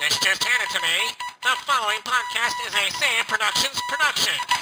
This 0.00 0.18
just 0.20 0.42
handed 0.42 0.70
to 0.72 0.80
me. 0.80 1.12
The 1.42 1.52
following 1.68 2.00
podcast 2.08 2.56
is 2.66 2.72
a 2.72 2.88
It 2.88 3.28
Productions 3.28 3.78
production. 3.86 4.59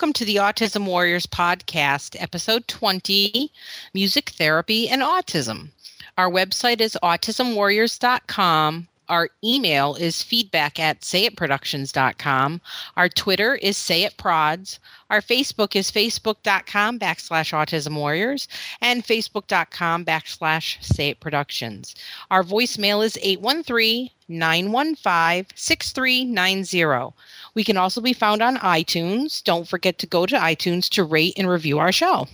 Welcome 0.00 0.12
to 0.14 0.24
the 0.24 0.36
Autism 0.36 0.86
Warriors 0.86 1.26
podcast, 1.26 2.16
episode 2.18 2.66
20 2.68 3.52
Music 3.92 4.30
Therapy 4.30 4.88
and 4.88 5.02
Autism. 5.02 5.68
Our 6.16 6.30
website 6.30 6.80
is 6.80 6.96
autismwarriors.com. 7.02 8.88
Our 9.10 9.28
email 9.44 9.96
is 9.96 10.22
feedback 10.22 10.80
at 10.80 11.02
sayitproductions.com. 11.02 12.62
Our 12.96 13.10
Twitter 13.10 13.56
is 13.56 13.76
sayitprods. 13.76 14.78
Our 15.10 15.20
Facebook 15.20 15.74
is 15.74 15.90
facebook.com 15.90 17.00
backslash 17.00 17.52
autism 17.52 17.96
warriors 17.96 18.46
and 18.80 19.04
facebook.com 19.04 20.04
backslash 20.04 20.78
sayitproductions. 20.78 21.94
Our 22.30 22.44
voicemail 22.44 23.04
is 23.04 23.18
813 23.20 24.10
915 24.30 25.46
6390. 25.56 27.14
We 27.54 27.64
can 27.64 27.76
also 27.76 28.00
be 28.00 28.12
found 28.12 28.42
on 28.42 28.56
iTunes. 28.58 29.42
Don't 29.42 29.66
forget 29.66 29.98
to 29.98 30.06
go 30.06 30.24
to 30.26 30.36
iTunes 30.36 30.88
to 30.90 31.02
rate 31.02 31.34
and 31.36 31.48
review 31.48 31.78
our 31.78 31.90
show. 31.90 32.28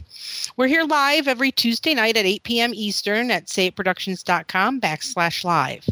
We're 0.57 0.67
here 0.67 0.85
live 0.85 1.27
every 1.27 1.51
Tuesday 1.51 1.95
night 1.95 2.17
at 2.17 2.27
8 2.27 2.43
p.m. 2.43 2.75
Eastern 2.75 3.31
at 3.31 3.47
sayitproductions.com 3.47 4.81
backslash 4.81 5.45
live. 5.45 5.89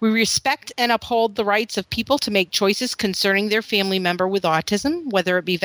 We 0.00 0.10
respect 0.10 0.72
and 0.78 0.92
uphold 0.92 1.36
the 1.36 1.44
rights 1.44 1.76
of 1.76 1.88
people 1.90 2.18
to 2.18 2.30
make 2.30 2.50
choices 2.50 2.94
concerning 2.94 3.48
their 3.48 3.62
family 3.62 3.98
member 3.98 4.28
with 4.28 4.42
autism, 4.42 5.10
whether 5.10 5.38
it 5.38 5.44
be 5.44 5.56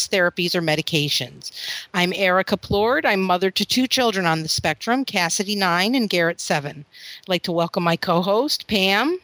therapies, 0.00 0.54
or 0.54 0.62
medications. 0.62 1.50
I'm 1.94 2.12
Ericka 2.12 2.60
Plord. 2.60 3.06
I'm 3.06 3.22
mother 3.22 3.50
to 3.50 3.64
two 3.64 3.86
children 3.86 4.26
on 4.26 4.42
the 4.42 4.48
spectrum, 4.48 5.04
Cassidy 5.04 5.56
9 5.56 5.94
and 5.94 6.08
Garrett 6.08 6.40
7. 6.40 6.84
I'd 6.88 7.28
like 7.28 7.42
to 7.42 7.52
welcome 7.52 7.82
my 7.82 7.96
co-host, 7.96 8.66
Pam. 8.66 9.18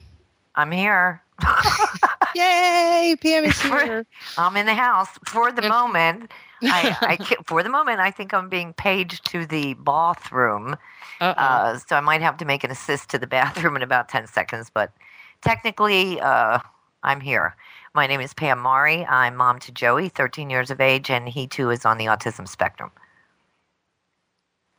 I'm 0.54 0.70
here. 0.70 1.22
Yay, 2.34 3.16
Pam 3.20 3.44
is 3.44 3.60
here. 3.60 4.04
I'm 4.36 4.56
in 4.56 4.66
the 4.66 4.74
house 4.74 5.08
for 5.26 5.52
the 5.52 5.62
moment. 5.62 6.30
I, 6.62 6.96
I 7.18 7.34
for 7.44 7.62
the 7.62 7.68
moment, 7.68 8.00
I 8.00 8.10
think 8.10 8.34
I'm 8.34 8.48
being 8.48 8.72
paged 8.72 9.24
to 9.30 9.46
the 9.46 9.74
bathroom, 9.74 10.76
uh, 11.20 11.78
so 11.78 11.94
I 11.94 12.00
might 12.00 12.20
have 12.20 12.36
to 12.38 12.44
make 12.44 12.64
an 12.64 12.70
assist 12.72 13.10
to 13.10 13.18
the 13.18 13.26
bathroom 13.38 13.76
in 13.76 13.82
about 13.82 14.08
ten 14.08 14.26
seconds. 14.26 14.70
But 14.72 14.92
technically, 15.40 16.20
uh, 16.20 16.58
I'm 17.04 17.20
here. 17.20 17.54
My 17.94 18.06
name 18.06 18.20
is 18.20 18.34
Pam 18.34 18.58
Mari. 18.58 19.04
I'm 19.06 19.36
mom 19.36 19.58
to 19.60 19.72
Joey, 19.72 20.08
13 20.08 20.50
years 20.50 20.70
of 20.70 20.80
age, 20.80 21.10
and 21.10 21.28
he 21.28 21.46
too 21.46 21.70
is 21.70 21.84
on 21.84 21.98
the 21.98 22.06
autism 22.06 22.46
spectrum. 22.46 22.90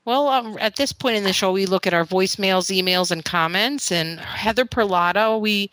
Well, 0.06 0.28
um, 0.28 0.58
at 0.60 0.78
this 0.78 0.92
point 0.94 1.18
in 1.18 1.24
the 1.24 1.34
show, 1.34 1.52
we 1.52 1.66
look 1.66 1.86
at 1.86 1.94
our 1.94 2.06
voicemails, 2.06 2.76
emails, 2.76 3.12
and 3.12 3.24
comments. 3.24 3.92
And 3.92 4.20
Heather 4.20 4.66
Perlato, 4.66 5.40
we, 5.40 5.70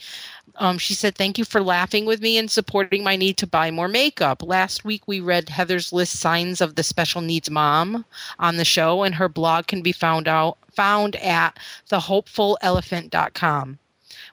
um, 0.56 0.78
she 0.78 0.94
said, 0.94 1.14
"Thank 1.14 1.38
you 1.38 1.44
for 1.44 1.62
laughing 1.62 2.04
with 2.06 2.20
me 2.20 2.36
and 2.36 2.50
supporting 2.50 3.02
my 3.04 3.16
need 3.16 3.38
to 3.38 3.46
buy 3.46 3.70
more 3.70 3.88
makeup." 3.88 4.42
Last 4.42 4.84
week, 4.84 5.06
we 5.06 5.20
read 5.20 5.48
Heather's 5.48 5.92
list 5.92 6.18
signs 6.18 6.60
of 6.60 6.74
the 6.74 6.82
special 6.82 7.20
needs 7.20 7.50
mom 7.50 8.04
on 8.38 8.56
the 8.56 8.64
show, 8.64 9.04
and 9.04 9.14
her 9.14 9.28
blog 9.28 9.68
can 9.68 9.80
be 9.80 9.92
found 9.92 10.28
out 10.28 10.58
found 10.74 11.16
at 11.16 11.58
thehopefullelephant.com. 11.90 13.78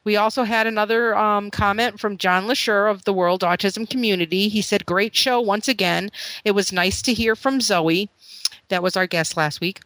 We 0.04 0.16
also 0.18 0.44
had 0.44 0.68
another 0.68 1.16
um, 1.16 1.50
comment 1.52 2.00
from 2.00 2.18
John 2.18 2.46
Lashur 2.46 2.90
of 2.90 3.06
the 3.06 3.14
World 3.14 3.42
Autism 3.42 3.90
Community. 3.90 4.50
He 4.50 4.62
said, 4.62 4.86
"Great 4.86 5.16
show 5.16 5.40
once 5.40 5.68
again. 5.68 6.10
It 6.44 6.52
was 6.52 6.72
nice 6.74 7.02
to 7.04 7.14
hear 7.14 7.36
from 7.36 7.62
Zoe." 7.62 8.10
That 8.70 8.84
was 8.84 8.98
our 8.98 9.08
guest 9.08 9.38
last 9.38 9.62
week. 9.62 9.82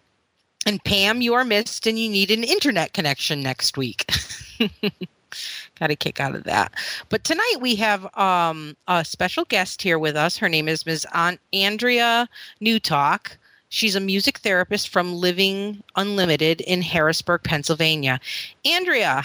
And 0.65 0.83
Pam, 0.83 1.21
you 1.21 1.33
are 1.33 1.45
missed 1.45 1.87
and 1.87 1.97
you 1.97 2.09
need 2.09 2.29
an 2.29 2.43
internet 2.43 2.93
connection 2.93 3.41
next 3.41 3.77
week. 3.77 4.11
Got 5.79 5.91
a 5.91 5.95
kick 5.95 6.19
out 6.19 6.35
of 6.35 6.43
that. 6.43 6.73
But 7.09 7.23
tonight 7.23 7.55
we 7.61 7.75
have 7.75 8.05
um, 8.17 8.75
a 8.87 9.05
special 9.05 9.45
guest 9.45 9.81
here 9.81 9.99
with 9.99 10.15
us. 10.15 10.37
Her 10.37 10.49
name 10.49 10.67
is 10.67 10.85
Ms. 10.85 11.05
An- 11.13 11.39
Andrea 11.53 12.27
Nuthak. 12.61 13.37
She's 13.69 13.95
a 13.95 13.99
music 13.99 14.39
therapist 14.39 14.89
from 14.89 15.13
Living 15.13 15.83
Unlimited 15.95 16.61
in 16.61 16.81
Harrisburg, 16.81 17.43
Pennsylvania. 17.43 18.19
Andrea, 18.65 19.23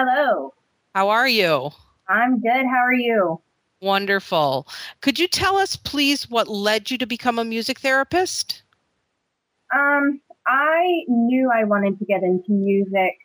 Hello. 0.00 0.54
how 0.94 1.08
are 1.08 1.26
you? 1.26 1.72
I'm 2.08 2.40
good. 2.40 2.66
How 2.66 2.84
are 2.84 2.92
you? 2.92 3.40
Wonderful. 3.82 4.68
Could 5.00 5.18
you 5.18 5.26
tell 5.26 5.56
us, 5.56 5.74
please, 5.74 6.30
what 6.30 6.46
led 6.46 6.88
you 6.88 6.98
to 6.98 7.06
become 7.06 7.36
a 7.36 7.44
music 7.44 7.80
therapist? 7.80 8.62
Um, 9.74 10.20
I 10.46 11.02
knew 11.08 11.50
I 11.52 11.64
wanted 11.64 11.98
to 11.98 12.04
get 12.04 12.22
into 12.22 12.52
music 12.52 13.16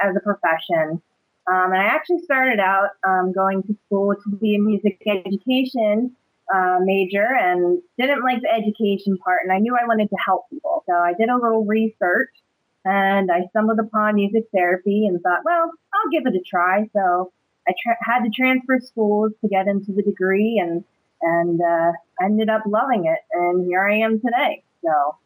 as 0.00 0.16
a 0.16 0.20
profession. 0.20 1.00
Um, 1.46 1.70
and 1.70 1.76
I 1.76 1.84
actually 1.84 2.22
started 2.24 2.58
out 2.58 2.88
um, 3.06 3.32
going 3.32 3.62
to 3.62 3.76
school 3.86 4.12
to 4.16 4.36
be 4.38 4.56
a 4.56 4.58
music 4.58 5.00
education 5.06 6.16
uh, 6.52 6.78
major 6.80 7.24
and 7.40 7.80
didn't 8.00 8.24
like 8.24 8.42
the 8.42 8.52
education 8.52 9.16
part. 9.18 9.42
And 9.44 9.52
I 9.52 9.58
knew 9.60 9.76
I 9.80 9.86
wanted 9.86 10.10
to 10.10 10.16
help 10.26 10.50
people. 10.50 10.82
So 10.88 10.92
I 10.92 11.12
did 11.16 11.28
a 11.28 11.36
little 11.36 11.64
research 11.64 12.30
and 12.86 13.30
I 13.32 13.46
stumbled 13.50 13.80
upon 13.80 14.14
music 14.14 14.44
therapy 14.54 15.06
and 15.06 15.20
thought, 15.20 15.40
well, 15.44 15.72
I'll 15.92 16.10
give 16.12 16.24
it 16.24 16.36
a 16.36 16.42
try. 16.48 16.88
So 16.92 17.32
I 17.68 17.72
tra- 17.82 17.96
had 18.00 18.22
to 18.24 18.30
transfer 18.30 18.78
schools 18.80 19.32
to 19.40 19.48
get 19.48 19.66
into 19.66 19.92
the 19.92 20.02
degree 20.02 20.62
and 20.62 20.84
and 21.20 21.60
uh, 21.60 21.92
ended 22.22 22.48
up 22.48 22.62
loving 22.66 23.06
it. 23.06 23.18
And 23.32 23.66
here 23.66 23.86
I 23.86 23.98
am 23.98 24.20
today. 24.20 24.62
So 24.84 25.16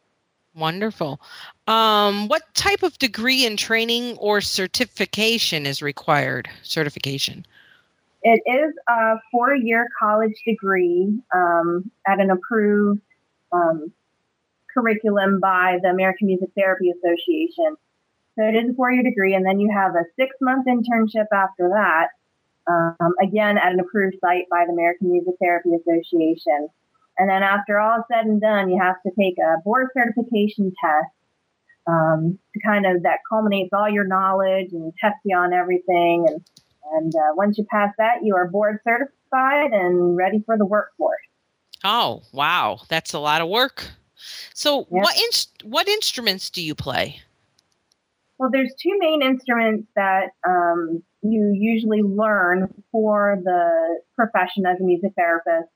Wonderful. 0.54 1.20
Um, 1.66 2.28
what 2.28 2.42
type 2.54 2.82
of 2.82 2.98
degree 2.98 3.46
and 3.46 3.58
training 3.58 4.16
or 4.16 4.40
certification 4.40 5.66
is 5.66 5.80
required? 5.80 6.48
Certification. 6.62 7.46
It 8.22 8.42
is 8.46 8.74
a 8.88 9.16
four 9.30 9.54
year 9.54 9.88
college 9.98 10.34
degree 10.46 11.20
um, 11.34 11.90
at 12.06 12.20
an 12.20 12.30
approved 12.30 13.00
um, 13.52 13.92
curriculum 14.74 15.40
by 15.40 15.78
the 15.82 15.88
American 15.88 16.26
Music 16.26 16.50
Therapy 16.56 16.90
Association. 16.90 17.76
So 18.36 18.44
it 18.44 18.54
is 18.54 18.70
a 18.70 18.74
four 18.74 18.90
year 18.90 19.02
degree, 19.02 19.34
and 19.34 19.44
then 19.44 19.60
you 19.60 19.70
have 19.72 19.92
a 19.94 20.04
six 20.16 20.34
month 20.40 20.66
internship 20.66 21.26
after 21.32 21.70
that, 21.70 22.08
um, 22.66 23.14
again 23.22 23.58
at 23.58 23.72
an 23.72 23.80
approved 23.80 24.16
site 24.20 24.44
by 24.50 24.64
the 24.66 24.72
American 24.72 25.10
Music 25.10 25.34
Therapy 25.40 25.70
Association. 25.74 26.68
And 27.18 27.28
then 27.28 27.42
after 27.42 27.78
all 27.78 27.98
is 27.98 28.04
said 28.10 28.24
and 28.24 28.40
done, 28.40 28.70
you 28.70 28.80
have 28.80 28.96
to 29.02 29.10
take 29.18 29.36
a 29.38 29.60
board 29.62 29.88
certification 29.92 30.72
test 30.82 31.12
um, 31.86 32.38
to 32.54 32.60
kind 32.64 32.86
of 32.86 33.02
that 33.02 33.18
culminates 33.28 33.70
all 33.72 33.90
your 33.90 34.06
knowledge 34.06 34.72
and 34.72 34.92
tests 35.00 35.20
you 35.24 35.36
on 35.36 35.52
everything. 35.52 36.26
And 36.28 36.44
and 36.92 37.14
uh, 37.14 37.34
once 37.34 37.58
you 37.58 37.64
pass 37.70 37.92
that, 37.98 38.24
you 38.24 38.34
are 38.36 38.48
board 38.48 38.78
certified 38.84 39.72
and 39.72 40.16
ready 40.16 40.42
for 40.44 40.58
the 40.58 40.66
workforce. 40.66 41.20
Oh, 41.84 42.22
wow, 42.32 42.80
that's 42.88 43.14
a 43.14 43.18
lot 43.18 43.40
of 43.40 43.48
work. 43.48 43.90
So, 44.54 44.86
Yeah. 44.90 45.02
what 45.02 45.16
in- 45.16 45.70
what 45.70 45.88
instruments 45.88 46.50
do 46.50 46.62
you 46.62 46.74
play? 46.74 47.20
Well, 48.38 48.50
there's 48.50 48.74
two 48.82 48.96
main 48.98 49.22
instruments 49.22 49.86
that 49.96 50.30
um, 50.48 51.02
you 51.22 51.52
usually 51.54 52.02
learn 52.02 52.72
for 52.90 53.38
the 53.44 54.00
profession 54.16 54.64
as 54.66 54.80
a 54.80 54.82
music 54.82 55.12
therapist. 55.14 55.68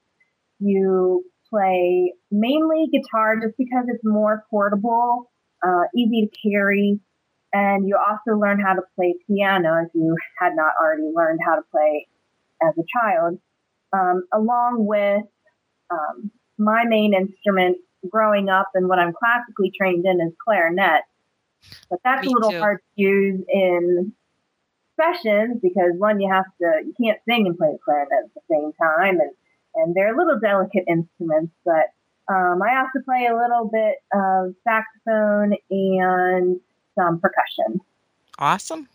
You 0.61 1.25
play 1.51 2.15
mainly 2.31 2.87
guitar 2.91 3.37
just 3.41 3.57
because 3.59 3.85
it's 3.89 4.03
more 4.03 4.45
portable, 4.51 5.31
uh, 5.63 5.83
easy 5.95 6.27
to 6.27 6.49
carry, 6.51 6.99
and 7.53 7.87
you 7.87 7.99
also 7.99 8.39
learn 8.39 8.61
how 8.61 8.75
to 8.75 8.83
play 8.97 9.15
piano 9.27 9.85
if 9.85 9.91
you 9.95 10.17
had 10.39 10.57
not 10.57 10.73
already 10.81 11.11
learned 11.15 11.41
how 11.45 11.57
to 11.57 11.63
play 11.71 12.09
as 12.63 12.75
a 12.79 12.85
child, 12.99 13.39
um, 13.93 14.25
along 14.33 14.87
with 14.87 15.23
um, 15.91 16.31
my 16.59 16.85
main 16.85 17.13
instrument 17.15 17.77
growing 18.11 18.49
up 18.49 18.71
and 18.75 18.89
what 18.89 18.99
I'm 18.99 19.13
classically 19.13 19.71
trained 19.71 20.07
in 20.07 20.21
is 20.21 20.33
clarinet. 20.45 21.03
But 21.91 22.01
that's 22.05 22.27
Me 22.27 22.33
a 22.33 22.35
little 22.35 22.51
too. 22.51 22.59
hard 22.59 22.79
to 22.79 23.03
use 23.03 23.41
in 23.49 24.13
sessions 25.01 25.59
because 25.63 25.93
one, 25.97 26.21
you 26.21 26.33
have 26.33 26.47
to, 26.61 26.83
you 26.87 26.95
can't 27.03 27.21
sing 27.29 27.47
and 27.47 27.57
play 27.57 27.73
the 27.73 27.79
clarinet 27.85 28.25
at 28.25 28.35
the 28.35 28.41
same 28.51 28.73
time. 28.75 29.21
And, 29.21 29.31
and 29.75 29.95
they're 29.95 30.15
a 30.15 30.17
little 30.17 30.39
delicate 30.39 30.85
instruments, 30.89 31.53
but 31.65 31.91
Um, 32.27 32.63
I 32.63 32.79
also 32.79 33.05
play 33.05 33.27
a 33.27 33.37
little 33.37 33.69
bit 33.71 33.97
of 34.15 34.55
saxophone 34.65 35.57
and 35.69 36.59
some 36.95 37.21
percussion. 37.21 37.83
Awesome. 38.39 38.89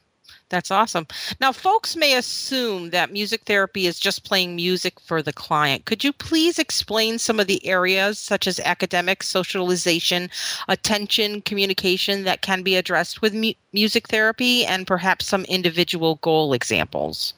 That's 0.50 0.72
awesome. 0.72 1.06
Now, 1.40 1.52
folks 1.52 1.96
may 1.96 2.18
assume 2.18 2.90
that 2.90 3.14
music 3.14 3.44
therapy 3.46 3.86
is 3.86 4.00
just 4.00 4.26
playing 4.26 4.56
music 4.56 5.00
for 5.00 5.22
the 5.22 5.31
client. 5.31 5.86
Could 5.86 6.04
you 6.04 6.12
please 6.12 6.58
explain 6.58 7.20
some 7.20 7.40
of 7.40 7.46
the 7.48 7.66
areas, 7.68 8.18
such 8.18 8.48
as 8.48 8.60
academic, 8.60 9.22
socialization, 9.22 10.30
attention, 10.68 11.42
communication, 11.42 12.24
that 12.24 12.42
can 12.42 12.64
be 12.64 12.76
addressed 12.76 13.22
with 13.22 13.34
mu- 13.34 13.54
music 13.74 14.08
therapy 14.08 14.66
and 14.66 14.88
perhaps 14.88 15.28
some 15.28 15.46
individual 15.46 16.16
goal 16.16 16.54
examples? 16.54 17.36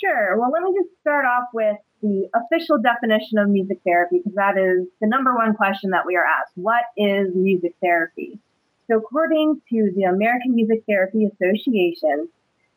Sure. 0.00 0.38
Well, 0.38 0.50
let 0.50 0.62
me 0.62 0.74
just 0.78 1.00
start 1.00 1.24
off 1.24 1.48
with 1.54 1.76
the 2.02 2.28
official 2.34 2.78
definition 2.78 3.38
of 3.38 3.48
music 3.48 3.78
therapy 3.86 4.18
because 4.18 4.34
that 4.34 4.58
is 4.58 4.86
the 5.00 5.06
number 5.06 5.34
one 5.34 5.54
question 5.54 5.90
that 5.90 6.04
we 6.04 6.16
are 6.16 6.26
asked. 6.26 6.52
What 6.56 6.82
is 6.96 7.34
music 7.34 7.74
therapy? 7.80 8.38
So, 8.88 8.98
according 8.98 9.62
to 9.70 9.92
the 9.94 10.04
American 10.04 10.54
Music 10.54 10.82
Therapy 10.88 11.26
Association, 11.26 12.28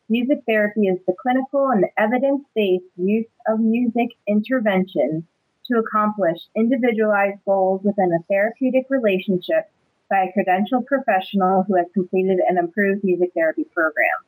music 0.08 0.38
therapy 0.46 0.86
is 0.86 0.98
the 1.06 1.14
clinical 1.20 1.68
and 1.68 1.84
evidence 1.98 2.44
based 2.54 2.84
use 2.96 3.26
of 3.48 3.58
music 3.58 4.10
intervention 4.26 5.26
to 5.66 5.78
accomplish 5.78 6.38
individualized 6.54 7.38
goals 7.44 7.82
within 7.82 8.12
a 8.12 8.22
therapeutic 8.28 8.86
relationship 8.88 9.68
by 10.08 10.24
a 10.24 10.32
credentialed 10.32 10.86
professional 10.86 11.64
who 11.64 11.76
has 11.76 11.86
completed 11.92 12.38
an 12.48 12.58
approved 12.58 13.02
music 13.02 13.30
therapy 13.34 13.64
program. 13.64 14.18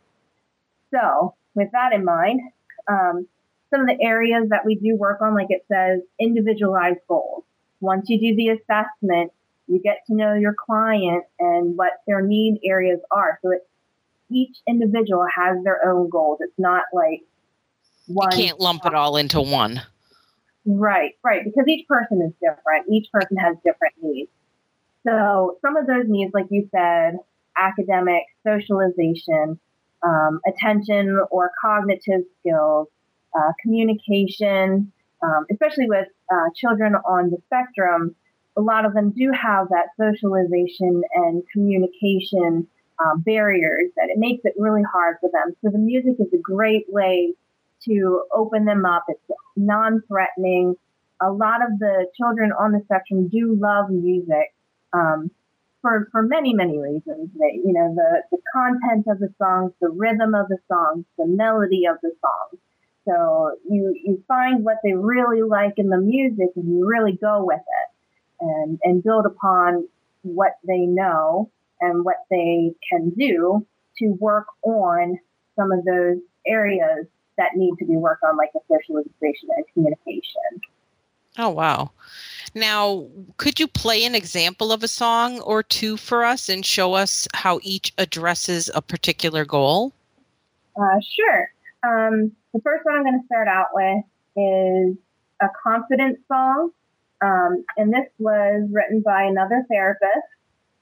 So, 0.90 1.34
with 1.54 1.70
that 1.72 1.92
in 1.92 2.04
mind, 2.04 2.40
um, 2.88 3.28
some 3.70 3.82
of 3.82 3.86
the 3.86 4.02
areas 4.02 4.48
that 4.48 4.64
we 4.64 4.74
do 4.74 4.96
work 4.96 5.20
on, 5.20 5.34
like 5.34 5.50
it 5.50 5.64
says, 5.68 6.00
individualized 6.18 7.00
goals. 7.06 7.44
Once 7.80 8.08
you 8.08 8.18
do 8.18 8.34
the 8.34 8.48
assessment, 8.48 9.32
you 9.68 9.80
get 9.80 10.02
to 10.06 10.14
know 10.14 10.34
your 10.34 10.54
client 10.54 11.24
and 11.38 11.76
what 11.76 11.92
their 12.06 12.22
need 12.22 12.60
areas 12.64 13.00
are. 13.10 13.38
So 13.42 13.52
each 14.30 14.56
individual 14.66 15.26
has 15.34 15.62
their 15.62 15.86
own 15.88 16.08
goals. 16.08 16.38
It's 16.40 16.58
not 16.58 16.84
like 16.92 17.22
one. 18.06 18.32
You 18.32 18.46
can't 18.46 18.60
lump 18.60 18.86
it 18.86 18.94
all 18.94 19.16
into 19.16 19.40
one. 19.40 19.82
Right, 20.64 21.12
right. 21.24 21.44
Because 21.44 21.66
each 21.68 21.86
person 21.86 22.20
is 22.22 22.32
different. 22.40 22.86
Each 22.90 23.10
person 23.12 23.36
has 23.36 23.56
different 23.64 23.94
needs. 24.02 24.30
So 25.06 25.58
some 25.62 25.76
of 25.76 25.86
those 25.86 26.04
needs, 26.06 26.32
like 26.34 26.46
you 26.50 26.68
said, 26.70 27.18
academic, 27.56 28.24
socialization, 28.44 29.58
um, 30.02 30.40
attention 30.46 31.20
or 31.30 31.50
cognitive 31.60 32.22
skills, 32.40 32.88
uh, 33.36 33.52
communication, 33.62 34.92
um, 35.22 35.46
especially 35.50 35.86
with 35.88 36.08
uh, 36.32 36.50
children 36.54 36.94
on 36.94 37.30
the 37.30 37.38
spectrum, 37.46 38.14
a 38.58 38.60
lot 38.60 38.84
of 38.84 38.92
them 38.92 39.10
do 39.16 39.30
have 39.30 39.68
that 39.68 39.86
socialization 39.96 41.02
and 41.14 41.44
communication 41.52 42.66
um, 42.98 43.20
barriers 43.20 43.90
that 43.96 44.08
it 44.10 44.18
makes 44.18 44.44
it 44.44 44.54
really 44.58 44.82
hard 44.92 45.16
for 45.20 45.30
them. 45.32 45.54
So 45.62 45.70
the 45.70 45.78
music 45.78 46.16
is 46.18 46.32
a 46.34 46.42
great 46.42 46.86
way 46.88 47.34
to 47.84 48.24
open 48.34 48.64
them 48.64 48.84
up. 48.84 49.04
It's 49.08 49.20
non-threatening. 49.56 50.74
A 51.22 51.30
lot 51.30 51.62
of 51.62 51.78
the 51.78 52.06
children 52.16 52.50
on 52.58 52.72
the 52.72 52.80
spectrum 52.84 53.28
do 53.28 53.56
love 53.56 53.90
music 53.90 54.52
um, 54.92 55.30
for 55.80 56.08
for 56.10 56.22
many 56.22 56.52
many 56.54 56.78
reasons. 56.78 57.30
They, 57.38 57.60
you 57.64 57.72
know, 57.72 57.94
the 57.94 58.22
the 58.32 58.38
content 58.52 59.06
of 59.06 59.20
the 59.20 59.32
songs, 59.38 59.72
the 59.80 59.90
rhythm 59.90 60.34
of 60.34 60.48
the 60.48 60.58
songs, 60.66 61.04
the 61.16 61.26
melody 61.26 61.86
of 61.86 61.98
the 62.02 62.10
songs. 62.20 62.60
So 63.06 63.52
you 63.70 63.94
you 64.04 64.24
find 64.26 64.64
what 64.64 64.78
they 64.82 64.94
really 64.94 65.42
like 65.42 65.74
in 65.76 65.88
the 65.88 65.98
music, 65.98 66.48
and 66.56 66.68
you 66.68 66.86
really 66.88 67.12
go 67.12 67.44
with 67.44 67.60
it 67.60 67.87
and, 68.40 68.78
and 68.84 69.02
build 69.02 69.26
upon 69.26 69.86
what 70.22 70.52
they 70.66 70.80
know 70.80 71.50
and 71.80 72.04
what 72.04 72.24
they 72.30 72.72
can 72.90 73.10
do 73.10 73.66
to 73.98 74.16
work 74.20 74.46
on 74.62 75.18
some 75.56 75.72
of 75.72 75.84
those 75.84 76.18
areas 76.46 77.06
that 77.36 77.50
need 77.56 77.74
to 77.78 77.84
be 77.84 77.96
worked 77.96 78.24
on, 78.24 78.36
like 78.36 78.50
the 78.52 78.60
socialization 78.68 79.48
and 79.56 79.64
communication. 79.72 80.60
Oh, 81.36 81.50
wow. 81.50 81.92
Now, 82.54 83.06
could 83.36 83.60
you 83.60 83.68
play 83.68 84.04
an 84.04 84.14
example 84.14 84.72
of 84.72 84.82
a 84.82 84.88
song 84.88 85.40
or 85.40 85.62
two 85.62 85.96
for 85.96 86.24
us 86.24 86.48
and 86.48 86.66
show 86.66 86.94
us 86.94 87.28
how 87.34 87.60
each 87.62 87.92
addresses 87.96 88.70
a 88.74 88.82
particular 88.82 89.44
goal? 89.44 89.92
Uh, 90.76 90.98
sure. 91.00 91.50
Um, 91.84 92.32
the 92.52 92.60
first 92.60 92.84
one 92.84 92.96
I'm 92.96 93.04
going 93.04 93.20
to 93.20 93.26
start 93.26 93.46
out 93.46 93.68
with 93.72 94.04
is 94.36 94.96
a 95.40 95.48
confidence 95.62 96.18
song 96.26 96.70
um, 97.20 97.64
and 97.76 97.92
this 97.92 98.06
was 98.18 98.68
written 98.72 99.02
by 99.04 99.24
another 99.24 99.64
therapist. 99.68 100.26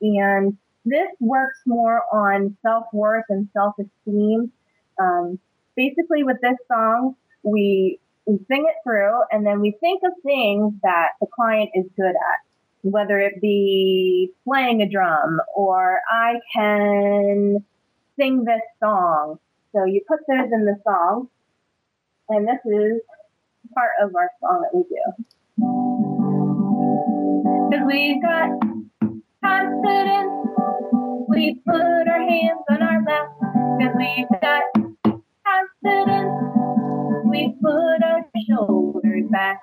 And 0.03 0.57
this 0.85 1.09
works 1.21 1.59
more 1.67 2.03
on 2.13 2.57
self 2.63 2.85
worth 2.93 3.25
and 3.29 3.49
self 3.53 3.75
esteem. 3.79 4.53
Um, 5.01 5.39
basically, 5.77 6.23
with 6.23 6.41
this 6.43 6.57
song, 6.69 7.17
we, 7.43 7.99
we 8.27 8.39
sing 8.49 8.67
it 8.69 8.77
through 8.85 9.21
and 9.31 9.47
then 9.47 9.61
we 9.61 9.77
think 9.81 10.03
of 10.05 10.13
things 10.23 10.75
that 10.83 11.11
the 11.21 11.27
client 11.35 11.71
is 11.75 11.87
good 11.97 12.15
at, 12.15 12.41
whether 12.83 13.19
it 13.19 13.41
be 13.41 14.33
playing 14.45 14.83
a 14.83 14.89
drum 14.89 15.41
or 15.55 16.01
I 16.11 16.35
can 16.55 17.65
sing 18.19 18.45
this 18.45 18.63
song. 18.81 19.39
So 19.73 19.85
you 19.85 20.03
put 20.09 20.21
those 20.29 20.51
in 20.53 20.65
the 20.65 20.77
song, 20.85 21.29
and 22.29 22.49
this 22.49 22.61
is 22.65 23.01
part 23.75 23.91
of 24.03 24.15
our 24.15 24.31
song 24.41 24.63
that 24.63 24.75
we 24.75 24.85
do. 24.85 25.25
Cause 27.77 27.85
we 27.89 28.19
got 28.23 28.49
confidence. 29.45 30.33
We 31.29 31.61
put 31.67 32.09
our 32.09 32.21
hands 32.21 32.65
on 32.71 32.83
our 32.83 33.05
laps. 33.05 33.35
Cause 33.43 33.95
we 33.99 34.27
got 34.41 34.63
confidence. 35.45 36.33
We 37.27 37.55
put 37.61 38.03
our 38.03 38.25
shoulders 38.49 39.25
back. 39.31 39.61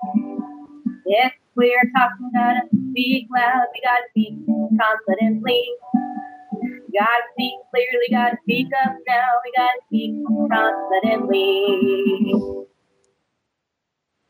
If 1.07 1.33
we're 1.55 1.89
talking, 1.97 2.29
gotta 2.35 2.61
speak 2.91 3.27
loud. 3.35 3.65
We 3.73 3.81
gotta 3.83 4.05
speak 4.11 4.33
confidently. 4.79 5.65
We 6.61 6.99
gotta 6.99 7.23
speak 7.33 7.55
clearly, 7.71 8.09
gotta 8.11 8.37
speak 8.43 8.67
up 8.85 8.93
now. 9.07 9.29
We 9.43 9.51
gotta 9.57 9.79
speak 9.87 10.13
confidently. 10.51 12.33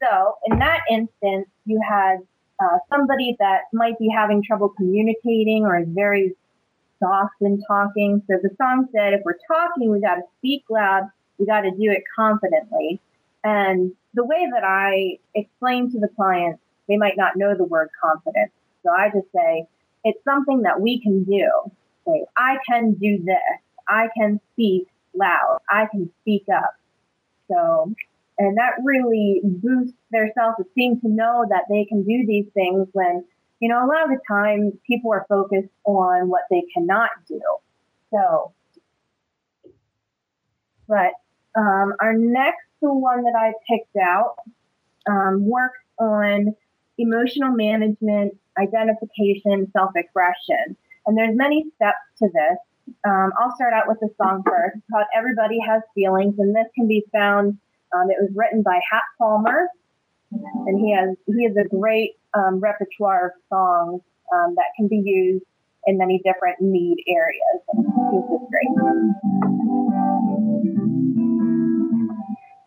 So, 0.02 0.36
in 0.50 0.60
that 0.60 0.82
instance, 0.90 1.50
you 1.66 1.82
had 1.86 2.20
uh, 2.64 2.78
somebody 2.90 3.36
that 3.40 3.64
might 3.74 3.98
be 4.00 4.10
having 4.10 4.44
trouble 4.44 4.70
communicating 4.70 5.66
or 5.66 5.80
is 5.80 5.88
very 5.90 6.36
soft 7.00 7.36
in 7.42 7.62
talking. 7.68 8.24
So 8.28 8.38
the 8.42 8.50
song 8.58 8.88
said, 8.94 9.14
if 9.14 9.22
we're 9.26 9.38
talking, 9.48 9.92
we 9.92 10.00
got 10.00 10.16
to 10.16 10.24
speak 10.40 10.64
loud. 10.70 11.10
We 11.38 11.46
got 11.46 11.62
to 11.62 11.72
do 11.72 11.92
it 11.92 12.04
confidently. 12.16 13.02
And 13.44 13.92
the 14.14 14.24
way 14.24 14.48
that 14.54 14.64
I 14.64 15.20
explain 15.36 15.92
to 15.92 16.00
the 16.00 16.08
client, 16.16 16.60
they 16.88 16.98
might 16.98 17.18
not 17.18 17.36
know 17.36 17.56
the 17.56 17.66
word 17.66 17.90
confidence. 18.02 18.52
So 18.84 18.92
I 18.92 19.10
just 19.10 19.32
say, 19.36 19.68
it's 20.04 20.24
something 20.24 20.62
that 20.62 20.80
we 20.80 21.02
can 21.02 21.24
do. 21.24 21.50
Say, 22.08 22.26
I 22.38 22.58
can 22.68 22.94
do 22.94 23.24
this. 23.24 23.60
I 23.88 24.08
can 24.18 24.40
speak 24.54 24.88
loud. 25.14 25.60
I 25.70 25.88
can 25.92 26.10
speak 26.22 26.46
up. 26.54 26.76
So 27.50 27.94
and 28.38 28.58
that 28.58 28.74
really 28.84 29.42
boosts 29.44 29.98
their 30.12 30.32
self 30.34 30.56
esteem 30.60 31.00
to 31.02 31.08
know 31.08 31.46
that 31.50 31.66
they 31.70 31.86
can 31.86 32.04
do 32.04 32.26
these 32.26 32.46
things 32.54 32.88
when, 32.94 33.24
you 33.60 33.70
know, 33.70 33.86
a 33.86 33.88
lot 33.88 34.04
of 34.04 34.10
the 34.10 34.20
time 34.28 34.72
people 34.88 35.12
are 35.12 35.26
focused 35.30 35.70
on 35.86 36.30
what 36.30 36.42
they 36.50 36.64
cannot 36.74 37.10
do. 37.28 37.42
So, 38.12 38.54
but 40.88 41.14
um, 41.56 41.94
our 42.00 42.14
next 42.14 42.58
one 42.80 43.24
that 43.24 43.36
I 43.38 43.54
picked 43.70 43.96
out 43.96 44.36
um, 45.08 45.48
works 45.48 45.80
on 46.00 46.56
emotional 46.98 47.52
management, 47.52 48.36
identification, 48.58 49.72
self 49.72 49.92
expression. 49.96 50.76
And 51.06 51.18
there's 51.18 51.36
many 51.36 51.66
steps 51.76 51.98
to 52.20 52.30
this. 52.34 52.96
Um, 53.06 53.32
I'll 53.40 53.56
start 53.56 53.74
out 53.74 53.88
with 53.88 54.00
the 54.00 54.10
song 54.18 54.44
first. 54.46 54.78
It's 54.78 54.86
called 54.92 55.06
Everybody 55.16 55.60
Has 55.68 55.82
Feelings, 55.96 56.36
and 56.40 56.56
this 56.56 56.68
can 56.76 56.88
be 56.88 57.06
found 57.12 57.58
um, 57.94 58.10
it 58.10 58.18
was 58.20 58.30
written 58.36 58.64
by 58.64 58.80
Hap 58.92 59.04
Palmer, 59.18 59.68
and 60.32 60.80
he 60.80 60.94
has 60.94 61.16
he 61.28 61.44
has 61.44 61.56
a 61.58 61.68
great 61.68 62.12
um, 62.34 62.60
repertoire 62.60 63.28
of 63.28 63.32
songs 63.50 64.02
um, 64.34 64.56
that 64.56 64.68
can 64.78 64.88
be 64.88 65.02
used 65.04 65.46
in 65.86 65.98
many 65.98 66.22
different 66.24 66.58
need 66.62 67.04
areas. 67.08 67.62
He's 68.12 68.24
just 68.30 68.50
great. 68.50 68.68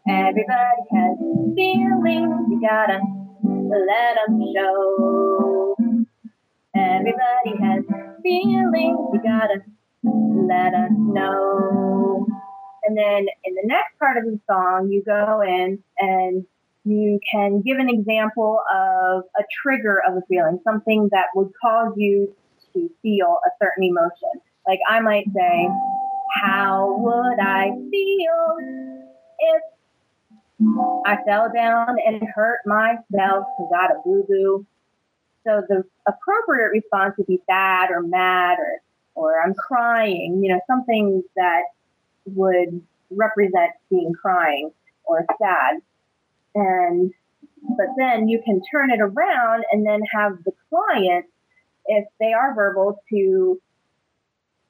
Everybody 0.09 0.83
has 0.95 1.18
feelings, 1.56 2.47
you 2.49 2.61
gotta 2.61 3.00
let 3.42 4.16
them 4.26 4.40
show. 4.54 5.76
Everybody 6.75 7.62
has 7.62 7.85
feelings, 8.23 8.99
you 9.12 9.21
gotta 9.23 9.62
let 10.04 10.75
us 10.75 10.90
know. 10.92 12.26
And 12.87 12.97
then 12.97 13.26
in 13.45 13.55
the 13.55 13.64
next 13.64 13.99
part 13.99 14.16
of 14.16 14.25
the 14.25 14.38
song, 14.49 14.90
you 14.90 15.02
go 15.05 15.43
in 15.43 15.83
and 15.99 16.47
You 16.85 17.19
can 17.33 17.62
give 17.62 17.78
an 17.78 17.88
example 17.88 18.61
of 18.73 19.25
a 19.37 19.43
trigger 19.61 20.00
of 20.09 20.16
a 20.16 20.23
feeling, 20.28 20.61
something 20.62 21.09
that 21.11 21.26
would 21.35 21.50
cause 21.61 21.93
you 21.97 22.33
to 22.75 22.88
feel 23.02 23.40
a 23.45 23.50
certain 23.61 23.83
emotion. 23.83 24.40
Like 24.69 24.78
I 24.88 25.00
might 25.00 25.26
say, 25.35 25.69
How 26.40 26.95
would 26.97 27.40
I 27.40 27.71
feel 27.90 28.57
if 29.40 29.62
I 31.07 31.16
fell 31.26 31.50
down 31.52 31.97
and 32.07 32.23
hurt 32.35 32.61
myself 32.66 33.47
and 33.59 33.69
got 33.69 33.90
a 33.90 34.00
boo 34.05 34.25
boo? 34.28 34.66
So 35.45 35.62
the 35.69 35.83
appropriate 36.07 36.71
response 36.73 37.14
would 37.19 37.26
be 37.26 37.40
sad 37.50 37.90
or 37.90 38.02
mad 38.02 38.59
or, 38.59 38.81
or 39.14 39.43
I'm 39.43 39.55
crying, 39.55 40.40
you 40.43 40.52
know, 40.52 40.61
something 40.69 41.23
that 41.35 41.62
would 42.26 42.83
represent 43.11 43.73
being 43.90 44.12
crying 44.12 44.71
or 45.04 45.25
sad. 45.38 45.80
And 46.54 47.12
but 47.76 47.87
then 47.97 48.28
you 48.28 48.40
can 48.45 48.61
turn 48.71 48.90
it 48.90 49.00
around 49.00 49.64
and 49.73 49.85
then 49.85 50.00
have 50.12 50.45
the 50.45 50.52
client, 50.71 51.26
if 51.87 52.06
they 52.21 52.33
are 52.33 52.54
verbal, 52.54 53.00
to 53.11 53.61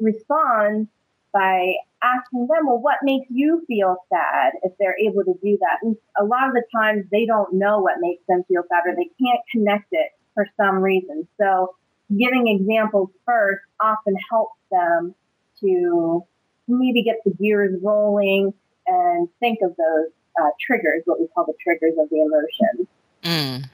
respond 0.01 0.89
by 1.33 1.75
asking 2.03 2.47
them, 2.47 2.67
well, 2.67 2.79
what 2.79 2.99
makes 3.03 3.27
you 3.31 3.63
feel 3.67 3.97
sad 4.09 4.53
if 4.63 4.73
they're 4.79 4.99
able 4.99 5.25
to 5.25 5.35
do 5.43 5.59
that? 5.61 5.79
And 5.83 5.97
a 6.19 6.25
lot 6.25 6.49
of 6.49 6.55
the 6.55 6.63
times 6.75 7.05
they 7.11 7.27
don't 7.27 7.55
know 7.55 7.81
what 7.81 7.97
makes 8.01 8.23
them 8.27 8.45
feel 8.49 8.63
sad 8.69 8.83
or 8.87 8.97
they 8.97 9.11
can't 9.23 9.41
connect 9.53 9.89
it 9.93 10.13
for 10.35 10.47
some 10.57 10.77
reason. 10.77 11.27
So 11.39 11.75
giving 12.17 12.49
examples 12.49 13.11
first 13.25 13.63
often 13.81 14.15
helps 14.31 14.59
them 14.71 15.15
to 15.61 16.25
maybe 16.69 17.03
get 17.03 17.17
the 17.25 17.33
gears 17.33 17.75
rolling 17.83 18.53
and 18.87 19.29
think 19.41 19.59
of 19.63 19.71
those 19.77 20.11
uh, 20.41 20.51
triggers, 20.61 21.03
what 21.05 21.21
we 21.21 21.27
call 21.29 21.47
the 21.47 21.55
triggers 21.63 21.95
of 21.99 22.09
the 22.11 22.21
emotions. 22.21 22.89
Mm. 23.23 23.71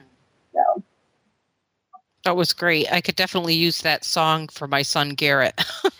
So 0.53 0.83
That 2.23 2.35
was 2.35 2.53
great. 2.53 2.91
I 2.91 3.01
could 3.01 3.15
definitely 3.15 3.55
use 3.55 3.81
that 3.81 4.05
song 4.05 4.47
for 4.47 4.67
my 4.67 4.81
son 4.81 5.09
Garrett. 5.09 5.59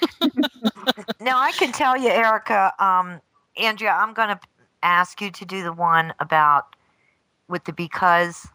Now 1.24 1.40
I 1.40 1.52
can 1.54 1.72
tell 1.72 1.98
you, 1.98 2.10
Ericka, 2.10 2.80
um, 2.82 3.22
Andrea, 3.58 3.92
I'm 3.92 4.14
going 4.14 4.30
to 4.30 4.40
ask 4.82 5.22
you 5.22 5.32
to 5.32 5.46
do 5.46 5.64
the 5.64 5.72
one 5.72 6.14
about 6.20 6.76
with 7.48 7.64
the 7.64 7.72
because, 7.72 8.46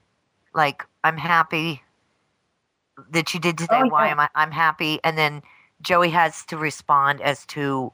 like 0.55 0.85
I'm 1.03 1.17
happy 1.17 1.83
that 3.11 3.33
you 3.33 3.41
did 3.41 3.57
today. 3.57 3.81
Oh, 3.85 3.89
Why 3.89 4.09
am 4.09 4.21
I? 4.21 4.29
I'm 4.35 4.51
happy, 4.51 5.01
and 5.03 5.17
then 5.17 5.43
Joey 5.81 6.11
has 6.11 6.45
to 6.47 6.59
respond 6.59 7.23
as 7.23 7.47
to 7.47 7.91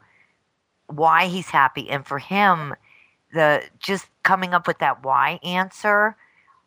why 0.89 1.27
he's 1.27 1.49
happy, 1.51 1.89
and 1.91 2.07
for 2.07 2.19
him, 2.19 2.75
the 3.33 3.63
just 3.79 4.09
coming 4.23 4.55
up 4.55 4.67
with 4.67 4.79
that 4.79 5.03
why 5.05 5.41
answer 5.43 6.17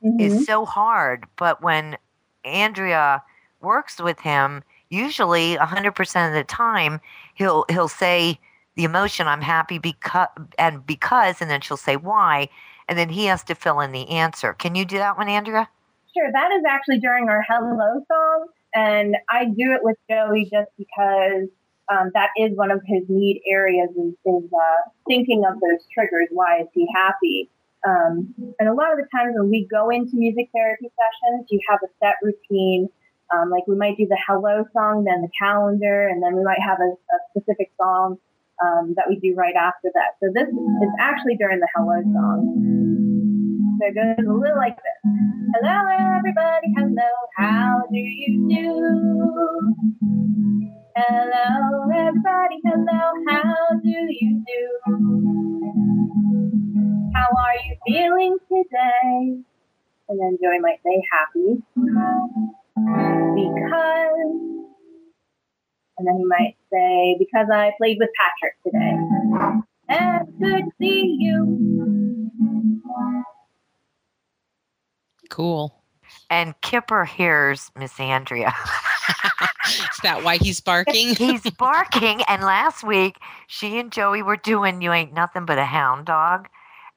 mhm. 0.04 0.20
is 0.20 0.46
so 0.46 0.66
hard. 0.66 1.26
But 1.38 1.62
when 1.62 1.98
Andrea 2.44 3.24
works 3.62 4.00
with 4.00 4.20
him, 4.20 4.64
usually 4.90 5.56
100% 5.56 6.28
of 6.28 6.34
the 6.34 6.44
time, 6.44 7.00
he'll 7.36 7.66
he'll 7.70 7.88
say 7.88 8.40
the 8.76 8.84
emotion 8.84 9.28
I'm 9.28 9.42
happy 9.42 9.80
because 9.80 10.28
and 10.60 10.86
because 10.86 11.42
and 11.42 11.50
then 11.50 11.62
she'll 11.62 11.78
say 11.78 11.96
why 11.96 12.50
and 12.88 12.98
then 12.98 13.10
he 13.10 13.26
has 13.26 13.44
to 13.44 13.56
fill 13.56 13.80
in 13.80 13.92
the 13.92 14.10
answer. 14.10 14.54
Can 14.54 14.76
you 14.76 14.86
do 14.86 14.98
that 14.98 15.18
one, 15.18 15.30
Andrea? 15.30 15.70
Sure, 16.16 16.32
that 16.32 16.52
is 16.52 16.64
actually 16.68 17.00
during 17.00 17.30
our 17.30 17.44
hello 17.48 18.04
song, 18.08 18.48
and 18.74 19.18
I 19.30 19.46
do 19.46 19.74
it 19.74 19.84
with 19.84 19.98
Joey 20.10 20.46
just 20.46 20.72
because 20.78 21.50
um, 21.90 22.12
that 22.14 22.30
is 22.38 22.56
one 22.56 22.72
of 22.72 22.82
his 22.86 23.04
need 23.08 23.42
areas 23.48 23.90
is, 23.92 24.14
is 24.26 24.44
uh, 24.54 24.90
thinking 25.08 25.44
of 25.48 25.56
those 25.56 25.80
triggers. 25.94 26.28
Why 26.32 26.60
is 26.62 26.68
he 26.74 26.88
happy? 26.94 27.50
Um, 27.88 28.34
and 28.60 28.68
a 28.68 28.74
lot 28.74 28.92
of 28.92 28.98
the 28.98 29.08
times 29.16 29.36
when 29.38 29.50
we 29.50 29.66
go 29.70 29.90
into 29.90 30.16
music 30.16 30.50
therapy 30.54 30.92
sessions, 30.92 31.48
you 31.50 31.62
have 31.70 31.80
a 31.84 31.88
set 32.00 32.16
routine. 32.22 32.90
Um, 33.34 33.50
like 33.50 33.66
we 33.68 33.76
might 33.76 33.98
do 33.98 34.08
the 34.08 34.18
hello 34.28 34.66
song, 34.74 35.04
then 35.04 35.22
the 35.22 35.30
calendar, 35.38 36.08
and 36.08 36.24
then 36.24 36.36
we 36.36 36.44
might 36.44 36.62
have 36.62 36.80
a, 36.80 36.92
a 36.92 37.20
specific 37.32 37.72
song 37.80 38.18
um, 38.64 38.94
that 38.96 39.10
we 39.10 39.20
do 39.20 39.36
right 39.36 39.56
after 39.56 39.90
that. 39.94 40.16
So 40.24 40.32
this 40.34 40.48
is 40.48 40.90
actually 41.00 41.36
during 41.36 41.60
the 41.60 41.68
hello 41.76 42.02
song. 42.04 43.76
So 43.80 43.88
it 43.88 43.96
goes 43.96 44.26
a 44.26 44.34
little 44.34 44.58
like 44.58 44.78
this. 44.78 45.12
Hello, 45.56 46.18
everybody. 46.18 46.74
Hello, 46.76 47.12
how 47.36 47.84
do 47.92 47.98
you 47.98 48.48
do? 48.50 50.77
Hello, 51.00 51.86
everybody. 51.94 52.58
Hello, 52.66 53.14
how 53.30 53.54
do 53.84 53.90
you 54.10 54.44
do? 54.48 54.64
How 57.14 57.28
are 57.38 57.56
you 57.64 57.78
feeling 57.86 58.38
today? 58.48 59.44
And 60.10 60.20
then 60.20 60.40
Joey 60.42 60.60
might 60.60 60.80
say 60.84 61.00
happy 61.12 61.62
because, 63.36 64.32
and 66.00 66.08
then 66.08 66.18
he 66.18 66.26
might 66.26 66.56
say 66.74 67.16
because 67.20 67.46
I 67.54 67.74
played 67.78 67.98
with 68.00 68.10
Patrick 68.18 68.56
today. 68.66 68.98
And 69.90 70.28
good 70.40 70.64
to 70.64 70.72
see 70.82 71.18
you. 71.20 72.32
cool. 75.30 75.84
And 76.32 76.60
Kipper 76.62 77.06
hears 77.06 77.70
Miss 77.78 78.00
Andrea. 78.00 78.56
Is 79.68 80.00
that 80.04 80.24
why 80.24 80.38
he's 80.38 80.60
barking? 80.60 81.16
He's 81.16 81.50
barking 81.52 82.22
and 82.28 82.42
last 82.44 82.84
week 82.84 83.18
she 83.48 83.80
and 83.80 83.92
Joey 83.92 84.22
were 84.22 84.38
doing 84.38 84.82
you 84.82 84.92
ain't 84.94 85.14
nothing 85.14 85.46
but 85.46 85.58
a 85.58 85.66
hound 85.66 86.06
dog 86.06 86.48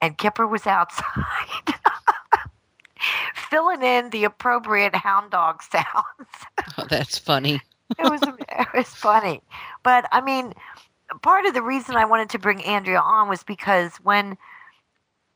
and 0.01 0.17
Kipper 0.17 0.47
was 0.47 0.67
outside 0.67 1.05
filling 3.35 3.83
in 3.83 4.11
the 4.11 4.25
appropriate 4.25 4.95
hound 4.95 5.31
dog 5.31 5.63
sounds. 5.71 6.75
Oh, 6.79 6.87
that's 6.89 7.19
funny. 7.19 7.61
it 7.99 8.11
was 8.11 8.21
it 8.23 8.69
was 8.75 8.89
funny. 8.89 9.43
But 9.83 10.07
I 10.13 10.21
mean, 10.21 10.55
part 11.23 11.47
of 11.47 11.55
the 11.55 11.63
reason 11.63 11.97
I 11.97 12.05
wanted 12.05 12.31
to 12.31 12.39
bring 12.39 12.63
Andrea 12.65 13.01
on 13.01 13.29
was 13.29 13.43
because 13.43 13.97
when 13.97 14.37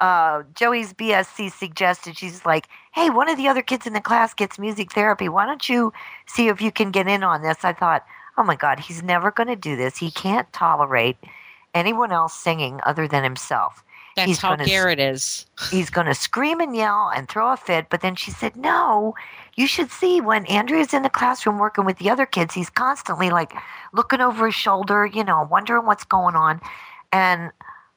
uh, 0.00 0.42
Joey's 0.54 0.92
BSC 0.92 1.50
suggested, 1.52 2.16
she's 2.16 2.44
like, 2.44 2.68
"Hey, 2.94 3.10
one 3.10 3.28
of 3.28 3.36
the 3.36 3.48
other 3.48 3.62
kids 3.62 3.86
in 3.86 3.92
the 3.92 4.00
class 4.00 4.34
gets 4.34 4.58
music 4.58 4.92
therapy. 4.92 5.28
Why 5.28 5.46
don't 5.46 5.68
you 5.68 5.92
see 6.26 6.48
if 6.48 6.60
you 6.60 6.72
can 6.72 6.90
get 6.90 7.08
in 7.08 7.22
on 7.22 7.42
this?" 7.42 7.64
I 7.64 7.72
thought, 7.72 8.04
"Oh 8.38 8.44
my 8.44 8.56
God, 8.56 8.80
he's 8.80 9.02
never 9.02 9.30
going 9.30 9.48
to 9.48 9.56
do 9.56 9.76
this. 9.76 9.96
He 9.98 10.10
can't 10.10 10.52
tolerate 10.52 11.16
anyone 11.74 12.12
else 12.12 12.34
singing 12.34 12.80
other 12.84 13.06
than 13.08 13.24
himself." 13.24 13.84
That's 14.16 14.26
He's 14.28 14.40
how 14.40 14.50
gonna 14.50 14.64
Garrett 14.64 15.00
is. 15.00 15.46
he's 15.70 15.90
going 15.90 16.06
to 16.06 16.14
scream 16.14 16.60
and 16.60 16.76
yell 16.76 17.10
and 17.14 17.28
throw 17.28 17.52
a 17.52 17.56
fit. 17.56 17.86
But 17.90 18.00
then 18.00 18.14
she 18.14 18.30
said, 18.30 18.56
No, 18.56 19.14
you 19.56 19.66
should 19.66 19.90
see 19.90 20.20
when 20.20 20.46
Andrea's 20.46 20.94
in 20.94 21.02
the 21.02 21.10
classroom 21.10 21.58
working 21.58 21.84
with 21.84 21.98
the 21.98 22.10
other 22.10 22.26
kids, 22.26 22.54
he's 22.54 22.70
constantly 22.70 23.30
like 23.30 23.52
looking 23.92 24.20
over 24.20 24.46
his 24.46 24.54
shoulder, 24.54 25.04
you 25.06 25.24
know, 25.24 25.48
wondering 25.50 25.86
what's 25.86 26.04
going 26.04 26.36
on. 26.36 26.60
And 27.12 27.50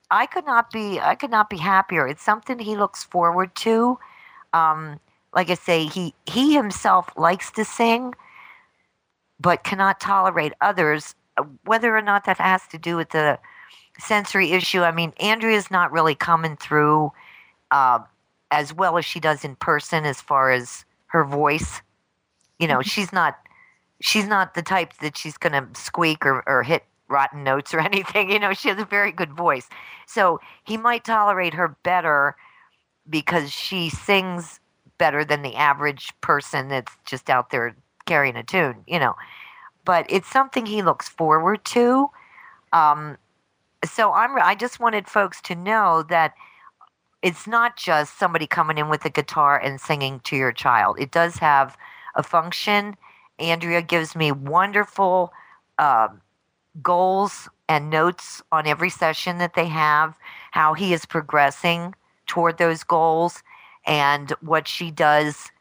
I 0.09 0.25
could 0.25 0.45
not 0.45 0.71
be 0.71 0.99
I 0.99 1.15
could 1.15 1.29
not 1.31 1.49
be 1.49 1.57
happier. 1.57 2.07
It's 2.07 2.23
something 2.23 2.57
he 2.59 2.75
looks 2.75 3.03
forward 3.03 3.53
to. 3.57 3.99
Um, 4.53 4.99
like 5.33 5.49
I 5.49 5.55
say, 5.55 5.85
he 5.85 6.13
he 6.25 6.53
himself 6.53 7.09
likes 7.15 7.51
to 7.51 7.65
sing, 7.65 8.13
but 9.39 9.63
cannot 9.63 9.99
tolerate 9.99 10.53
others. 10.61 11.15
Whether 11.65 11.95
or 11.95 12.01
not 12.01 12.25
that 12.25 12.37
has 12.37 12.67
to 12.69 12.77
do 12.77 12.95
with 12.95 13.09
the 13.09 13.39
sensory 13.99 14.51
issue, 14.51 14.81
I 14.81 14.91
mean, 14.91 15.13
Andrea's 15.19 15.69
not 15.69 15.91
really 15.91 16.15
coming 16.15 16.55
through 16.55 17.11
uh, 17.71 17.99
as 18.51 18.73
well 18.73 18.97
as 18.97 19.05
she 19.05 19.19
does 19.19 19.43
in 19.43 19.55
person 19.55 20.05
as 20.05 20.21
far 20.21 20.51
as 20.51 20.85
her 21.07 21.23
voice. 21.23 21.81
You 22.59 22.67
know, 22.67 22.81
she's 22.81 23.13
not 23.13 23.37
she's 23.99 24.27
not 24.27 24.53
the 24.53 24.61
type 24.61 24.93
that 25.01 25.17
she's 25.17 25.37
going 25.37 25.53
to 25.53 25.67
squeak 25.79 26.25
or, 26.25 26.43
or 26.47 26.63
hit 26.63 26.83
rotten 27.09 27.43
notes 27.43 27.73
or 27.73 27.79
anything. 27.91 28.31
You 28.31 28.39
know, 28.39 28.53
she 28.53 28.69
has 28.69 28.79
a 28.79 28.85
very 28.85 29.11
good 29.11 29.33
voice. 29.33 29.67
So 30.05 30.39
he 30.63 30.77
might 30.77 31.03
tolerate 31.03 31.53
her 31.53 31.75
better 31.83 32.35
because 33.09 33.51
she 33.51 33.89
sings 33.89 34.59
better 34.97 35.23
than 35.23 35.41
the 35.41 35.55
average 35.55 36.13
person 36.21 36.69
that's 36.69 36.91
just 37.05 37.29
out 37.29 37.49
there 37.49 37.75
carrying 38.05 38.35
a 38.35 38.43
tune, 38.43 38.83
you 38.87 38.99
know. 38.99 39.15
But 39.85 40.05
it's 40.09 40.27
something 40.27 40.65
he 40.65 40.81
looks 40.81 41.07
forward 41.07 41.63
to. 41.65 42.09
Um, 42.73 43.17
so 43.85 44.11
I'm 44.13 44.37
I 44.41 44.55
just 44.55 44.79
wanted 44.79 45.07
folks 45.07 45.41
to 45.43 45.55
know 45.55 46.03
that 46.09 46.33
it's 47.21 47.47
not 47.47 47.77
just 47.77 48.17
somebody 48.17 48.47
coming 48.47 48.77
in 48.77 48.89
with 48.89 49.05
a 49.05 49.09
guitar 49.09 49.57
and 49.57 49.79
singing 49.79 50.19
to 50.21 50.35
your 50.35 50.51
child. 50.51 50.99
It 50.99 51.11
does 51.11 51.37
have 51.37 51.77
a 52.15 52.23
function. 52.23 52.95
Andrea 53.39 53.81
gives 53.81 54.15
me 54.15 54.31
wonderful 54.31 55.31
um, 55.79 56.21
goals 56.81 57.49
and 57.69 57.89
notes 57.89 58.41
on 58.51 58.67
every 58.67 58.89
session 58.89 59.37
that 59.39 59.55
they 59.55 59.67
have, 59.67 60.17
how 60.51 60.73
he 60.73 60.93
is 60.93 61.05
progressing 61.05 61.93
toward 62.27 62.57
those 62.57 62.83
goals, 62.83 63.43
and 63.85 64.31
what 64.41 64.67
she 64.67 64.91
does 64.91 65.51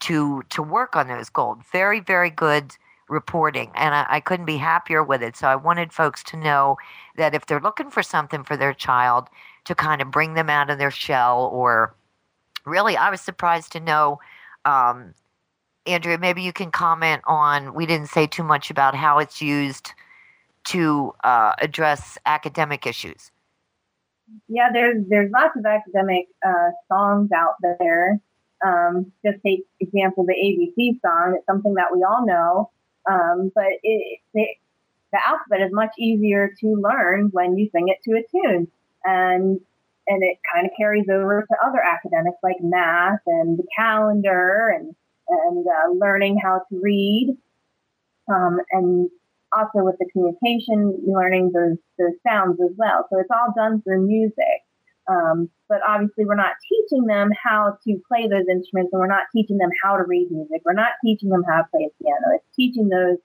to 0.00 0.42
to 0.50 0.62
work 0.62 0.96
on 0.96 1.08
those 1.08 1.28
goals. 1.28 1.58
Very 1.72 2.00
very 2.00 2.30
good 2.30 2.76
reporting, 3.08 3.70
and 3.74 3.94
I, 3.94 4.06
I 4.08 4.20
couldn't 4.20 4.46
be 4.46 4.58
happier 4.58 5.02
with 5.02 5.22
it. 5.22 5.36
So 5.36 5.48
I 5.48 5.56
wanted 5.56 5.92
folks 5.92 6.22
to 6.24 6.36
know 6.36 6.76
that 7.16 7.34
if 7.34 7.46
they're 7.46 7.60
looking 7.60 7.90
for 7.90 8.02
something 8.02 8.44
for 8.44 8.56
their 8.56 8.74
child 8.74 9.28
to 9.64 9.74
kind 9.74 10.02
of 10.02 10.10
bring 10.10 10.34
them 10.34 10.50
out 10.50 10.70
of 10.70 10.78
their 10.78 10.90
shell 10.90 11.48
or 11.52 11.94
really, 12.64 12.96
I 12.96 13.10
was 13.10 13.20
surprised 13.20 13.72
to 13.72 13.80
know. 13.80 14.20
Um, 14.64 15.14
Andrea, 15.86 16.18
maybe 16.18 16.42
you 16.42 16.52
can 16.52 16.70
comment 16.70 17.22
on. 17.26 17.72
We 17.72 17.86
didn't 17.86 18.08
say 18.08 18.26
too 18.26 18.42
much 18.42 18.70
about 18.70 18.94
how 18.94 19.18
it's 19.18 19.40
used 19.40 19.92
to 20.64 21.14
uh, 21.24 21.54
address 21.60 22.18
academic 22.26 22.86
issues. 22.86 23.30
Yeah, 24.48 24.70
there's 24.72 25.04
there's 25.08 25.30
lots 25.30 25.56
of 25.56 25.64
academic 25.64 26.26
uh, 26.46 26.70
songs 26.88 27.30
out 27.34 27.54
there. 27.78 28.20
Um, 28.64 29.12
just 29.24 29.38
take 29.44 29.66
example 29.80 30.24
the 30.26 30.34
ABC 30.34 31.00
song. 31.00 31.34
It's 31.36 31.46
something 31.46 31.74
that 31.74 31.88
we 31.94 32.02
all 32.02 32.26
know, 32.26 32.70
um, 33.08 33.52
but 33.54 33.66
it, 33.82 34.20
it, 34.34 34.56
the 35.12 35.18
alphabet 35.26 35.66
is 35.66 35.72
much 35.72 35.92
easier 35.98 36.52
to 36.60 36.66
learn 36.74 37.28
when 37.32 37.56
you 37.56 37.70
sing 37.72 37.88
it 37.88 37.98
to 38.04 38.18
a 38.18 38.24
tune, 38.30 38.68
and 39.04 39.60
and 40.06 40.22
it 40.22 40.38
kind 40.52 40.66
of 40.66 40.72
carries 40.76 41.08
over 41.10 41.42
to 41.42 41.56
other 41.66 41.80
academics 41.82 42.38
like 42.42 42.56
math 42.60 43.20
and 43.26 43.58
the 43.58 43.66
calendar 43.76 44.74
and 44.74 44.94
and 45.28 45.66
uh, 45.66 45.92
learning 45.92 46.38
how 46.42 46.62
to 46.70 46.80
read, 46.80 47.36
um, 48.28 48.58
and 48.72 49.10
also 49.52 49.84
with 49.84 49.96
the 49.98 50.06
communication, 50.12 50.94
learning 51.06 51.52
those 51.52 51.78
those 51.98 52.16
sounds 52.26 52.58
as 52.60 52.70
well. 52.76 53.06
So 53.10 53.18
it's 53.18 53.30
all 53.30 53.52
done 53.56 53.82
through 53.82 54.06
music. 54.06 54.64
Um, 55.08 55.48
but 55.68 55.80
obviously, 55.88 56.26
we're 56.26 56.36
not 56.36 56.54
teaching 56.68 57.06
them 57.06 57.30
how 57.32 57.78
to 57.86 58.00
play 58.08 58.28
those 58.28 58.44
instruments, 58.50 58.92
and 58.92 59.00
we're 59.00 59.06
not 59.06 59.24
teaching 59.34 59.56
them 59.56 59.70
how 59.82 59.96
to 59.96 60.04
read 60.04 60.30
music. 60.30 60.60
We're 60.64 60.74
not 60.74 60.92
teaching 61.04 61.30
them 61.30 61.42
how 61.48 61.62
to 61.62 61.68
play 61.70 61.88
a 61.88 62.02
piano. 62.02 62.36
It's 62.36 62.56
teaching 62.56 62.88
those, 62.88 63.16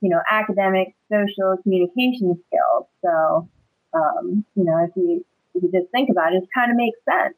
you 0.00 0.10
know, 0.10 0.20
academic, 0.30 0.94
social, 1.10 1.56
communication 1.62 2.38
skills. 2.46 2.86
So, 3.02 3.48
um, 3.94 4.44
you 4.54 4.64
know, 4.64 4.84
if 4.84 4.90
you 4.96 5.24
if 5.54 5.62
you 5.62 5.70
just 5.72 5.90
think 5.92 6.10
about 6.10 6.34
it, 6.34 6.42
it 6.42 6.48
kind 6.54 6.70
of 6.70 6.76
makes 6.76 6.98
sense. 7.08 7.34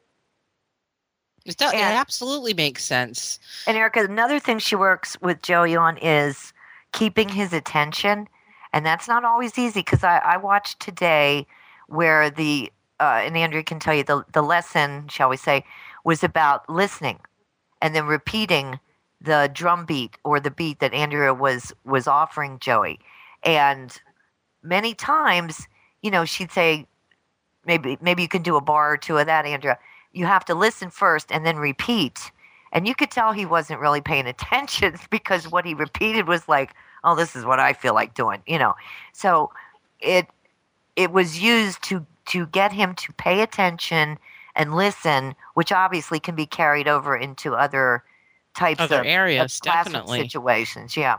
It, 1.45 1.57
does, 1.57 1.73
it 1.73 1.79
absolutely 1.79 2.53
makes 2.53 2.85
sense. 2.85 3.37
And 3.67 3.75
Ericka, 3.75 4.05
another 4.05 4.39
thing 4.39 4.59
she 4.59 4.75
works 4.75 5.19
with 5.21 5.41
Joey 5.41 5.75
on 5.75 5.97
is 5.97 6.52
keeping 6.93 7.29
his 7.29 7.51
attention, 7.51 8.27
and 8.71 8.85
that's 8.85 9.07
not 9.07 9.25
always 9.25 9.57
easy 9.57 9.81
because 9.81 10.03
I, 10.03 10.19
I 10.19 10.37
watched 10.37 10.79
today 10.79 11.45
where 11.87 12.29
the 12.29 12.71
uh, 12.99 13.21
and 13.23 13.35
Andrea 13.35 13.63
can 13.63 13.79
tell 13.79 13.93
you 13.93 14.03
the, 14.03 14.23
the 14.31 14.41
lesson, 14.41 15.07
shall 15.09 15.29
we 15.29 15.35
say, 15.35 15.65
was 16.05 16.23
about 16.23 16.69
listening 16.69 17.19
and 17.81 17.93
then 17.93 18.05
repeating 18.05 18.79
the 19.19 19.49
drum 19.53 19.85
beat 19.85 20.17
or 20.23 20.39
the 20.39 20.51
beat 20.51 20.79
that 20.79 20.93
Andrea 20.93 21.33
was 21.33 21.73
was 21.85 22.07
offering 22.07 22.59
Joey. 22.59 22.99
And 23.43 23.99
many 24.61 24.93
times, 24.93 25.67
you 26.01 26.11
know, 26.11 26.25
she'd 26.25 26.51
say, 26.51 26.87
maybe 27.65 27.97
maybe 28.01 28.21
you 28.21 28.29
can 28.29 28.41
do 28.41 28.55
a 28.55 28.61
bar 28.61 28.93
or 28.93 28.97
two 28.97 29.17
of 29.17 29.25
that, 29.25 29.45
Andrea. 29.45 29.77
You 30.13 30.25
have 30.25 30.45
to 30.45 30.55
listen 30.55 30.89
first 30.89 31.31
and 31.31 31.45
then 31.45 31.57
repeat. 31.57 32.31
And 32.73 32.87
you 32.87 32.95
could 32.95 33.11
tell 33.11 33.31
he 33.31 33.45
wasn't 33.45 33.79
really 33.79 34.01
paying 34.01 34.27
attention 34.27 34.95
because 35.09 35.47
what 35.47 35.65
he 35.65 35.73
repeated 35.73 36.27
was 36.27 36.49
like, 36.49 36.73
oh, 37.03 37.15
this 37.15 37.35
is 37.35 37.45
what 37.45 37.59
I 37.59 37.71
feel 37.73 37.93
like 37.93 38.13
doing, 38.13 38.41
you 38.45 38.59
know. 38.59 38.73
So 39.13 39.51
it 40.01 40.27
it 40.95 41.11
was 41.11 41.39
used 41.41 41.81
to 41.83 42.05
to 42.25 42.45
get 42.47 42.71
him 42.71 42.95
to 42.95 43.13
pay 43.13 43.41
attention 43.41 44.17
and 44.55 44.75
listen, 44.75 45.35
which 45.55 45.71
obviously 45.71 46.19
can 46.19 46.35
be 46.35 46.45
carried 46.45 46.87
over 46.87 47.15
into 47.15 47.55
other 47.55 48.03
types 48.55 48.79
other 48.79 48.99
of 48.99 49.05
areas, 49.05 49.55
of 49.55 49.61
classroom 49.61 49.93
definitely. 49.93 50.21
situations. 50.21 50.97
Yeah. 50.97 51.17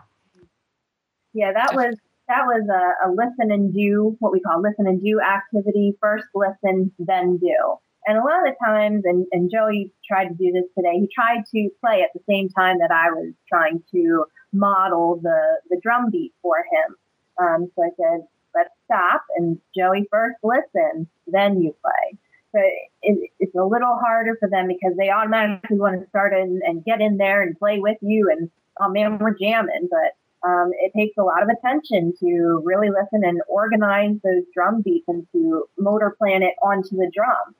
Yeah, 1.32 1.52
that 1.52 1.74
was 1.74 1.96
that 2.28 2.44
was 2.46 2.66
a, 2.68 3.08
a 3.08 3.10
listen 3.10 3.50
and 3.50 3.74
do 3.74 4.16
what 4.20 4.32
we 4.32 4.40
call 4.40 4.60
listen 4.60 4.86
and 4.86 5.02
do 5.02 5.20
activity. 5.20 5.96
First 6.00 6.26
listen, 6.34 6.92
then 6.98 7.38
do. 7.38 7.76
And 8.06 8.18
a 8.18 8.20
lot 8.20 8.46
of 8.46 8.52
the 8.52 8.64
times, 8.64 9.02
and, 9.04 9.26
and 9.32 9.50
Joey 9.50 9.92
tried 10.06 10.28
to 10.28 10.34
do 10.34 10.52
this 10.52 10.64
today, 10.76 10.98
he 11.00 11.08
tried 11.14 11.44
to 11.54 11.68
play 11.80 12.02
at 12.02 12.10
the 12.14 12.20
same 12.28 12.48
time 12.50 12.78
that 12.78 12.90
I 12.90 13.10
was 13.10 13.32
trying 13.48 13.82
to 13.92 14.24
model 14.52 15.20
the, 15.22 15.60
the 15.70 15.80
drum 15.82 16.10
beat 16.10 16.32
for 16.42 16.58
him. 16.58 16.96
Um, 17.40 17.70
so 17.74 17.82
I 17.82 17.88
said, 17.96 18.26
let's 18.54 18.70
stop 18.84 19.22
and 19.36 19.58
Joey 19.76 20.06
first 20.10 20.36
listen, 20.42 21.08
then 21.26 21.60
you 21.60 21.74
play. 21.82 22.18
So 22.52 22.60
it, 23.02 23.30
it's 23.40 23.54
a 23.56 23.64
little 23.64 23.98
harder 24.00 24.36
for 24.38 24.48
them 24.48 24.68
because 24.68 24.96
they 24.96 25.10
automatically 25.10 25.78
want 25.78 26.00
to 26.00 26.08
start 26.08 26.32
in 26.32 26.60
and 26.64 26.84
get 26.84 27.00
in 27.00 27.16
there 27.16 27.42
and 27.42 27.58
play 27.58 27.80
with 27.80 27.98
you 28.00 28.30
and 28.30 28.50
oh 28.80 28.88
man, 28.88 29.18
we're 29.18 29.36
jamming. 29.36 29.88
But 29.90 30.48
um, 30.48 30.70
it 30.74 30.92
takes 30.96 31.16
a 31.18 31.22
lot 31.22 31.42
of 31.42 31.48
attention 31.48 32.12
to 32.20 32.62
really 32.64 32.90
listen 32.90 33.26
and 33.26 33.40
organize 33.48 34.16
those 34.22 34.44
drum 34.54 34.82
beats 34.82 35.08
and 35.08 35.26
to 35.32 35.64
motor 35.78 36.14
plan 36.18 36.42
it 36.42 36.54
onto 36.62 36.96
the 36.96 37.10
drum. 37.12 37.54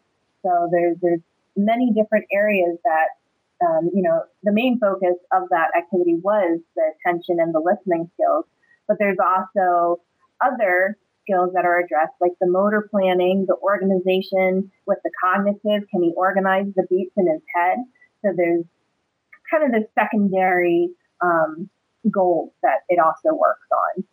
So 0.45 0.69
there's 0.71 0.97
there's 1.03 1.21
many 1.57 1.93
different 1.93 2.27
areas 2.33 2.79
that 2.85 3.67
um, 3.67 3.91
you 3.93 4.03
know 4.03 4.23
the 4.43 4.53
main 4.53 4.79
focus 4.79 5.17
of 5.33 5.49
that 5.51 5.71
activity 5.77 6.17
was 6.23 6.61
the 6.77 6.83
attention 6.95 7.41
and 7.41 7.55
the 7.55 7.61
listening 7.61 8.11
skills, 8.15 8.45
but 8.87 8.99
there's 8.99 9.19
also 9.19 10.01
other 10.41 10.97
skills 11.23 11.51
that 11.55 11.65
are 11.65 11.79
addressed, 11.79 12.13
like 12.21 12.33
the 12.41 12.47
motor 12.47 12.87
planning, 12.91 13.47
the 13.49 13.57
organization 13.57 14.71
with 14.87 14.99
the 15.03 15.11
cognitive. 15.23 15.89
Can 15.91 16.03
he 16.03 16.13
organize 16.17 16.67
the 16.77 16.87
beats 16.91 17.13
in 17.17 17.27
his 17.27 17.41
head? 17.55 17.79
So 18.23 18.33
there's 18.37 18.65
kind 19.51 19.65
of 19.65 19.73
the 19.73 19.87
secondary 19.99 20.91
um, 21.21 21.69
goals 22.11 22.53
that 22.63 22.81
it 22.89 22.99
also 22.99 23.35
works 23.35 23.67
on. 23.73 24.05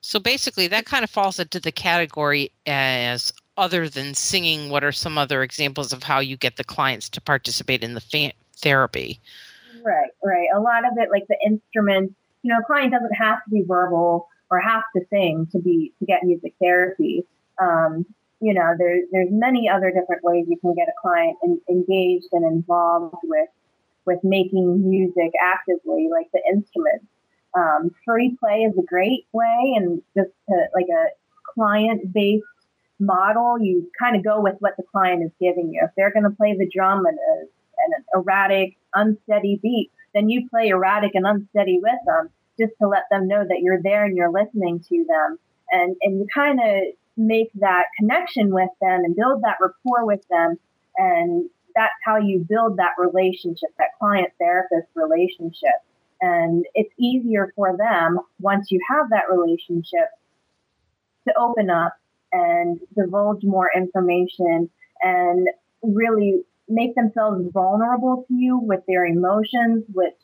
So 0.00 0.20
basically, 0.20 0.68
that 0.68 0.86
kind 0.86 1.02
of 1.02 1.10
falls 1.10 1.38
into 1.38 1.58
the 1.58 1.72
category 1.72 2.52
as 2.66 3.32
other 3.58 3.88
than 3.88 4.14
singing. 4.14 4.70
What 4.70 4.84
are 4.84 4.92
some 4.92 5.18
other 5.18 5.42
examples 5.42 5.92
of 5.92 6.04
how 6.04 6.20
you 6.20 6.36
get 6.36 6.56
the 6.56 6.64
clients 6.64 7.10
to 7.10 7.20
participate 7.20 7.82
in 7.82 7.94
the 7.94 8.00
fa- 8.00 8.32
therapy? 8.56 9.20
Right, 9.84 10.10
right. 10.24 10.48
A 10.54 10.60
lot 10.60 10.86
of 10.86 10.92
it, 10.96 11.10
like 11.10 11.26
the 11.28 11.36
instruments, 11.44 12.14
you 12.42 12.52
know, 12.52 12.60
a 12.60 12.64
client 12.64 12.92
doesn't 12.92 13.14
have 13.14 13.44
to 13.44 13.50
be 13.50 13.64
verbal 13.66 14.28
or 14.50 14.60
have 14.60 14.84
to 14.96 15.04
sing 15.10 15.46
to 15.52 15.58
be 15.58 15.92
to 15.98 16.06
get 16.06 16.22
music 16.24 16.54
therapy. 16.60 17.26
Um, 17.60 18.06
you 18.40 18.54
know, 18.54 18.74
there's 18.78 19.04
there's 19.10 19.28
many 19.30 19.68
other 19.68 19.90
different 19.90 20.22
ways 20.22 20.46
you 20.48 20.56
can 20.58 20.74
get 20.74 20.88
a 20.88 20.92
client 21.00 21.36
in, 21.42 21.60
engaged 21.68 22.28
and 22.32 22.44
involved 22.44 23.16
with 23.24 23.48
with 24.06 24.20
making 24.22 24.88
music 24.88 25.32
actively, 25.42 26.08
like 26.10 26.28
the 26.32 26.40
instruments. 26.48 27.04
Um, 27.54 27.90
free 28.04 28.36
play 28.38 28.62
is 28.62 28.78
a 28.78 28.82
great 28.82 29.26
way, 29.32 29.74
and 29.76 30.00
just 30.16 30.30
to, 30.48 30.66
like 30.74 30.86
a 30.88 31.08
client 31.54 32.12
based 32.12 32.44
model, 33.00 33.58
you 33.60 33.90
kind 33.98 34.16
of 34.16 34.24
go 34.24 34.40
with 34.40 34.54
what 34.60 34.76
the 34.76 34.82
client 34.82 35.22
is 35.22 35.30
giving 35.40 35.72
you. 35.72 35.80
If 35.84 35.90
they're 35.96 36.12
going 36.12 36.24
to 36.24 36.36
play 36.36 36.56
the 36.56 36.68
drum 36.68 37.06
and, 37.06 37.18
and 37.18 37.94
an 37.94 38.04
erratic, 38.14 38.76
unsteady 38.94 39.58
beat, 39.62 39.90
then 40.14 40.28
you 40.28 40.48
play 40.48 40.68
erratic 40.68 41.14
and 41.14 41.26
unsteady 41.26 41.78
with 41.82 41.98
them 42.06 42.30
just 42.58 42.72
to 42.80 42.88
let 42.88 43.04
them 43.10 43.28
know 43.28 43.44
that 43.46 43.60
you're 43.60 43.82
there 43.82 44.04
and 44.04 44.16
you're 44.16 44.32
listening 44.32 44.80
to 44.88 45.04
them. 45.08 45.38
And, 45.70 45.96
and 46.02 46.18
you 46.18 46.26
kind 46.34 46.58
of 46.60 46.94
make 47.16 47.50
that 47.56 47.84
connection 47.98 48.52
with 48.52 48.70
them 48.80 49.04
and 49.04 49.14
build 49.14 49.42
that 49.42 49.58
rapport 49.60 50.06
with 50.06 50.26
them. 50.28 50.56
And 50.96 51.48
that's 51.74 51.92
how 52.04 52.16
you 52.16 52.44
build 52.48 52.78
that 52.78 52.92
relationship, 52.98 53.70
that 53.78 53.98
client 53.98 54.32
therapist 54.38 54.88
relationship. 54.94 55.76
And 56.20 56.64
it's 56.74 56.92
easier 56.98 57.52
for 57.54 57.76
them 57.76 58.18
once 58.40 58.70
you 58.70 58.80
have 58.88 59.10
that 59.10 59.30
relationship 59.30 60.08
to 61.28 61.34
open 61.38 61.70
up 61.70 61.94
and 62.32 62.80
divulge 62.96 63.42
more 63.44 63.70
information 63.74 64.70
and 65.02 65.48
really 65.82 66.42
make 66.68 66.94
themselves 66.94 67.44
vulnerable 67.52 68.24
to 68.28 68.34
you 68.34 68.58
with 68.58 68.80
their 68.86 69.06
emotions, 69.06 69.84
which 69.92 70.16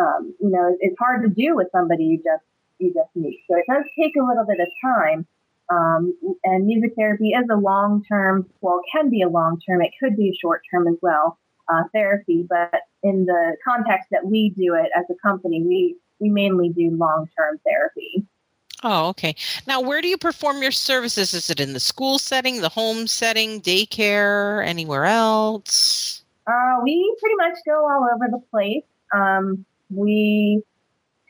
um, 0.00 0.34
you 0.40 0.50
know 0.50 0.76
it's 0.80 0.98
hard 0.98 1.22
to 1.22 1.28
do 1.28 1.54
with 1.54 1.68
somebody 1.72 2.04
you 2.04 2.16
just 2.18 2.44
you 2.78 2.92
just 2.92 3.14
meet. 3.14 3.40
So 3.48 3.56
it 3.56 3.64
does 3.68 3.84
take 3.98 4.14
a 4.16 4.24
little 4.24 4.44
bit 4.46 4.60
of 4.60 4.68
time. 4.82 5.26
Um, 5.70 6.14
and 6.44 6.66
music 6.66 6.92
therapy 6.98 7.30
is 7.30 7.48
a 7.50 7.56
long 7.56 8.04
term, 8.06 8.46
well, 8.60 8.80
can 8.92 9.08
be 9.08 9.22
a 9.22 9.28
long 9.28 9.58
term, 9.66 9.80
it 9.80 9.92
could 9.98 10.16
be 10.16 10.36
short 10.38 10.62
term 10.70 10.86
as 10.86 10.96
well, 11.00 11.38
uh, 11.72 11.84
therapy. 11.94 12.44
But 12.46 12.82
in 13.02 13.24
the 13.24 13.56
context 13.66 14.08
that 14.10 14.26
we 14.26 14.50
do 14.50 14.74
it 14.74 14.90
as 14.94 15.04
a 15.10 15.14
company, 15.26 15.62
we, 15.62 15.96
we 16.20 16.28
mainly 16.28 16.68
do 16.68 16.90
long 16.90 17.28
term 17.38 17.58
therapy. 17.64 18.26
Oh, 18.84 19.08
okay. 19.10 19.36
Now, 19.66 19.80
where 19.80 20.00
do 20.00 20.08
you 20.08 20.18
perform 20.18 20.60
your 20.60 20.72
services? 20.72 21.34
Is 21.34 21.50
it 21.50 21.60
in 21.60 21.72
the 21.72 21.80
school 21.80 22.18
setting, 22.18 22.60
the 22.60 22.68
home 22.68 23.06
setting, 23.06 23.60
daycare, 23.60 24.66
anywhere 24.66 25.04
else? 25.04 26.24
Uh, 26.46 26.80
we 26.82 27.16
pretty 27.20 27.36
much 27.36 27.58
go 27.64 27.88
all 27.88 28.08
over 28.12 28.26
the 28.30 28.42
place. 28.50 28.82
Um, 29.14 29.64
we 29.90 30.62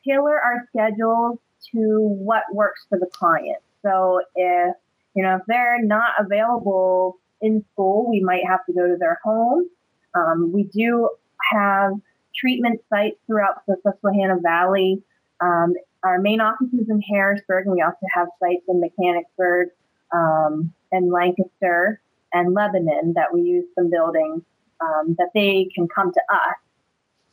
tailor 0.06 0.40
our 0.40 0.66
schedules 0.68 1.38
to 1.72 1.98
what 2.00 2.44
works 2.52 2.86
for 2.88 2.98
the 2.98 3.06
client. 3.06 3.58
So 3.82 4.20
if 4.34 4.74
you 5.14 5.22
know 5.22 5.36
if 5.36 5.42
they're 5.46 5.82
not 5.82 6.12
available 6.18 7.18
in 7.40 7.64
school, 7.72 8.08
we 8.08 8.20
might 8.20 8.46
have 8.46 8.64
to 8.66 8.72
go 8.72 8.86
to 8.86 8.96
their 8.98 9.18
home. 9.22 9.68
Um, 10.14 10.52
we 10.52 10.64
do 10.64 11.10
have 11.52 11.92
treatment 12.34 12.80
sites 12.88 13.16
throughout 13.26 13.66
the 13.66 13.76
Susquehanna 13.82 14.38
Valley. 14.40 15.02
Um, 15.40 15.74
our 16.04 16.20
main 16.20 16.40
office 16.40 16.68
is 16.72 16.88
in 16.88 17.00
Harrisburg, 17.00 17.66
and 17.66 17.74
we 17.74 17.82
also 17.82 18.06
have 18.12 18.28
sites 18.40 18.64
in 18.68 18.80
Mechanicsburg 18.80 19.68
um, 20.12 20.72
and 20.90 21.10
Lancaster 21.10 22.00
and 22.32 22.54
Lebanon 22.54 23.12
that 23.14 23.32
we 23.32 23.42
use 23.42 23.66
some 23.74 23.90
buildings 23.90 24.42
um, 24.80 25.14
that 25.18 25.30
they 25.34 25.68
can 25.74 25.86
come 25.88 26.12
to 26.12 26.20
us 26.30 26.56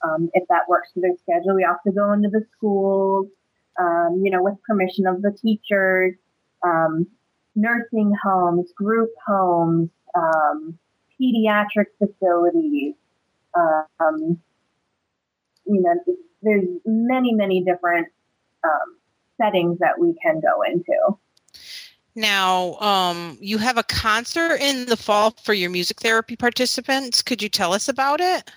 um, 0.03 0.29
if 0.34 0.47
that 0.49 0.67
works 0.67 0.89
for 0.93 1.01
their 1.01 1.15
schedule. 1.21 1.55
We 1.55 1.65
also 1.65 1.91
go 1.91 2.12
into 2.13 2.29
the 2.29 2.45
schools, 2.58 3.27
um, 3.79 4.21
you 4.23 4.32
know, 4.32 4.43
with 4.43 4.55
permission 4.67 5.08
of 5.08 5.21
the 5.21 5.32
teachers, 5.32 6.15
um, 6.63 7.08
nursing 7.55 8.13
homes, 8.23 8.71
group 8.75 9.10
homes, 9.25 9.89
um, 10.15 10.77
pediatric 11.19 11.88
facilities. 11.97 12.95
Um, 13.55 14.39
you 15.65 15.82
know, 15.82 15.95
there's 16.41 16.65
many, 16.86 17.34
many 17.34 17.63
different 17.63 18.08
um, 18.63 18.98
settings 19.41 19.80
that 19.80 20.00
we 20.00 20.15
can 20.22 20.41
go 20.41 20.62
into. 20.63 21.17
Now, 22.15 22.76
um, 22.80 23.38
you 23.39 23.58
have 23.60 23.78
a 23.78 23.84
concert 23.84 24.60
in 24.60 24.86
the 24.88 24.98
fall 24.98 25.32
for 25.43 25.54
your 25.54 25.69
music 25.69 26.02
therapy 26.02 26.36
participants. 26.36 27.22
Could 27.22 27.41
you 27.41 27.50
tell 27.50 27.74
us 27.74 27.88
about 27.88 28.19
it? 28.19 28.52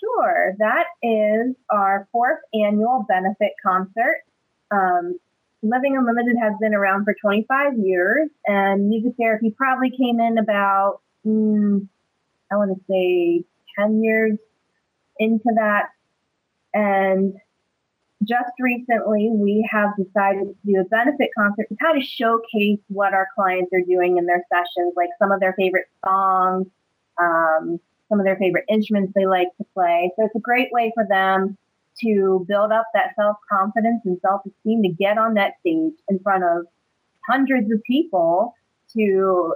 Sure. 0.00 0.54
That 0.58 0.86
is 1.02 1.54
our 1.70 2.08
fourth 2.10 2.40
annual 2.52 3.06
benefit 3.08 3.52
concert. 3.64 4.22
Um, 4.70 5.18
Living 5.62 5.96
Unlimited 5.96 6.36
has 6.42 6.54
been 6.60 6.74
around 6.74 7.04
for 7.04 7.14
25 7.20 7.78
years, 7.78 8.28
and 8.46 8.88
music 8.88 9.12
therapy 9.16 9.54
probably 9.56 9.90
came 9.90 10.18
in 10.18 10.38
about, 10.38 11.00
mm, 11.24 11.86
I 12.50 12.56
want 12.56 12.76
to 12.76 12.84
say, 12.90 13.44
10 13.78 14.02
years 14.02 14.38
into 15.18 15.52
that. 15.54 15.90
And 16.74 17.34
just 18.24 18.52
recently, 18.60 19.30
we 19.32 19.68
have 19.70 19.90
decided 19.96 20.48
to 20.48 20.56
do 20.64 20.80
a 20.80 20.84
benefit 20.84 21.30
concert 21.36 21.68
to 21.68 21.76
kind 21.76 21.96
of 21.96 22.04
showcase 22.04 22.80
what 22.88 23.14
our 23.14 23.28
clients 23.34 23.72
are 23.72 23.82
doing 23.82 24.18
in 24.18 24.26
their 24.26 24.44
sessions, 24.52 24.94
like 24.96 25.10
some 25.18 25.32
of 25.32 25.40
their 25.40 25.54
favorite 25.54 25.86
songs, 26.04 26.66
um, 27.20 27.80
some 28.08 28.20
of 28.20 28.26
their 28.26 28.36
favorite 28.36 28.64
instruments 28.68 29.12
they 29.14 29.26
like 29.26 29.48
to 29.58 29.64
play. 29.74 30.12
So 30.16 30.26
it's 30.26 30.36
a 30.36 30.40
great 30.40 30.68
way 30.72 30.92
for 30.94 31.06
them 31.08 31.56
to 32.02 32.44
build 32.48 32.72
up 32.72 32.86
that 32.94 33.14
self 33.16 33.36
confidence 33.50 34.02
and 34.04 34.18
self 34.20 34.42
esteem 34.46 34.82
to 34.82 34.88
get 34.88 35.18
on 35.18 35.34
that 35.34 35.54
stage 35.60 35.94
in 36.08 36.18
front 36.20 36.44
of 36.44 36.66
hundreds 37.28 37.70
of 37.72 37.82
people 37.84 38.54
to 38.94 39.54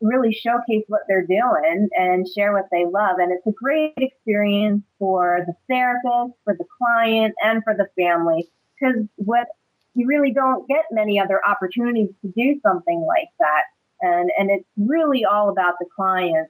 really 0.00 0.32
showcase 0.32 0.84
what 0.88 1.02
they're 1.08 1.26
doing 1.26 1.88
and 1.96 2.26
share 2.28 2.52
what 2.52 2.66
they 2.70 2.84
love. 2.84 3.16
And 3.18 3.32
it's 3.32 3.46
a 3.46 3.52
great 3.52 3.94
experience 3.96 4.82
for 4.98 5.40
the 5.46 5.54
therapist, 5.68 6.38
for 6.44 6.54
the 6.54 6.66
client, 6.78 7.34
and 7.42 7.62
for 7.64 7.74
the 7.74 7.88
family 7.96 8.48
because 8.78 9.02
what 9.16 9.46
you 9.94 10.06
really 10.06 10.32
don't 10.32 10.68
get 10.68 10.84
many 10.90 11.18
other 11.18 11.40
opportunities 11.46 12.10
to 12.22 12.32
do 12.36 12.60
something 12.62 13.04
like 13.06 13.28
that. 13.38 13.62
And, 14.00 14.30
and 14.38 14.50
it's 14.50 14.68
really 14.76 15.24
all 15.24 15.48
about 15.48 15.74
the 15.80 15.86
client 15.94 16.48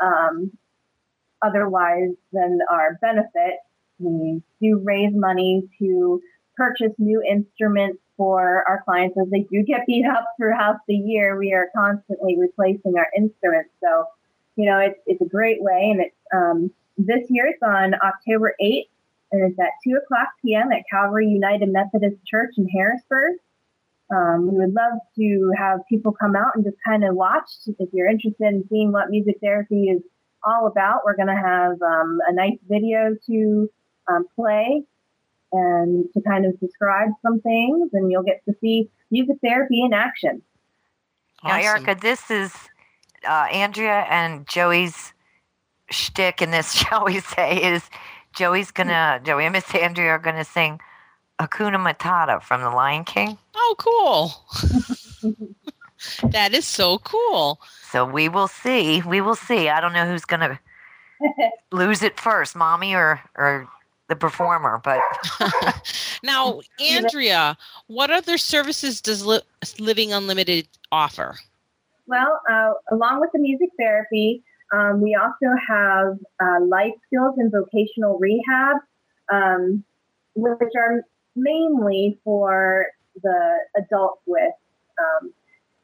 um, 0.00 0.50
otherwise 1.42 2.10
than 2.32 2.58
our 2.70 2.98
benefit. 3.00 3.58
We 4.00 4.42
do 4.60 4.80
raise 4.84 5.12
money 5.14 5.62
to 5.78 6.20
purchase 6.56 6.92
new 6.98 7.22
instruments 7.22 8.00
for 8.18 8.64
our 8.68 8.82
clients 8.84 9.16
as 9.16 9.30
they 9.30 9.46
do 9.50 9.62
get 9.62 9.86
beat 9.86 10.04
up 10.04 10.26
throughout 10.36 10.76
the 10.86 10.94
year. 10.94 11.38
We 11.38 11.54
are 11.54 11.70
constantly 11.74 12.36
replacing 12.38 12.98
our 12.98 13.06
instruments. 13.16 13.70
So, 13.80 14.04
you 14.56 14.66
know, 14.66 14.78
it's, 14.80 14.98
it's 15.06 15.22
a 15.22 15.28
great 15.28 15.62
way. 15.62 15.88
And 15.90 16.00
it's, 16.02 16.16
um, 16.34 16.70
this 16.98 17.30
year 17.30 17.46
it's 17.46 17.62
on 17.62 17.94
October 17.94 18.54
8th 18.60 18.88
and 19.30 19.50
it's 19.50 19.58
at 19.58 19.70
2 19.84 19.96
o'clock 19.96 20.28
p.m. 20.44 20.72
at 20.72 20.82
Calvary 20.90 21.28
United 21.28 21.70
Methodist 21.70 22.16
Church 22.26 22.54
in 22.58 22.68
Harrisburg. 22.68 23.36
Um, 24.10 24.50
we 24.50 24.58
would 24.58 24.74
love 24.74 24.98
to 25.16 25.52
have 25.56 25.80
people 25.88 26.12
come 26.12 26.34
out 26.34 26.52
and 26.54 26.64
just 26.64 26.78
kind 26.84 27.04
of 27.04 27.14
watch. 27.14 27.50
If 27.66 27.90
you're 27.92 28.08
interested 28.08 28.46
in 28.46 28.64
seeing 28.68 28.90
what 28.90 29.10
music 29.10 29.36
therapy 29.40 29.84
is 29.84 30.02
all 30.42 30.66
about, 30.66 31.02
we're 31.04 31.16
going 31.16 31.28
to 31.28 31.34
have 31.34 31.80
um, 31.82 32.18
a 32.26 32.32
nice 32.32 32.58
video 32.68 33.14
to 33.26 33.70
um, 34.08 34.26
play 34.34 34.82
and 35.52 36.04
to 36.12 36.20
kind 36.20 36.46
of 36.46 36.58
describe 36.60 37.10
some 37.22 37.40
things, 37.40 37.90
and 37.92 38.10
you'll 38.10 38.22
get 38.22 38.44
to 38.46 38.54
see 38.60 38.88
music 39.10 39.36
therapy 39.42 39.82
in 39.82 39.92
action. 39.92 40.42
Awesome. 41.42 41.60
Now, 41.60 41.76
Ericka, 41.76 42.00
this 42.00 42.30
is 42.30 42.52
uh, 43.26 43.46
Andrea 43.52 44.06
and 44.10 44.46
Joey's 44.46 45.12
shtick 45.90 46.42
in 46.42 46.50
this, 46.50 46.72
shall 46.74 47.04
we 47.04 47.20
say, 47.20 47.62
is 47.62 47.88
Joey's 48.34 48.70
gonna, 48.70 49.20
Joey 49.24 49.44
and 49.44 49.52
Miss 49.52 49.74
Andrea 49.74 50.10
are 50.10 50.18
gonna 50.18 50.44
sing 50.44 50.80
Hakuna 51.40 51.76
Matata 51.76 52.42
from 52.42 52.60
The 52.60 52.70
Lion 52.70 53.04
King. 53.04 53.38
Oh, 53.54 53.74
cool. 53.78 55.32
that 56.30 56.52
is 56.52 56.66
so 56.66 56.98
cool. 56.98 57.60
So 57.90 58.04
we 58.04 58.28
will 58.28 58.48
see. 58.48 59.02
We 59.02 59.20
will 59.20 59.34
see. 59.34 59.68
I 59.68 59.80
don't 59.80 59.92
know 59.92 60.06
who's 60.06 60.24
gonna 60.24 60.60
lose 61.72 62.02
it 62.02 62.18
first, 62.18 62.56
mommy 62.56 62.94
or 62.94 63.20
or 63.36 63.68
the 64.08 64.16
performer. 64.16 64.80
But 64.82 65.00
now, 66.22 66.60
Andrea, 66.80 67.56
what 67.86 68.10
other 68.10 68.38
services 68.38 69.00
does 69.00 69.24
Li- 69.24 69.42
Living 69.78 70.12
Unlimited 70.12 70.68
offer? 70.90 71.36
Well, 72.06 72.40
uh, 72.50 72.72
along 72.90 73.20
with 73.20 73.30
the 73.32 73.38
music 73.38 73.68
therapy, 73.78 74.42
um, 74.72 75.00
we 75.00 75.14
also 75.14 75.54
have 75.68 76.18
uh, 76.42 76.64
life 76.64 76.92
skills 77.06 77.34
and 77.38 77.52
vocational 77.52 78.18
rehab, 78.18 78.76
um, 79.30 79.84
which 80.34 80.72
are 80.76 81.02
mainly 81.36 82.18
for 82.24 82.86
the 83.22 83.58
adults 83.76 84.22
with 84.26 84.52
um, 84.98 85.32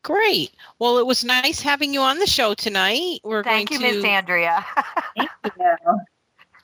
Great. 0.03 0.51
Well, 0.79 0.99
it 0.99 1.05
was 1.05 1.25
nice 1.25 1.61
having 1.61 1.93
you 1.93 2.01
on 2.01 2.19
the 2.19 2.27
show 2.27 2.53
tonight. 2.53 3.19
We're 3.23 3.43
Thank 3.43 3.69
going 3.69 3.81
you, 3.81 3.87
to... 3.89 3.95
Miss 3.97 4.05
Andrea. 4.05 4.65
Thank 5.17 5.29
you. 5.43 5.99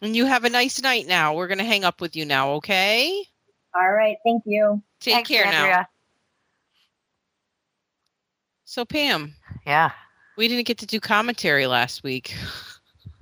And 0.02 0.16
you 0.16 0.26
have 0.26 0.46
a 0.46 0.50
nice 0.50 0.82
night 0.82 1.08
now. 1.08 1.34
We're 1.34 1.48
going 1.48 1.58
to 1.58 1.66
hang 1.66 1.84
up 1.84 2.00
with 2.00 2.16
you 2.16 2.26
now, 2.26 2.52
okay? 2.54 3.24
All 3.76 3.92
right. 3.92 4.18
Thank 4.26 4.44
you. 4.46 4.82
Take 5.00 5.14
Thanks, 5.14 5.30
care 5.30 5.46
Andrea. 5.46 5.76
now. 5.78 5.88
So, 8.74 8.86
Pam. 8.86 9.36
Yeah. 9.68 9.92
We 10.36 10.48
didn't 10.48 10.66
get 10.66 10.80
to 10.80 10.88
do 10.88 11.00
commentary 11.00 11.68
last 11.68 12.04
week. 12.04 12.36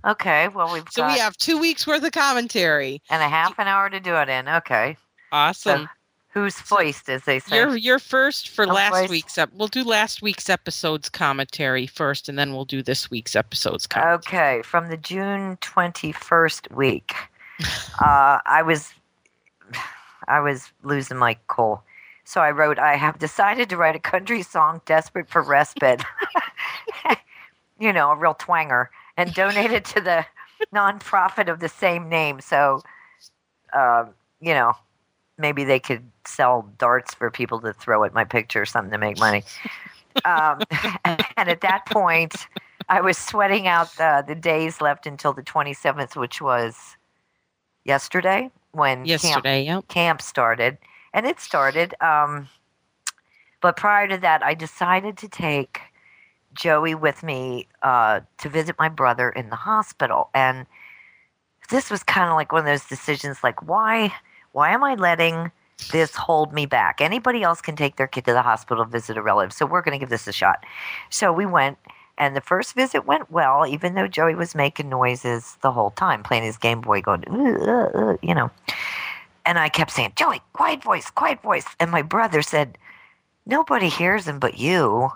Okay, 0.03 0.47
well 0.47 0.73
we've 0.73 0.89
So 0.89 1.03
got 1.03 1.13
we 1.13 1.19
have 1.19 1.37
two 1.37 1.59
weeks 1.59 1.85
worth 1.85 2.03
of 2.03 2.11
commentary. 2.11 3.03
and 3.11 3.21
a 3.21 3.29
half 3.29 3.59
an 3.59 3.67
hour 3.67 3.87
to 3.87 3.99
do 3.99 4.15
it 4.15 4.29
in. 4.29 4.47
Okay, 4.49 4.97
Awesome. 5.31 5.87
who's 6.29 6.55
first, 6.55 7.07
as 7.07 7.23
they 7.25 7.37
say? 7.37 7.55
You're 7.55 7.77
you're 7.77 7.99
first 7.99 8.49
for 8.49 8.63
I'm 8.63 8.73
last 8.73 8.93
first. 8.93 9.11
week's 9.11 9.37
ep- 9.37 9.51
we'll 9.53 9.67
do 9.67 9.83
last 9.83 10.23
week's 10.23 10.49
episode's 10.49 11.07
commentary 11.07 11.85
first 11.85 12.27
and 12.29 12.39
then 12.39 12.51
we'll 12.51 12.65
do 12.65 12.81
this 12.81 13.11
week's 13.11 13.35
episode's 13.35 13.85
commentary. 13.85 14.15
Okay, 14.15 14.61
from 14.63 14.87
the 14.89 14.97
June 14.97 15.55
twenty 15.61 16.11
first 16.11 16.71
week, 16.71 17.13
uh, 18.03 18.39
I 18.43 18.63
was 18.65 18.91
I 20.27 20.39
was 20.39 20.71
losing 20.81 21.17
my 21.17 21.37
cool. 21.45 21.83
So 22.32 22.39
I 22.39 22.52
wrote, 22.52 22.80
I 22.80 22.96
have 22.96 23.20
decided 23.20 23.67
to 23.72 23.76
write 23.76 23.98
a 23.98 24.00
country 24.00 24.41
song 24.41 24.80
desperate 24.86 25.28
for 25.28 25.41
respite. 25.41 26.02
you 27.80 27.91
know, 27.91 28.10
a 28.10 28.15
real 28.15 28.36
twanger, 28.36 28.88
and 29.17 29.34
donate 29.36 29.72
it 29.72 29.84
to 29.84 30.00
the 30.00 30.26
nonprofit 30.74 31.52
of 31.52 31.60
the 31.60 31.67
same 31.67 32.08
name. 32.08 32.39
So, 32.39 32.84
uh, 33.74 34.06
you 34.39 34.54
know, 34.54 34.72
maybe 35.38 35.65
they 35.65 35.78
could 35.82 36.10
sell 36.26 36.72
darts 36.78 37.13
for 37.13 37.30
people 37.30 37.60
to 37.60 37.74
throw 37.74 38.06
at 38.06 38.13
my 38.13 38.24
picture 38.24 38.62
or 38.62 38.65
something 38.65 38.94
to 38.94 38.98
make 38.98 39.20
money. 39.20 39.44
Um, 40.26 40.60
and 41.06 41.48
at 41.48 41.62
that 41.62 41.86
point, 41.86 42.36
I 42.89 43.00
was 43.00 43.17
sweating 43.17 43.65
out 43.65 43.96
the, 43.96 44.26
the 44.28 44.36
days 44.36 44.82
left 44.82 45.08
until 45.08 45.32
the 45.32 45.41
27th, 45.41 46.17
which 46.17 46.41
was 46.41 46.98
yesterday 47.86 48.52
when 48.74 49.06
camp 49.06 49.08
Yesterday, 49.08 49.63
yep. 49.63 49.88
camp 49.88 50.22
started, 50.22 50.78
and 51.13 51.26
it 51.26 51.39
started. 51.39 51.93
Um, 52.02 52.47
but 53.62 53.78
prior 53.78 54.08
to 54.08 54.17
that, 54.17 54.43
I 54.43 54.54
decided 54.54 55.17
to 55.17 55.28
take 55.28 55.82
Joey 56.54 56.95
with 56.95 57.24
me 57.24 57.67
uh, 57.84 58.21
to 58.39 58.50
visit 58.50 58.76
my 58.80 58.89
brother 58.89 59.30
in 59.30 59.50
the 59.50 59.56
hospital, 59.56 60.30
and 60.34 60.65
this 61.69 61.89
was 61.89 62.04
kind 62.04 62.30
of 62.30 62.36
like 62.36 62.52
one 62.52 62.60
of 62.60 62.65
those 62.65 62.86
decisions, 62.86 63.43
like 63.43 63.67
why, 63.67 64.13
why 64.52 64.71
am 64.71 64.84
I 64.84 64.95
letting 64.95 65.52
this 65.91 66.15
hold 66.15 66.54
me 66.54 66.65
back? 66.65 67.00
Anybody 67.02 67.43
else 67.43 67.62
can 67.62 67.76
take 67.76 67.95
their 67.95 68.08
kid 68.08 68.26
to 68.26 68.34
the 68.34 68.41
hospital, 68.41 68.84
visit 68.86 69.17
a 69.17 69.21
relative, 69.21 69.54
so 69.54 69.65
we're 69.65 69.82
going 69.82 69.93
to 69.93 70.00
give 70.00 70.10
this 70.10 70.28
a 70.28 70.34
shot. 70.34 70.63
So 71.10 71.32
we 71.32 71.45
went. 71.45 71.78
And 72.17 72.36
the 72.36 72.41
first 72.41 72.76
visit 72.76 73.08
went 73.08 73.32
well, 73.32 73.65
even 73.65 73.95
though 73.95 74.08
Joey 74.08 74.36
was 74.36 74.54
making 74.54 74.89
noises 74.89 75.58
the 75.62 75.71
whole 75.71 75.89
time, 75.91 76.21
playing 76.21 76.43
his 76.43 76.58
Game 76.58 76.82
Boy, 76.82 77.02
going, 77.02 77.24
"Ugh, 77.28 77.67
ugh, 77.67 77.91
ugh," 77.95 78.19
you 78.21 78.36
know. 78.36 78.52
And 79.45 79.58
I 79.58 79.69
kept 79.69 79.91
saying, 79.91 80.13
Joey, 80.15 80.41
quiet 80.54 80.84
voice, 80.84 81.10
quiet 81.10 81.41
voice. 81.41 81.65
And 81.80 81.91
my 81.91 82.01
brother 82.01 82.41
said, 82.41 82.77
Nobody 83.45 83.89
hears 83.89 84.27
him 84.27 84.39
but 84.39 84.60
you. 84.60 85.10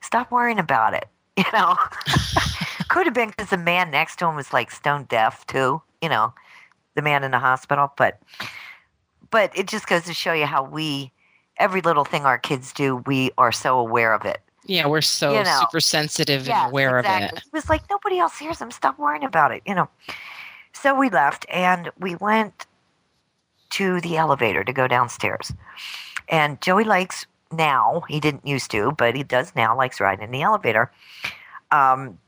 Stop 0.00 0.30
worrying 0.30 0.58
about 0.58 0.94
it. 0.94 1.08
You 1.38 1.44
know, 1.54 1.76
could 2.88 3.06
have 3.06 3.14
been 3.14 3.30
because 3.30 3.48
the 3.48 3.56
man 3.56 3.90
next 3.90 4.16
to 4.18 4.28
him 4.28 4.36
was 4.36 4.52
like 4.52 4.70
stone 4.70 5.04
deaf 5.04 5.46
too. 5.46 5.80
You 6.02 6.10
know, 6.10 6.34
the 6.94 7.00
man 7.00 7.24
in 7.24 7.30
the 7.30 7.38
hospital. 7.38 7.90
But, 7.96 8.20
but 9.30 9.50
it 9.56 9.66
just 9.66 9.86
goes 9.86 10.04
to 10.04 10.12
show 10.12 10.34
you 10.34 10.44
how 10.44 10.62
we, 10.62 11.10
every 11.56 11.80
little 11.80 12.04
thing 12.04 12.26
our 12.26 12.36
kids 12.36 12.74
do, 12.74 12.96
we 13.06 13.30
are 13.38 13.50
so 13.50 13.78
aware 13.78 14.12
of 14.12 14.26
it. 14.26 14.42
Yeah, 14.66 14.86
we're 14.86 15.00
so 15.00 15.32
You 15.32 15.42
know, 15.42 15.60
super 15.60 15.80
sensitive 15.80 16.46
Yes, 16.46 16.62
and 16.64 16.70
aware 16.70 16.98
exactly. 16.98 17.38
of 17.38 17.42
it. 17.42 17.46
It 17.46 17.52
was 17.54 17.70
like 17.70 17.82
nobody 17.88 18.18
else 18.18 18.38
hears 18.38 18.60
him. 18.60 18.70
Stop 18.70 18.98
worrying 18.98 19.24
about 19.24 19.52
it, 19.52 19.62
you 19.66 19.74
know. 19.74 19.88
So 20.74 20.94
we 20.94 21.08
left 21.08 21.46
and 21.48 21.90
we 21.98 22.14
went 22.16 22.66
to 23.72 24.00
the 24.00 24.16
elevator 24.16 24.64
to 24.64 24.72
go 24.72 24.86
downstairs. 24.86 25.52
And 26.28 26.60
Joey 26.60 26.84
likes 26.84 27.26
now, 27.50 28.02
he 28.08 28.20
didn't 28.20 28.46
used 28.46 28.70
to, 28.70 28.92
but 28.92 29.14
he 29.14 29.22
does 29.22 29.52
now, 29.54 29.76
likes 29.76 30.00
riding 30.00 30.24
in 30.24 30.30
the 30.30 30.42
elevator. 30.42 30.90
Um, 31.70 32.18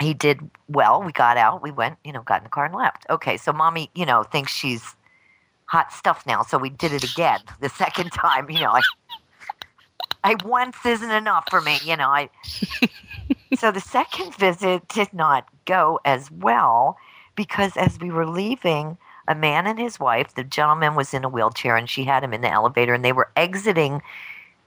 he 0.00 0.14
did 0.14 0.40
well. 0.68 1.02
We 1.02 1.12
got 1.12 1.36
out, 1.36 1.62
we 1.62 1.70
went, 1.70 1.98
you 2.04 2.12
know, 2.12 2.22
got 2.22 2.38
in 2.38 2.44
the 2.44 2.50
car 2.50 2.64
and 2.64 2.74
left. 2.74 3.04
Okay, 3.10 3.36
so 3.36 3.52
mommy, 3.52 3.90
you 3.94 4.06
know, 4.06 4.22
thinks 4.22 4.52
she's 4.52 4.96
hot 5.66 5.92
stuff 5.92 6.24
now. 6.26 6.42
So 6.42 6.58
we 6.58 6.70
did 6.70 6.92
it 6.92 7.04
again 7.04 7.40
the 7.60 7.68
second 7.68 8.10
time, 8.12 8.50
you 8.50 8.60
know. 8.60 8.72
I, 8.72 8.80
I 10.24 10.36
once 10.44 10.76
isn't 10.84 11.10
enough 11.10 11.44
for 11.50 11.60
me, 11.60 11.78
you 11.84 11.96
know. 11.96 12.08
I 12.08 12.30
so 13.56 13.70
the 13.70 13.80
second 13.80 14.34
visit 14.34 14.86
did 14.88 15.12
not 15.12 15.46
go 15.64 16.00
as 16.04 16.30
well 16.30 16.96
because 17.36 17.76
as 17.76 17.98
we 18.00 18.10
were 18.10 18.26
leaving, 18.26 18.98
a 19.30 19.34
man 19.34 19.68
and 19.68 19.78
his 19.78 20.00
wife, 20.00 20.34
the 20.34 20.42
gentleman 20.42 20.96
was 20.96 21.14
in 21.14 21.24
a 21.24 21.28
wheelchair 21.28 21.76
and 21.76 21.88
she 21.88 22.02
had 22.02 22.24
him 22.24 22.34
in 22.34 22.40
the 22.40 22.50
elevator 22.50 22.92
and 22.92 23.04
they 23.04 23.12
were 23.12 23.30
exiting 23.36 24.02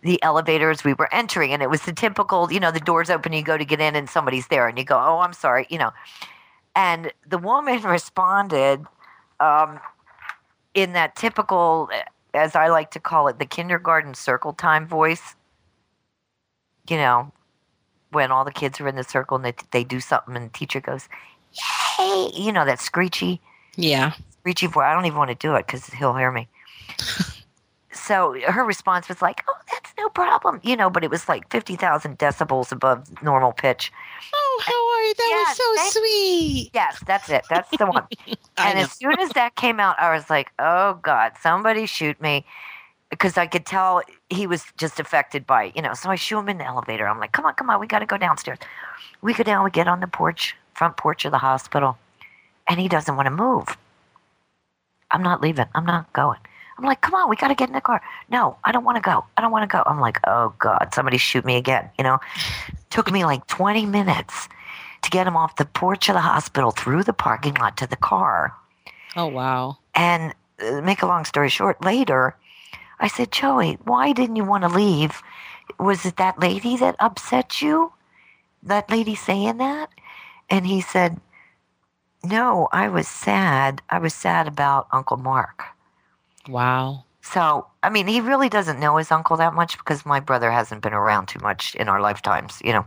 the 0.01 0.23
elevator 0.23 0.69
as 0.69 0.85
we 0.85 0.93
were 0.93 1.13
entering. 1.13 1.51
And 1.51 1.61
it 1.61 1.69
was 1.69 1.81
the 1.81 1.91
typical, 1.91 2.49
you 2.49 2.61
know, 2.61 2.71
the 2.71 2.79
doors 2.79 3.09
open, 3.09 3.33
you 3.33 3.43
go 3.43 3.57
to 3.57 3.65
get 3.65 3.81
in 3.81 3.93
and 3.93 4.09
somebody's 4.09 4.47
there 4.47 4.69
and 4.69 4.77
you 4.77 4.85
go, 4.85 4.95
oh, 4.95 5.19
I'm 5.19 5.33
sorry, 5.33 5.67
you 5.69 5.77
know. 5.77 5.91
And 6.77 7.11
the 7.27 7.37
woman 7.37 7.81
responded 7.83 8.85
um, 9.41 9.81
in 10.73 10.93
that 10.93 11.17
typical, 11.17 11.89
as 12.33 12.55
I 12.55 12.69
like 12.69 12.89
to 12.91 13.01
call 13.01 13.27
it, 13.27 13.39
the 13.39 13.45
kindergarten 13.45 14.13
circle 14.13 14.53
time 14.53 14.87
voice. 14.87 15.35
You 16.89 16.97
know, 16.97 17.33
when 18.11 18.31
all 18.31 18.45
the 18.45 18.51
kids 18.51 18.79
are 18.79 18.87
in 18.87 18.95
the 18.95 19.03
circle 19.03 19.35
and 19.35 19.43
they, 19.43 19.55
they 19.71 19.83
do 19.83 19.99
something 19.99 20.37
and 20.37 20.45
the 20.45 20.57
teacher 20.57 20.79
goes, 20.79 21.09
Yay! 21.99 22.31
You 22.33 22.53
know, 22.53 22.63
that 22.63 22.79
screechy, 22.79 23.41
Yeah. 23.75 24.13
Screechy 24.43 24.67
voice. 24.67 24.83
I 24.83 24.93
don't 24.93 25.05
even 25.05 25.17
want 25.17 25.29
to 25.29 25.35
do 25.35 25.55
it 25.55 25.65
because 25.65 25.85
he'll 25.87 26.15
hear 26.15 26.31
me. 26.31 26.47
so 27.93 28.37
her 28.47 28.63
response 28.65 29.07
was 29.07 29.21
like, 29.21 29.43
Oh, 29.47 29.55
that's 29.71 29.93
no 29.97 30.09
problem. 30.09 30.59
You 30.63 30.75
know, 30.75 30.89
but 30.89 31.03
it 31.03 31.09
was 31.09 31.29
like 31.29 31.49
50,000 31.49 32.17
decibels 32.17 32.71
above 32.71 33.09
normal 33.23 33.53
pitch. 33.53 33.91
Oh, 34.33 34.61
how 34.65 34.73
are 34.73 35.01
you? 35.03 35.13
That 35.13 35.27
Yes, 35.29 35.59
was 35.59 35.93
so 35.93 35.99
sweet. 35.99 36.71
Yes, 36.73 36.97
that's 37.05 37.29
it. 37.29 37.45
That's 37.49 37.77
the 37.77 37.85
one. 37.85 38.07
And 38.55 38.77
know. 38.77 38.83
as 38.85 38.91
soon 38.91 39.19
as 39.19 39.31
that 39.31 39.55
came 39.55 39.79
out, 39.79 39.99
I 39.99 40.13
was 40.13 40.29
like, 40.29 40.51
"Oh 40.59 40.93
God, 41.01 41.31
somebody 41.41 41.87
shoot 41.87 42.21
me!" 42.21 42.45
Because 43.09 43.35
I 43.35 43.47
could 43.47 43.65
tell 43.65 44.03
he 44.29 44.45
was 44.45 44.63
just 44.77 44.99
affected 44.99 45.47
by, 45.47 45.71
you 45.75 45.81
know. 45.81 45.95
So 45.95 46.11
I 46.11 46.15
shoo 46.15 46.37
him 46.37 46.47
in 46.49 46.59
the 46.59 46.65
elevator. 46.65 47.07
I'm 47.07 47.19
like, 47.19 47.31
"Come 47.31 47.45
on, 47.47 47.55
come 47.55 47.71
on, 47.71 47.79
we 47.79 47.87
got 47.87 47.99
to 47.99 48.05
go 48.05 48.15
downstairs." 48.15 48.59
We 49.21 49.33
go 49.33 49.43
down. 49.43 49.63
We 49.63 49.71
get 49.71 49.87
on 49.87 50.01
the 50.01 50.07
porch, 50.07 50.55
front 50.75 50.97
porch 50.97 51.25
of 51.25 51.31
the 51.31 51.39
hospital, 51.39 51.97
and 52.69 52.79
he 52.79 52.87
doesn't 52.87 53.15
want 53.15 53.25
to 53.25 53.31
move. 53.31 53.75
I'm 55.13 55.23
not 55.23 55.41
leaving. 55.41 55.65
I'm 55.75 55.85
not 55.85 56.11
going. 56.13 56.39
I'm 56.77 56.85
like, 56.85 57.01
"Come 57.01 57.13
on, 57.13 57.29
we 57.29 57.35
got 57.35 57.49
to 57.49 57.55
get 57.55 57.69
in 57.69 57.75
the 57.75 57.81
car." 57.81 58.01
No, 58.29 58.57
I 58.63 58.71
don't 58.71 58.83
want 58.83 58.97
to 58.97 59.01
go. 59.01 59.23
I 59.37 59.41
don't 59.41 59.51
want 59.51 59.69
to 59.69 59.71
go. 59.71 59.83
I'm 59.85 59.99
like, 59.99 60.19
"Oh 60.27 60.53
God, 60.59 60.89
somebody 60.93 61.17
shoot 61.17 61.45
me 61.45 61.55
again!" 61.55 61.89
You 61.97 62.03
know. 62.03 62.19
Took 62.89 63.11
me 63.11 63.25
like 63.25 63.45
20 63.47 63.85
minutes 63.85 64.49
to 65.03 65.09
get 65.09 65.27
him 65.27 65.35
off 65.37 65.55
the 65.57 65.65
porch 65.65 66.09
of 66.09 66.15
the 66.15 66.21
hospital 66.21 66.71
through 66.71 67.03
the 67.03 67.13
parking 67.13 67.53
lot 67.55 67.77
to 67.77 67.87
the 67.87 67.95
car. 67.95 68.53
oh, 69.15 69.27
wow. 69.27 69.77
And 69.93 70.33
uh, 70.59 70.81
make 70.81 71.01
a 71.01 71.07
long 71.07 71.25
story 71.25 71.49
short, 71.49 71.83
later, 71.83 72.35
I 72.99 73.07
said, 73.07 73.31
Joey, 73.31 73.77
why 73.83 74.13
didn't 74.13 74.37
you 74.37 74.45
want 74.45 74.63
to 74.63 74.69
leave? 74.69 75.21
Was 75.79 76.05
it 76.05 76.17
that 76.17 76.39
lady 76.39 76.77
that 76.77 76.95
upset 76.99 77.61
you? 77.61 77.91
That 78.63 78.89
lady 78.89 79.15
saying 79.15 79.57
that? 79.57 79.89
And 80.49 80.65
he 80.65 80.81
said, 80.81 81.19
No, 82.23 82.69
I 82.71 82.87
was 82.87 83.07
sad. 83.07 83.81
I 83.89 83.99
was 83.99 84.13
sad 84.13 84.47
about 84.47 84.87
Uncle 84.91 85.17
Mark. 85.17 85.63
Wow. 86.47 87.03
So, 87.21 87.67
I 87.83 87.89
mean, 87.89 88.07
he 88.07 88.21
really 88.21 88.49
doesn't 88.49 88.79
know 88.79 88.97
his 88.97 89.11
uncle 89.11 89.37
that 89.37 89.53
much 89.53 89.77
because 89.77 90.05
my 90.05 90.19
brother 90.19 90.51
hasn't 90.51 90.81
been 90.81 90.93
around 90.93 91.27
too 91.27 91.39
much 91.39 91.73
in 91.75 91.87
our 91.87 92.01
lifetimes, 92.01 92.61
you 92.63 92.73
know. 92.73 92.85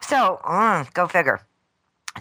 So, 0.00 0.40
mm, 0.44 0.92
go 0.94 1.06
figure. 1.06 1.40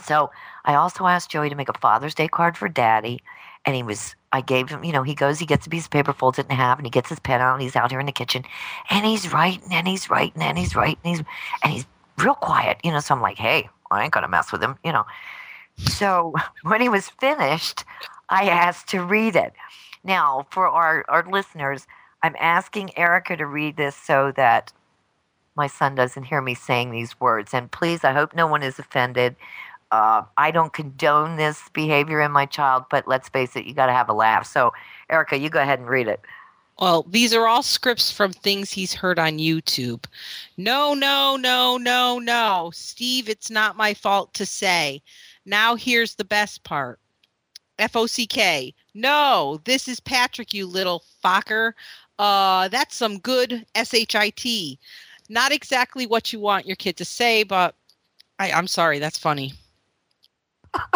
So, 0.04 0.30
I 0.66 0.76
also 0.76 1.08
asked 1.08 1.32
Joey 1.32 1.50
to 1.50 1.56
make 1.56 1.70
a 1.70 1.78
Father's 1.80 2.16
Day 2.16 2.28
card 2.28 2.58
for 2.58 2.70
Daddy, 2.70 3.22
and 3.66 3.76
he 3.76 3.84
was. 3.84 4.16
I 4.34 4.40
gave 4.40 4.70
him, 4.70 4.86
you 4.86 4.94
know, 4.94 5.04
he 5.04 5.14
goes, 5.14 5.40
he 5.40 5.46
gets 5.46 5.68
a 5.68 5.70
piece 5.70 5.86
of 5.86 5.92
paper, 5.92 6.14
folds 6.14 6.40
it 6.40 6.46
in 6.50 6.56
half, 6.56 6.78
and 6.78 6.86
he 6.88 6.92
gets 6.92 7.10
his 7.10 7.20
pen 7.20 7.42
out, 7.42 7.54
and 7.54 7.62
he's 7.62 7.76
out 7.76 7.92
here 7.92 8.00
in 8.00 8.06
the 8.06 8.14
kitchen, 8.14 8.46
and 8.90 9.06
he's 9.06 9.34
writing, 9.34 9.68
and 9.72 9.88
he's 9.88 10.10
writing, 10.10 10.42
and 10.42 10.58
he's 10.58 10.74
writing, 10.74 10.98
and 11.04 11.18
he's, 11.18 11.26
and 11.64 11.74
he's 11.74 11.86
real 12.18 12.36
quiet, 12.36 12.78
you 12.84 12.92
know. 12.92 13.02
So 13.02 13.14
I'm 13.14 13.22
like, 13.22 13.38
hey, 13.38 13.68
I 13.90 14.04
ain't 14.04 14.14
gonna 14.14 14.30
mess 14.30 14.52
with 14.52 14.64
him, 14.64 14.78
you 14.86 14.94
know. 14.94 15.06
So 15.86 16.34
when 16.64 16.82
he 16.82 16.90
was 16.90 17.10
finished, 17.10 17.84
I 18.30 18.46
asked 18.48 18.88
to 18.90 19.04
read 19.04 19.36
it. 19.36 19.54
Now, 20.04 20.48
for 20.50 20.68
our, 20.68 21.06
our 21.10 21.26
listeners, 21.30 21.86
I'm 22.24 22.36
asking 22.40 22.90
Ericka 22.98 23.38
to 23.38 23.46
read 23.46 23.78
this 23.78 23.96
so 23.96 24.32
that 24.36 24.72
my 25.56 25.68
son 25.68 25.96
doesn't 25.96 26.24
hear 26.24 26.42
me 26.42 26.56
saying 26.56 26.92
these 26.92 27.20
words. 27.20 27.54
And 27.54 27.70
please, 27.72 28.04
I 28.04 28.14
hope 28.14 28.34
no 28.36 28.48
one 28.48 28.64
is 28.64 28.80
offended. 28.80 29.36
Uh, 29.92 30.24
I 30.38 30.52
don't 30.52 30.72
condone 30.72 31.36
this 31.36 31.68
behavior 31.74 32.22
in 32.22 32.32
my 32.32 32.46
child, 32.46 32.86
but 32.90 33.08
let's 33.08 33.28
face 33.28 33.56
it, 33.56 33.66
you 33.66 33.74
got 33.74 33.88
to 33.88 33.94
have 33.94 34.10
a 34.10 34.14
laugh. 34.14 34.48
So, 34.48 34.74
Ericka, 35.12 35.40
you 35.40 35.50
go 35.50 35.62
ahead 35.62 35.80
and 35.80 35.90
read 35.90 36.08
it. 36.08 36.22
Well, 36.80 37.06
these 37.10 37.34
are 37.34 37.46
all 37.46 37.62
scripts 37.62 38.12
from 38.12 38.32
things 38.32 38.72
he's 38.72 38.94
heard 38.94 39.20
on 39.20 39.38
YouTube. 39.38 40.06
No, 40.58 40.94
no, 40.94 41.36
no, 41.36 41.78
no, 41.78 42.18
no. 42.18 42.72
Steve, 42.74 43.30
it's 43.30 43.52
not 43.52 43.78
my 43.78 43.94
fault 43.94 44.34
to 44.36 44.46
say. 44.46 45.04
Now 45.46 45.76
here's 45.76 46.16
the 46.16 46.26
best 46.26 46.64
part. 46.64 47.00
F 47.80 47.96
O 47.96 48.06
C 48.06 48.28
K. 48.28 48.74
No, 48.94 49.60
this 49.66 49.88
is 49.88 50.00
Patrick, 50.00 50.54
you 50.54 50.68
little 50.68 51.04
fucker. 51.24 51.74
Uh, 52.20 52.68
that's 52.68 52.96
some 52.96 53.18
good 53.20 53.66
S 53.76 53.94
H 53.94 54.16
I 54.16 54.30
T. 54.30 54.78
Not 55.30 55.52
exactly 55.52 56.06
what 56.06 56.32
you 56.32 56.40
want 56.40 56.68
your 56.68 56.76
kid 56.76 56.98
to 56.98 57.06
say, 57.06 57.44
but 57.44 57.76
I, 58.40 58.52
I'm 58.52 58.68
sorry. 58.68 59.00
That's 59.00 59.18
funny. 59.18 59.54
That's, 60.74 60.92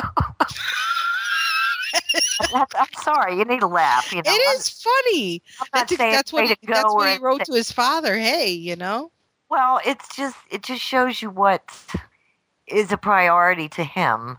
I'm 2.54 2.88
sorry, 3.02 3.38
you 3.38 3.46
need 3.46 3.62
to 3.62 3.68
laugh. 3.68 4.12
You 4.12 4.18
know, 4.18 4.32
It 4.32 4.58
is 4.58 4.70
funny. 4.70 5.42
I'm 5.62 5.68
I 5.74 5.80
not 5.80 5.90
think 5.90 6.00
saying 6.00 6.12
that's 6.12 6.34
what 6.34 6.48
he, 6.48 6.56
that's 6.68 6.94
what 6.94 7.14
he 7.14 7.24
wrote 7.24 7.46
to 7.46 7.54
his 7.54 7.72
father. 7.72 8.18
Hey, 8.18 8.52
you 8.52 8.76
know. 8.76 9.12
Well, 9.50 9.80
it's 9.86 10.16
just 10.16 10.38
it 10.52 10.64
just 10.64 10.82
shows 10.82 11.22
you 11.22 11.30
what 11.30 11.62
is 12.68 12.92
a 12.92 12.98
priority 12.98 13.70
to 13.70 13.84
him. 13.84 14.38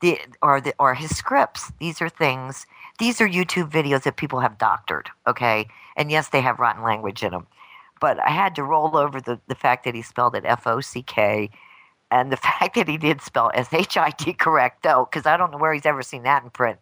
The 0.00 0.18
or 0.40 0.62
the 0.62 0.74
or 0.78 0.94
his 0.94 1.14
scripts. 1.14 1.72
These 1.78 2.00
are 2.00 2.08
things. 2.08 2.66
These 2.98 3.20
are 3.20 3.28
YouTube 3.28 3.70
videos 3.70 4.04
that 4.04 4.16
people 4.16 4.40
have 4.40 4.56
doctored. 4.56 5.10
Okay, 5.26 5.68
and 5.94 6.10
yes, 6.10 6.28
they 6.28 6.40
have 6.40 6.58
rotten 6.58 6.82
language 6.82 7.22
in 7.22 7.32
them. 7.32 7.46
But 8.00 8.18
I 8.18 8.30
had 8.30 8.54
to 8.54 8.64
roll 8.64 8.96
over 8.96 9.20
the 9.20 9.38
the 9.46 9.54
fact 9.54 9.84
that 9.84 9.94
he 9.94 10.00
spelled 10.00 10.34
it 10.34 10.44
F 10.46 10.66
O 10.66 10.80
C 10.80 11.02
K, 11.02 11.50
and 12.10 12.32
the 12.32 12.36
fact 12.48 12.76
that 12.76 12.88
he 12.88 12.96
did 12.96 13.20
spell 13.20 13.50
S 13.52 13.74
H 13.74 13.98
I 13.98 14.10
T 14.10 14.32
correct 14.32 14.82
though, 14.82 15.06
because 15.10 15.26
I 15.26 15.36
don't 15.36 15.50
know 15.50 15.58
where 15.58 15.74
he's 15.74 15.86
ever 15.86 16.02
seen 16.02 16.22
that 16.22 16.42
in 16.42 16.50
print. 16.50 16.78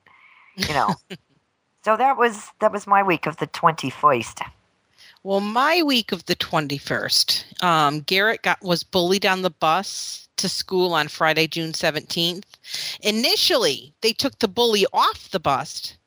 You 0.54 0.74
know. 0.74 0.94
so 1.84 1.96
that 1.96 2.16
was 2.16 2.50
that 2.60 2.70
was 2.72 2.86
my 2.86 3.02
week 3.02 3.26
of 3.26 3.38
the 3.38 3.48
twenty 3.48 3.90
first. 3.90 4.42
Well, 5.28 5.40
my 5.40 5.82
week 5.82 6.10
of 6.10 6.24
the 6.24 6.36
21st, 6.36 7.62
um, 7.62 8.00
Garrett 8.00 8.40
got 8.40 8.62
was 8.62 8.82
bullied 8.82 9.26
on 9.26 9.42
the 9.42 9.50
bus 9.50 10.26
to 10.38 10.48
school 10.48 10.94
on 10.94 11.08
Friday, 11.08 11.46
June 11.46 11.72
17th. 11.72 12.44
Initially, 13.02 13.92
they 14.00 14.14
took 14.14 14.38
the 14.38 14.48
bully 14.48 14.86
off 14.90 15.28
the 15.28 15.38
bus, 15.38 15.98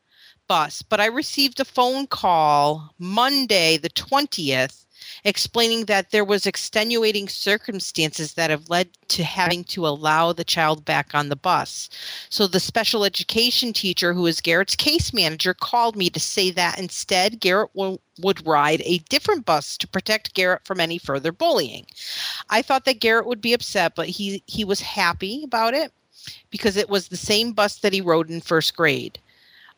bus, 0.47 0.81
but 0.81 0.99
I 0.99 1.05
received 1.05 1.59
a 1.59 1.65
phone 1.65 2.07
call 2.07 2.95
Monday, 2.97 3.77
the 3.77 3.91
20th, 3.91 4.87
explaining 5.23 5.85
that 5.85 6.11
there 6.11 6.25
was 6.25 6.45
extenuating 6.45 7.27
circumstances 7.27 8.33
that 8.33 8.49
have 8.49 8.69
led 8.69 8.89
to 9.09 9.23
having 9.23 9.63
to 9.65 9.87
allow 9.87 10.33
the 10.33 10.43
child 10.43 10.85
back 10.85 11.13
on 11.13 11.29
the 11.29 11.35
bus. 11.35 11.89
So 12.29 12.47
the 12.47 12.59
special 12.59 13.03
education 13.03 13.73
teacher 13.73 14.13
who 14.13 14.25
is 14.25 14.41
Garrett's 14.41 14.75
case 14.75 15.13
manager 15.13 15.53
called 15.53 15.95
me 15.95 16.09
to 16.09 16.19
say 16.19 16.51
that 16.51 16.79
instead 16.79 17.39
Garrett 17.39 17.71
would 17.73 18.45
ride 18.45 18.81
a 18.85 18.99
different 19.09 19.45
bus 19.45 19.77
to 19.77 19.87
protect 19.87 20.33
Garrett 20.33 20.65
from 20.65 20.79
any 20.79 20.97
further 20.97 21.31
bullying. 21.31 21.85
I 22.49 22.61
thought 22.61 22.85
that 22.85 22.99
Garrett 22.99 23.25
would 23.27 23.41
be 23.41 23.53
upset, 23.53 23.95
but 23.95 24.07
he 24.09 24.43
he 24.47 24.63
was 24.63 24.81
happy 24.81 25.43
about 25.43 25.73
it 25.73 25.91
because 26.49 26.77
it 26.77 26.89
was 26.89 27.07
the 27.07 27.17
same 27.17 27.51
bus 27.53 27.77
that 27.77 27.93
he 27.93 28.01
rode 28.01 28.29
in 28.29 28.41
first 28.41 28.75
grade. 28.75 29.19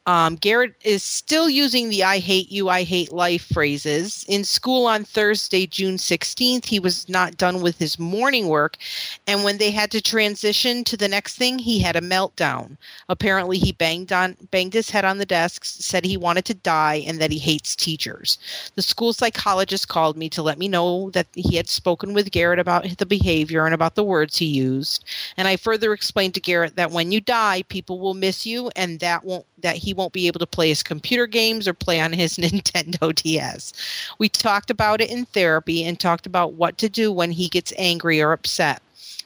Um, 0.06 0.36
Garrett 0.36 0.76
is 0.84 1.02
still 1.02 1.50
using 1.50 1.90
the 1.90 2.04
I 2.04 2.20
hate 2.20 2.52
you, 2.52 2.68
I 2.68 2.84
hate 2.84 3.14
life 3.14 3.48
phrases. 3.54 4.26
In 4.28 4.44
school 4.44 4.86
on 4.86 5.06
Thursday, 5.06 5.66
June 5.66 5.96
16th, 5.96 6.66
he 6.66 6.80
was 6.80 7.08
not 7.08 7.38
done 7.38 7.62
with 7.62 7.80
his 7.80 7.98
morning 7.98 8.50
work. 8.50 8.76
And 9.28 9.46
when 9.46 9.58
they 9.60 9.72
had 9.72 9.92
to 9.92 10.02
transition 10.02 10.84
to 10.86 10.98
the 10.98 11.08
next 11.08 11.38
thing, 11.38 11.58
he 11.58 11.80
had 11.80 11.96
a 11.96 12.02
meltdown. 12.02 12.76
Apparently, 13.08 13.58
he 13.58 13.72
banged 13.72 14.12
on 14.12 14.36
banged 14.52 14.74
his 14.74 14.90
head 14.90 15.06
on 15.06 15.20
the 15.20 15.26
desk, 15.26 15.64
said 15.64 16.04
he 16.04 16.18
wanted 16.18 16.44
to 16.46 16.54
die, 16.54 17.04
and 17.08 17.20
that 17.22 17.32
he 17.32 17.40
hates 17.40 17.76
teachers. 17.76 18.38
The 18.76 18.82
school 18.82 19.14
psychologist 19.14 19.88
called 19.88 20.18
me 20.18 20.28
to 20.30 20.44
let 20.44 20.58
me 20.58 20.68
know 20.68 21.12
that 21.12 21.28
he 21.34 21.56
had 21.56 21.70
spoken 21.70 22.14
with 22.14 22.32
Garrett 22.32 22.60
about 22.60 22.98
the 22.98 23.06
behavior 23.06 23.66
and 23.66 23.74
about 23.74 23.96
the 23.96 24.04
words 24.04 24.38
he 24.38 24.46
used. 24.46 25.06
And 25.38 25.48
I 25.48 25.56
further 25.56 25.94
explained 25.94 26.34
to 26.34 26.42
Garrett 26.42 26.76
that 26.76 26.92
when 26.92 27.12
you 27.12 27.22
die, 27.22 27.64
people 27.70 28.00
will 28.00 28.14
miss 28.14 28.46
you, 28.46 28.70
and 28.76 29.00
that 29.00 29.24
won't 29.24 29.46
that 29.64 29.78
he 29.78 29.93
won't 29.94 30.14
be 30.14 30.28
able 30.28 30.40
to 30.40 30.48
play 30.48 30.70
his 30.70 30.84
computer 30.84 31.28
games 31.28 31.68
or 31.68 31.74
play 31.74 32.00
on 32.00 32.14
his 32.14 32.38
Nintendo 32.38 33.14
DS. 33.16 33.74
We 34.20 34.30
talked 34.30 34.70
about 34.70 35.02
it 35.02 35.10
in 35.10 35.26
therapy 35.26 35.84
and 35.84 36.00
talked 36.00 36.26
about 36.26 36.54
what 36.54 36.78
to 36.80 36.90
do 36.90 37.12
when 37.12 37.32
he 37.32 37.48
gets 37.48 37.74
angry 37.78 38.22
or 38.22 38.32
upset. 38.32 38.82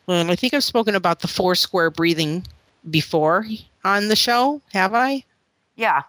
Um, 0.07 0.29
I 0.29 0.35
think 0.35 0.53
I've 0.53 0.63
spoken 0.63 0.95
about 0.95 1.19
the 1.19 1.27
four 1.27 1.55
square 1.55 1.89
breathing 1.89 2.45
before 2.89 3.45
on 3.83 4.07
the 4.07 4.15
show, 4.15 4.61
have 4.71 4.93
I? 4.93 5.23
Yeah, 5.75 6.03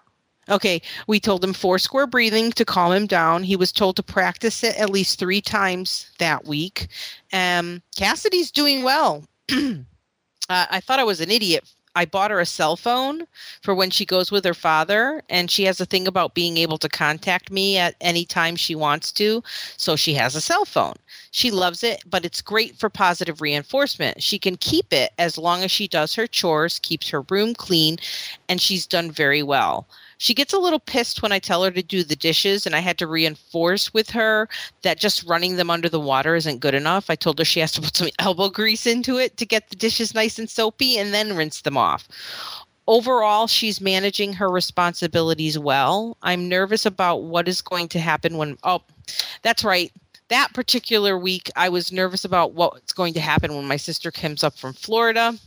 Okay, 0.51 0.81
we 1.07 1.21
told 1.21 1.45
him 1.45 1.53
four 1.53 1.79
square 1.79 2.07
breathing 2.07 2.53
to 2.53 2.65
calm 2.65 2.93
him 2.93 3.07
down. 3.07 3.43
He 3.43 3.57
was 3.57 3.71
told 3.71 3.97
to 3.97 4.03
practice 4.03 4.65
it 4.65 4.77
at 4.77 4.91
least 4.91 5.19
three 5.19 5.41
times 5.41 6.11
that 6.19 6.47
week. 6.47 6.89
Um, 7.33 7.83
Cassidy's 7.97 8.51
doing 8.51 8.83
well. 8.83 9.25
uh, 9.53 9.75
I 10.49 10.81
thought 10.81 11.01
I 11.01 11.05
was 11.05 11.21
an 11.21 11.31
idiot. 11.31 11.71
I 11.95 12.05
bought 12.05 12.31
her 12.31 12.41
a 12.41 12.47
cell 12.47 12.77
phone 12.77 13.27
for 13.63 13.75
when 13.75 13.91
she 13.91 14.05
goes 14.05 14.31
with 14.31 14.45
her 14.45 14.55
father, 14.55 15.23
and 15.29 15.51
she 15.51 15.65
has 15.65 15.81
a 15.81 15.87
thing 15.87 16.07
about 16.07 16.35
being 16.35 16.57
able 16.57 16.79
to 16.79 16.89
contact 16.89 17.51
me 17.51 17.77
at 17.79 17.97
any 18.01 18.25
time 18.25 18.57
she 18.57 18.75
wants 18.75 19.13
to. 19.13 19.43
So 19.77 19.97
she 19.97 20.15
has 20.15 20.35
a 20.35 20.41
cell 20.41 20.65
phone. 20.65 20.95
She 21.31 21.51
loves 21.51 21.83
it, 21.83 22.03
but 22.09 22.25
it's 22.25 22.41
great 22.41 22.77
for 22.77 22.89
positive 22.89 23.41
reinforcement. 23.41 24.23
She 24.23 24.39
can 24.39 24.57
keep 24.57 24.93
it 24.93 25.13
as 25.19 25.39
long 25.39 25.63
as 25.63 25.71
she 25.71 25.89
does 25.89 26.15
her 26.15 26.27
chores, 26.27 26.79
keeps 26.79 27.09
her 27.11 27.23
room 27.23 27.55
clean, 27.55 27.99
and 28.49 28.61
she's 28.61 28.87
done 28.87 29.11
very 29.11 29.43
well. 29.43 29.87
She 30.19 30.35
gets 30.35 30.53
a 30.53 30.59
little 30.59 30.81
pissed 30.81 31.23
when 31.23 31.31
I 31.31 31.39
tell 31.39 31.63
her 31.63 31.71
to 31.71 31.83
do 31.83 32.03
the 32.03 32.17
dishes, 32.17 32.67
and 32.67 32.75
I 32.75 32.81
had 32.81 32.99
to 32.99 33.07
reinforce 33.07 33.95
with 33.95 34.11
her 34.11 34.49
that 34.83 34.99
just 34.99 35.23
running 35.23 35.57
them 35.57 35.71
under 35.71 35.89
the 35.89 36.01
water 36.01 36.35
isn't 36.35 36.59
good 36.59 36.75
enough. 36.75 37.09
I 37.09 37.15
told 37.15 37.39
her 37.39 37.45
she 37.45 37.61
has 37.61 37.73
to 37.73 37.81
put 37.81 37.97
some 37.97 38.09
elbow 38.19 38.51
grease 38.51 38.85
into 38.85 39.17
it 39.19 39.37
to 39.37 39.47
get 39.47 39.71
the 39.71 39.77
dishes 39.77 40.15
nice 40.15 40.39
and 40.39 40.51
soapy 40.51 40.99
and 40.99 41.15
then 41.15 41.37
rinse 41.37 41.63
them 41.63 41.77
off. 41.77 42.09
Overall, 42.89 43.47
she's 43.47 43.81
managing 43.81 44.33
her 44.33 44.51
responsibilities 44.51 45.59
well. 45.59 46.17
I'm 46.23 46.49
nervous 46.49 46.85
about 46.85 47.23
what 47.23 47.47
is 47.47 47.63
going 47.63 47.89
to 47.89 48.01
happen 48.01 48.39
when, 48.39 48.59
oh, 48.65 48.83
that's 49.43 49.63
right. 49.63 49.93
That 50.29 50.53
particular 50.53 51.17
week, 51.17 51.51
I 51.55 51.69
was 51.69 51.93
nervous 51.93 52.25
about 52.25 52.55
what's 52.55 52.93
going 52.93 53.15
to 53.15 53.21
happen 53.21 53.55
when 53.55 53.69
my 53.69 53.77
sister 53.77 54.11
comes 54.11 54.43
up 54.43 54.59
from 54.59 54.73
Florida 54.73 55.39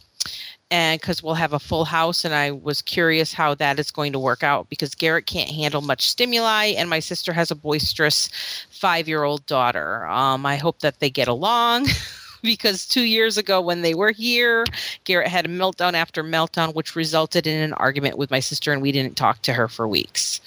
and 0.71 1.01
because 1.01 1.21
we'll 1.21 1.33
have 1.35 1.53
a 1.53 1.59
full 1.59 1.85
house 1.85 2.25
and 2.25 2.33
i 2.33 2.49
was 2.49 2.81
curious 2.81 3.33
how 3.33 3.53
that 3.53 3.77
is 3.77 3.91
going 3.91 4.11
to 4.13 4.19
work 4.19 4.41
out 4.41 4.69
because 4.69 4.95
garrett 4.95 5.25
can't 5.27 5.51
handle 5.51 5.81
much 5.81 6.09
stimuli 6.09 6.67
and 6.67 6.89
my 6.89 6.99
sister 6.99 7.33
has 7.33 7.51
a 7.51 7.55
boisterous 7.55 8.29
five 8.69 9.07
year 9.07 9.23
old 9.23 9.45
daughter. 9.45 10.07
Um, 10.07 10.45
i 10.45 10.55
hope 10.55 10.79
that 10.79 10.99
they 10.99 11.09
get 11.09 11.27
along 11.27 11.87
because 12.41 12.87
two 12.87 13.03
years 13.03 13.37
ago 13.37 13.61
when 13.61 13.81
they 13.81 13.93
were 13.93 14.11
here 14.11 14.65
garrett 15.03 15.27
had 15.27 15.45
a 15.45 15.49
meltdown 15.49 15.93
after 15.93 16.23
meltdown 16.23 16.73
which 16.73 16.95
resulted 16.95 17.45
in 17.45 17.61
an 17.61 17.73
argument 17.73 18.17
with 18.17 18.31
my 18.31 18.39
sister 18.39 18.71
and 18.71 18.81
we 18.81 18.91
didn't 18.91 19.17
talk 19.17 19.41
to 19.43 19.53
her 19.53 19.67
for 19.67 19.87
weeks. 19.87 20.39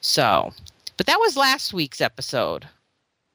So 0.00 0.52
but 0.96 1.06
that 1.06 1.18
was 1.18 1.36
last 1.36 1.72
week's 1.72 2.00
episode. 2.00 2.68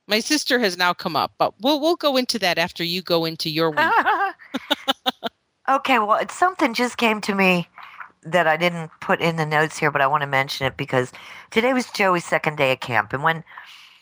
My 0.09 0.21
sister 0.21 0.57
has 0.59 0.77
now 0.77 0.93
come 0.93 1.15
up 1.17 1.33
but 1.37 1.53
we'll, 1.59 1.81
we'll 1.81 1.97
go 1.97 2.15
into 2.15 2.39
that 2.39 2.57
after 2.57 2.83
you 2.83 3.01
go 3.01 3.25
into 3.25 3.49
your 3.49 3.71
week 3.71 3.79
okay, 5.69 5.99
well, 5.99 6.17
it's 6.17 6.35
something 6.35 6.73
just 6.73 6.97
came 6.97 7.21
to 7.21 7.35
me 7.35 7.67
that 8.23 8.47
I 8.47 8.57
didn't 8.57 8.91
put 8.99 9.21
in 9.21 9.35
the 9.37 9.45
notes 9.45 9.77
here, 9.77 9.91
but 9.91 10.01
I 10.01 10.07
want 10.07 10.21
to 10.21 10.27
mention 10.27 10.67
it 10.67 10.77
because 10.77 11.11
today 11.51 11.73
was 11.73 11.89
Joey's 11.91 12.25
second 12.25 12.57
day 12.57 12.71
at 12.71 12.81
camp, 12.81 13.13
and 13.13 13.23
when 13.23 13.43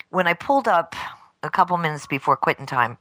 when 0.09 0.27
I 0.27 0.33
pulled 0.33 0.67
up 0.67 0.95
a 1.43 1.49
couple 1.49 1.77
minutes 1.77 2.07
before 2.07 2.37
quitting 2.37 2.65
time, 2.65 2.97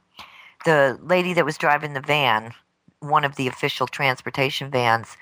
the 0.65 0.99
lady 1.01 1.33
that 1.33 1.45
was 1.45 1.57
driving 1.57 1.93
the 1.93 2.01
van, 2.01 2.53
one 2.99 3.23
of 3.23 3.35
the 3.35 3.47
official 3.47 3.87
transportation 3.87 4.69
vans, 4.69 5.15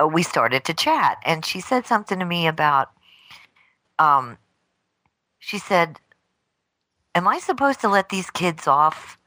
uh, 0.00 0.06
we 0.06 0.22
started 0.22 0.64
to 0.64 0.74
chat, 0.74 1.18
and 1.24 1.44
she 1.44 1.60
said 1.60 1.86
something 1.86 2.18
to 2.18 2.24
me 2.24 2.46
about, 2.46 2.90
um, 3.98 4.38
she 5.38 5.58
said, 5.58 6.00
"Am 7.14 7.28
I 7.28 7.38
supposed 7.38 7.80
to 7.82 7.88
let 7.88 8.08
these 8.08 8.30
kids 8.30 8.66
off 8.66 9.18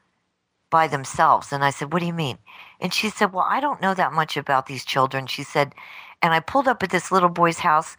by 0.70 0.88
themselves?" 0.88 1.52
And 1.52 1.64
I 1.64 1.70
said, 1.70 1.92
"What 1.92 2.00
do 2.00 2.06
you 2.06 2.14
mean?" 2.14 2.38
And 2.80 2.94
she 2.94 3.10
said, 3.10 3.32
Well, 3.32 3.46
I 3.48 3.60
don't 3.60 3.82
know 3.82 3.94
that 3.94 4.12
much 4.12 4.36
about 4.36 4.66
these 4.66 4.84
children. 4.84 5.26
She 5.26 5.42
said, 5.42 5.74
And 6.22 6.32
I 6.32 6.40
pulled 6.40 6.68
up 6.68 6.82
at 6.82 6.90
this 6.90 7.12
little 7.12 7.28
boy's 7.28 7.58
house 7.58 7.96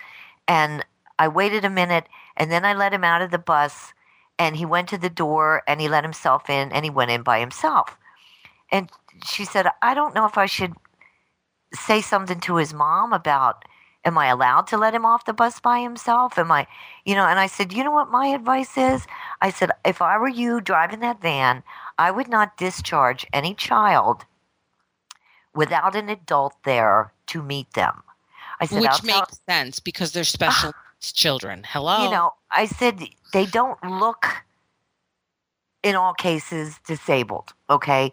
and 0.47 0.83
I 1.19 1.27
waited 1.27 1.63
a 1.63 1.69
minute 1.69 2.07
and 2.35 2.51
then 2.51 2.65
I 2.65 2.73
let 2.73 2.93
him 2.93 3.03
out 3.03 3.21
of 3.21 3.31
the 3.31 3.37
bus 3.37 3.93
and 4.39 4.55
he 4.55 4.65
went 4.65 4.89
to 4.89 4.97
the 4.97 5.09
door 5.09 5.61
and 5.67 5.79
he 5.79 5.87
let 5.87 6.03
himself 6.03 6.49
in 6.49 6.71
and 6.71 6.83
he 6.83 6.89
went 6.89 7.11
in 7.11 7.21
by 7.21 7.39
himself. 7.39 7.97
And 8.71 8.89
she 9.23 9.45
said, 9.45 9.67
I 9.81 9.93
don't 9.93 10.15
know 10.15 10.25
if 10.25 10.37
I 10.37 10.47
should 10.47 10.73
say 11.73 12.01
something 12.01 12.39
to 12.41 12.55
his 12.55 12.73
mom 12.73 13.13
about 13.13 13.65
am 14.03 14.17
I 14.17 14.27
allowed 14.27 14.67
to 14.67 14.77
let 14.77 14.95
him 14.95 15.05
off 15.05 15.25
the 15.25 15.33
bus 15.33 15.59
by 15.59 15.79
himself? 15.79 16.37
Am 16.37 16.51
I, 16.51 16.67
you 17.05 17.15
know, 17.15 17.25
and 17.25 17.39
I 17.39 17.47
said, 17.47 17.73
you 17.73 17.83
know 17.83 17.91
what 17.91 18.09
my 18.09 18.27
advice 18.27 18.77
is? 18.77 19.05
I 19.41 19.51
said, 19.51 19.71
if 19.85 20.01
I 20.01 20.17
were 20.17 20.29
you 20.29 20.61
driving 20.61 20.99
that 21.01 21.21
van, 21.21 21.63
I 21.97 22.11
would 22.11 22.27
not 22.27 22.57
discharge 22.57 23.25
any 23.31 23.53
child 23.53 24.25
without 25.53 25.95
an 25.95 26.09
adult 26.09 26.55
there 26.63 27.13
to 27.27 27.43
meet 27.43 27.71
them. 27.73 28.03
I 28.59 28.65
said, 28.65 28.81
which 28.81 28.89
"I'll 28.89 28.99
tell- 28.99 29.19
makes 29.21 29.39
sense 29.47 29.79
because 29.79 30.11
they're 30.11 30.21
ah. 30.21 30.23
special 30.23 30.73
needs 31.01 31.11
children. 31.11 31.63
Hello. 31.67 32.03
you 32.03 32.11
know, 32.11 32.33
I 32.51 32.65
said 32.65 33.03
they 33.33 33.45
don't 33.45 33.81
look 33.83 34.25
in 35.83 35.95
all 35.95 36.13
cases 36.13 36.79
disabled, 36.85 37.53
okay? 37.69 38.11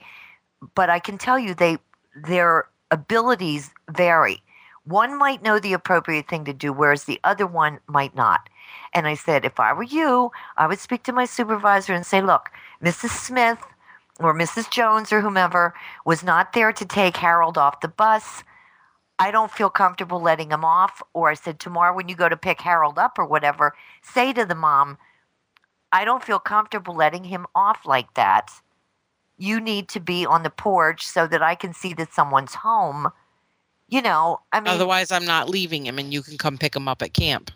But 0.74 0.90
I 0.90 0.98
can 0.98 1.18
tell 1.18 1.38
you 1.38 1.54
they 1.54 1.78
their 2.16 2.68
abilities 2.90 3.70
vary. 3.90 4.42
One 4.88 5.18
might 5.18 5.42
know 5.42 5.58
the 5.58 5.74
appropriate 5.74 6.28
thing 6.28 6.44
to 6.46 6.52
do 6.52 6.72
whereas 6.72 7.04
the 7.04 7.20
other 7.22 7.46
one 7.46 7.80
might 7.86 8.14
not. 8.14 8.48
And 8.94 9.06
I 9.06 9.14
said, 9.14 9.44
if 9.44 9.60
I 9.60 9.72
were 9.72 9.82
you, 9.82 10.32
I 10.56 10.66
would 10.66 10.78
speak 10.78 11.02
to 11.04 11.12
my 11.12 11.26
supervisor 11.26 11.92
and 11.92 12.06
say, 12.06 12.22
"Look, 12.22 12.50
Mrs. 12.82 13.10
Smith 13.10 13.62
or 14.18 14.34
Mrs. 14.34 14.70
Jones 14.70 15.12
or 15.12 15.20
whomever 15.20 15.74
was 16.04 16.24
not 16.24 16.52
there 16.52 16.72
to 16.72 16.84
take 16.84 17.16
Harold 17.16 17.56
off 17.56 17.80
the 17.80 17.88
bus, 17.88 18.42
I 19.18 19.30
don't 19.30 19.50
feel 19.50 19.70
comfortable 19.70 20.20
letting 20.20 20.50
him 20.50 20.64
off. 20.64 21.02
Or 21.12 21.28
I 21.28 21.34
said, 21.34 21.58
tomorrow 21.58 21.94
when 21.94 22.08
you 22.08 22.14
go 22.14 22.28
to 22.28 22.36
pick 22.36 22.60
Harold 22.60 22.98
up 22.98 23.18
or 23.18 23.26
whatever, 23.26 23.74
say 24.02 24.32
to 24.32 24.44
the 24.44 24.54
mom, 24.54 24.98
I 25.92 26.04
don't 26.04 26.24
feel 26.24 26.38
comfortable 26.38 26.94
letting 26.94 27.24
him 27.24 27.46
off 27.54 27.86
like 27.86 28.14
that. 28.14 28.50
You 29.36 29.60
need 29.60 29.88
to 29.90 30.00
be 30.00 30.26
on 30.26 30.42
the 30.42 30.50
porch 30.50 31.06
so 31.06 31.26
that 31.26 31.42
I 31.42 31.54
can 31.54 31.72
see 31.72 31.94
that 31.94 32.12
someone's 32.12 32.54
home. 32.54 33.08
You 33.88 34.02
know, 34.02 34.40
I 34.52 34.60
mean, 34.60 34.68
Otherwise, 34.68 35.10
I'm 35.10 35.24
not 35.24 35.48
leaving 35.48 35.86
him, 35.86 35.98
and 35.98 36.12
you 36.12 36.22
can 36.22 36.36
come 36.36 36.58
pick 36.58 36.76
him 36.76 36.88
up 36.88 37.00
at 37.02 37.14
camp. 37.14 37.50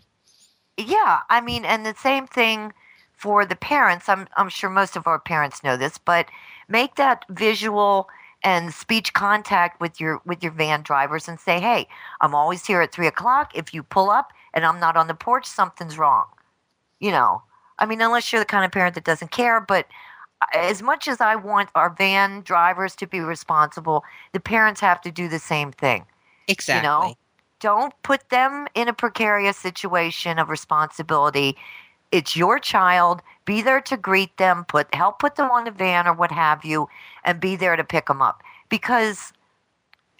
yeah, 0.77 1.19
I 1.29 1.41
mean, 1.41 1.63
and 1.65 1.85
the 1.85 1.95
same 1.95 2.25
thing 2.27 2.73
for 3.13 3.45
the 3.45 3.55
parents. 3.55 4.09
I'm 4.09 4.27
I'm 4.35 4.49
sure 4.49 4.69
most 4.69 4.95
of 4.95 5.07
our 5.07 5.19
parents 5.19 5.63
know 5.63 5.77
this, 5.77 5.97
but 5.97 6.27
make 6.67 6.95
that 6.95 7.25
visual 7.29 8.09
and 8.43 8.73
speech 8.73 9.13
contact 9.13 9.79
with 9.79 9.99
your 10.01 10.21
with 10.25 10.41
your 10.43 10.51
van 10.51 10.81
drivers 10.81 11.27
and 11.27 11.39
say, 11.39 11.59
"Hey, 11.59 11.87
I'm 12.21 12.33
always 12.35 12.65
here 12.65 12.81
at 12.81 12.91
three 12.91 13.07
o'clock. 13.07 13.51
If 13.55 13.73
you 13.73 13.83
pull 13.83 14.09
up 14.09 14.33
and 14.53 14.65
I'm 14.65 14.79
not 14.79 14.97
on 14.97 15.07
the 15.07 15.13
porch, 15.13 15.45
something's 15.45 15.97
wrong." 15.97 16.25
You 16.99 17.11
know, 17.11 17.43
I 17.79 17.85
mean, 17.85 18.01
unless 18.01 18.31
you're 18.31 18.41
the 18.41 18.45
kind 18.45 18.65
of 18.65 18.71
parent 18.71 18.95
that 18.95 19.03
doesn't 19.03 19.31
care, 19.31 19.61
but 19.61 19.85
as 20.53 20.81
much 20.81 21.07
as 21.07 21.21
I 21.21 21.35
want 21.35 21.69
our 21.75 21.89
van 21.91 22.41
drivers 22.41 22.95
to 22.97 23.07
be 23.07 23.19
responsible, 23.19 24.03
the 24.33 24.39
parents 24.39 24.81
have 24.81 24.99
to 25.01 25.11
do 25.11 25.27
the 25.29 25.39
same 25.39 25.71
thing 25.71 26.05
Exactly. 26.47 27.17
don't 27.59 27.93
put 28.03 28.29
them 28.29 28.67
in 28.75 28.87
a 28.87 28.93
precarious 28.93 29.57
situation 29.57 30.37
of 30.37 30.49
responsibility. 30.49 31.55
It's 32.11 32.35
your 32.35 32.59
child. 32.59 33.21
Be 33.45 33.61
there 33.61 33.81
to 33.81 33.97
greet 33.97 34.35
them, 34.37 34.65
put 34.67 34.93
help 34.93 35.19
put 35.19 35.35
them 35.35 35.49
on 35.49 35.63
the 35.63 35.71
van 35.71 36.07
or 36.07 36.13
what 36.13 36.31
have 36.31 36.65
you, 36.65 36.87
and 37.23 37.39
be 37.39 37.55
there 37.55 37.75
to 37.75 37.83
pick 37.83 38.07
them 38.07 38.21
up. 38.21 38.43
Because 38.69 39.31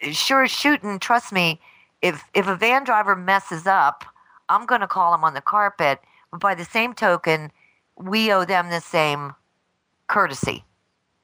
eh, 0.02 0.12
sure 0.12 0.44
as 0.44 0.52
shooting, 0.52 1.00
trust 1.00 1.34
me, 1.34 1.60
if 2.02 2.24
if 2.34 2.48
a 2.48 2.56
van 2.56 2.84
driver 2.84 3.16
messes 3.16 3.68
up, 3.68 4.06
I'm 4.50 4.66
gonna 4.66 4.88
call 4.88 5.14
him 5.14 5.24
on 5.24 5.34
the 5.34 5.42
carpet. 5.42 6.00
But 6.32 6.40
by 6.40 6.56
the 6.56 6.66
same 6.66 6.94
token, 6.94 7.52
we 7.98 8.32
owe 8.32 8.46
them 8.46 8.70
the 8.70 8.82
same 8.82 9.34
courtesy, 10.08 10.64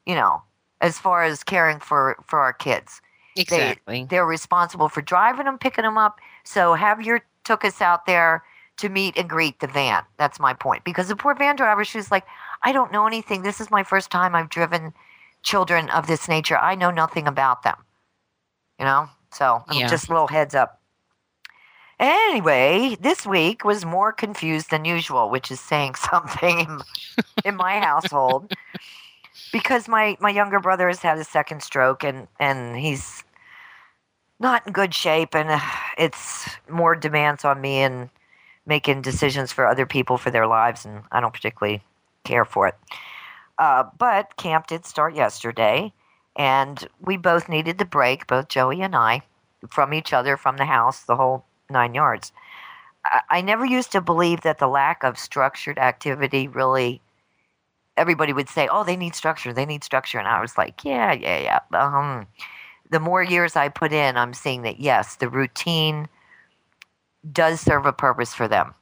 you 0.05 0.15
know, 0.15 0.43
as 0.81 0.99
far 0.99 1.23
as 1.23 1.43
caring 1.43 1.79
for 1.79 2.17
for 2.27 2.39
our 2.39 2.53
kids 2.53 3.01
exactly. 3.41 4.05
they're 4.09 4.25
responsible 4.25 4.89
for 4.89 5.01
driving 5.01 5.45
them, 5.45 5.57
picking 5.57 5.83
them 5.83 5.97
up. 5.97 6.19
So 6.43 6.73
have 6.73 7.01
your 7.01 7.23
took 7.43 7.65
us 7.65 7.81
out 7.81 8.05
there 8.05 8.43
to 8.77 8.89
meet 8.89 9.17
and 9.17 9.29
greet 9.29 9.59
the 9.59 9.67
van. 9.67 10.03
That's 10.17 10.39
my 10.39 10.53
point. 10.53 10.83
Because 10.83 11.07
the 11.07 11.15
poor 11.15 11.35
van 11.35 11.55
driver, 11.55 11.83
she 11.83 11.97
was 11.97 12.11
like, 12.11 12.25
I 12.63 12.71
don't 12.71 12.91
know 12.91 13.07
anything. 13.07 13.41
This 13.41 13.59
is 13.59 13.69
my 13.69 13.83
first 13.83 14.09
time 14.09 14.35
I've 14.35 14.49
driven 14.49 14.93
children 15.43 15.89
of 15.89 16.07
this 16.07 16.27
nature. 16.27 16.57
I 16.57 16.75
know 16.75 16.91
nothing 16.91 17.27
about 17.27 17.63
them. 17.63 17.75
You 18.77 18.85
know? 18.85 19.09
So 19.31 19.63
Yeah. 19.71 19.87
just 19.87 20.09
a 20.09 20.11
little 20.13 20.27
heads 20.27 20.55
up. 20.55 20.79
Anyway, 21.99 22.95
this 23.01 23.25
week 23.25 23.65
was 23.65 23.83
more 23.83 24.13
confused 24.13 24.69
than 24.71 24.85
usual, 24.85 25.29
which 25.29 25.51
is 25.51 25.59
saying 25.59 25.95
something 26.11 26.59
in, 26.59 26.79
in 27.43 27.55
my 27.55 27.79
household. 27.79 28.53
Because 29.51 29.87
my, 29.87 30.15
my 30.19 30.29
younger 30.29 30.59
brother 30.59 30.87
has 30.87 30.99
had 31.01 31.17
a 31.17 31.23
second 31.23 31.63
stroke 31.63 32.03
and, 32.03 32.27
and 32.39 32.77
he's 32.77 33.23
not 34.39 34.65
in 34.65 34.73
good 34.73 34.93
shape 34.93 35.35
and 35.35 35.49
uh, 35.49 35.59
it's 35.97 36.49
more 36.69 36.95
demands 36.95 37.43
on 37.45 37.59
me 37.61 37.79
and 37.79 38.09
making 38.65 39.01
decisions 39.01 39.51
for 39.51 39.67
other 39.67 39.85
people 39.85 40.17
for 40.17 40.31
their 40.31 40.47
lives 40.47 40.85
and 40.85 41.03
i 41.11 41.19
don't 41.19 41.33
particularly 41.33 41.81
care 42.23 42.45
for 42.45 42.67
it. 42.67 42.75
Uh, 43.57 43.83
but 43.97 44.35
camp 44.37 44.67
did 44.67 44.85
start 44.85 45.15
yesterday 45.15 45.91
and 46.35 46.87
we 47.01 47.17
both 47.17 47.49
needed 47.49 47.77
the 47.77 47.85
break 47.85 48.27
both 48.27 48.47
joey 48.47 48.81
and 48.81 48.95
i 48.95 49.21
from 49.69 49.93
each 49.93 50.13
other 50.13 50.37
from 50.37 50.57
the 50.57 50.65
house 50.65 51.03
the 51.03 51.15
whole 51.15 51.43
nine 51.69 51.93
yards. 51.93 52.31
I, 53.05 53.21
I 53.29 53.41
never 53.41 53.65
used 53.65 53.91
to 53.91 54.01
believe 54.01 54.41
that 54.41 54.59
the 54.59 54.67
lack 54.67 55.03
of 55.03 55.17
structured 55.17 55.77
activity 55.77 56.47
really 56.47 57.01
everybody 57.97 58.31
would 58.31 58.47
say 58.47 58.67
oh 58.71 58.83
they 58.83 58.95
need 58.95 59.15
structure 59.15 59.51
they 59.51 59.65
need 59.65 59.83
structure 59.83 60.19
and 60.19 60.27
i 60.27 60.39
was 60.39 60.57
like 60.57 60.85
yeah 60.85 61.11
yeah 61.11 61.39
yeah 61.39 61.59
um, 61.77 62.25
the 62.89 62.99
more 62.99 63.23
years 63.23 63.55
I 63.55 63.69
put 63.69 63.93
in, 63.93 64.17
I'm 64.17 64.33
seeing 64.33 64.63
that 64.63 64.79
yes, 64.79 65.15
the 65.15 65.29
routine 65.29 66.07
does 67.31 67.61
serve 67.61 67.85
a 67.85 67.93
purpose 67.93 68.33
for 68.33 68.47
them. 68.47 68.73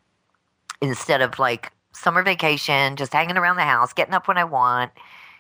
Instead 0.82 1.22
of 1.22 1.40
like 1.40 1.72
summer 1.92 2.24
vacation, 2.24 2.96
just 2.96 3.14
hanging 3.14 3.38
around 3.38 3.56
the 3.58 3.64
house, 3.64 3.94
getting 3.94 4.14
up 4.14 4.28
when 4.28 4.38
I 4.38 4.44
want, 4.44 4.92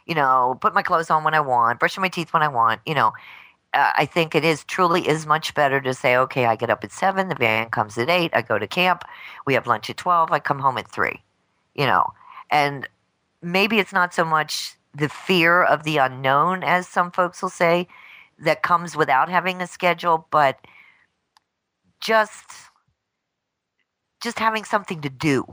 you 0.05 0.15
know, 0.15 0.57
put 0.61 0.73
my 0.73 0.81
clothes 0.81 1.09
on 1.09 1.23
when 1.23 1.33
I 1.33 1.39
want, 1.39 1.79
brushing 1.79 2.01
my 2.01 2.09
teeth 2.09 2.33
when 2.33 2.43
I 2.43 2.47
want, 2.47 2.81
you 2.85 2.95
know. 2.95 3.13
Uh, 3.73 3.91
I 3.95 4.05
think 4.05 4.33
it 4.33 4.45
is 4.45 4.63
truly 4.63 5.07
is 5.07 5.25
much 5.25 5.53
better 5.53 5.81
to 5.81 5.93
say, 5.93 6.15
okay, 6.15 6.45
I 6.45 6.55
get 6.55 6.69
up 6.69 6.83
at 6.85 6.91
seven, 6.91 7.27
the 7.27 7.35
van 7.35 7.69
comes 7.69 7.97
at 7.97 8.09
eight, 8.09 8.31
I 8.33 8.41
go 8.41 8.57
to 8.57 8.65
camp, 8.65 9.03
we 9.45 9.53
have 9.55 9.67
lunch 9.67 9.89
at 9.89 9.97
twelve, 9.97 10.31
I 10.31 10.39
come 10.39 10.59
home 10.59 10.77
at 10.77 10.89
three, 10.89 11.21
you 11.75 11.85
know, 11.85 12.07
and 12.49 12.87
maybe 13.41 13.77
it's 13.77 13.91
not 13.91 14.13
so 14.13 14.23
much 14.23 14.75
the 14.95 15.09
fear 15.09 15.63
of 15.63 15.83
the 15.83 15.97
unknown 15.97 16.63
as 16.63 16.87
some 16.87 17.11
folks 17.11 17.41
will 17.41 17.49
say, 17.49 17.87
that 18.39 18.63
comes 18.63 18.95
without 18.95 19.29
having 19.29 19.61
a 19.61 19.67
schedule, 19.67 20.27
but 20.31 20.59
just 21.99 22.45
just 24.21 24.39
having 24.39 24.63
something 24.63 25.01
to 25.01 25.09
do, 25.09 25.45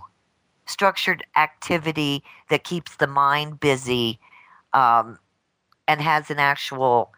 structured 0.67 1.23
activity 1.37 2.23
that 2.49 2.65
keeps 2.65 2.97
the 2.97 3.07
mind 3.07 3.61
busy, 3.61 4.19
um, 4.73 5.19
and 5.87 6.01
has 6.01 6.31
an 6.31 6.39
actual 6.39 7.13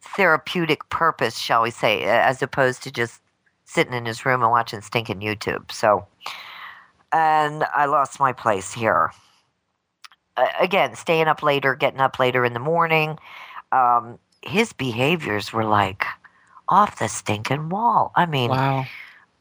therapeutic 0.00 0.88
purpose, 0.88 1.38
shall 1.38 1.62
we 1.62 1.70
say, 1.70 2.04
as 2.04 2.42
opposed 2.42 2.82
to 2.82 2.90
just 2.90 3.20
sitting 3.64 3.92
in 3.92 4.06
his 4.06 4.24
room 4.24 4.42
and 4.42 4.50
watching 4.50 4.80
stinking 4.80 5.20
YouTube. 5.20 5.70
So, 5.70 6.06
and 7.12 7.64
I 7.74 7.86
lost 7.86 8.18
my 8.18 8.32
place 8.32 8.72
here. 8.72 9.12
Uh, 10.36 10.46
again, 10.60 10.94
staying 10.94 11.28
up 11.28 11.42
later, 11.42 11.74
getting 11.74 12.00
up 12.00 12.18
later 12.18 12.44
in 12.44 12.54
the 12.54 12.60
morning. 12.60 13.18
Um, 13.72 14.18
his 14.42 14.72
behaviors 14.72 15.52
were 15.52 15.64
like 15.64 16.04
off 16.68 16.98
the 16.98 17.08
stinking 17.08 17.68
wall. 17.70 18.12
I 18.14 18.26
mean, 18.26 18.50
Wow. 18.50 18.86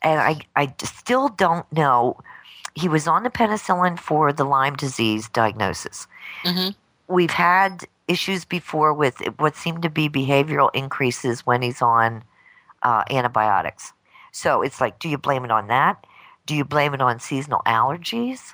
and 0.02 0.44
I 0.56 0.74
still 0.84 1.30
don't 1.30 1.72
know. 1.72 2.18
He 2.76 2.88
was 2.88 3.08
on 3.08 3.24
the 3.24 3.30
penicillin 3.30 4.00
for 4.00 4.32
the 4.32 4.44
Lyme 4.44 4.76
disease 4.76 5.30
diagnosis. 5.30 6.08
hmm 6.44 6.70
We've 7.08 7.32
had 7.32 7.86
issues 8.08 8.46
before 8.46 8.94
with 8.94 9.18
what 9.38 9.56
seem 9.56 9.82
to 9.82 9.90
be 9.90 10.10
behavioral 10.10 10.70
increases 10.74 11.46
when 11.46 11.62
he's 11.62 11.82
on 11.82 12.24
uh, 12.84 13.04
antibiotics. 13.10 13.94
So 14.32 14.62
it's 14.62 14.80
like, 14.82 15.00
do 15.00 15.10
you 15.10 15.18
blame 15.18 15.44
it 15.46 15.52
on 15.52 15.68
that? 15.68 16.06
Do 16.46 16.56
you 16.56 16.64
blame 16.64 16.94
it 16.94 17.02
on 17.02 17.20
seasonal 17.20 17.62
allergies? 17.66 18.54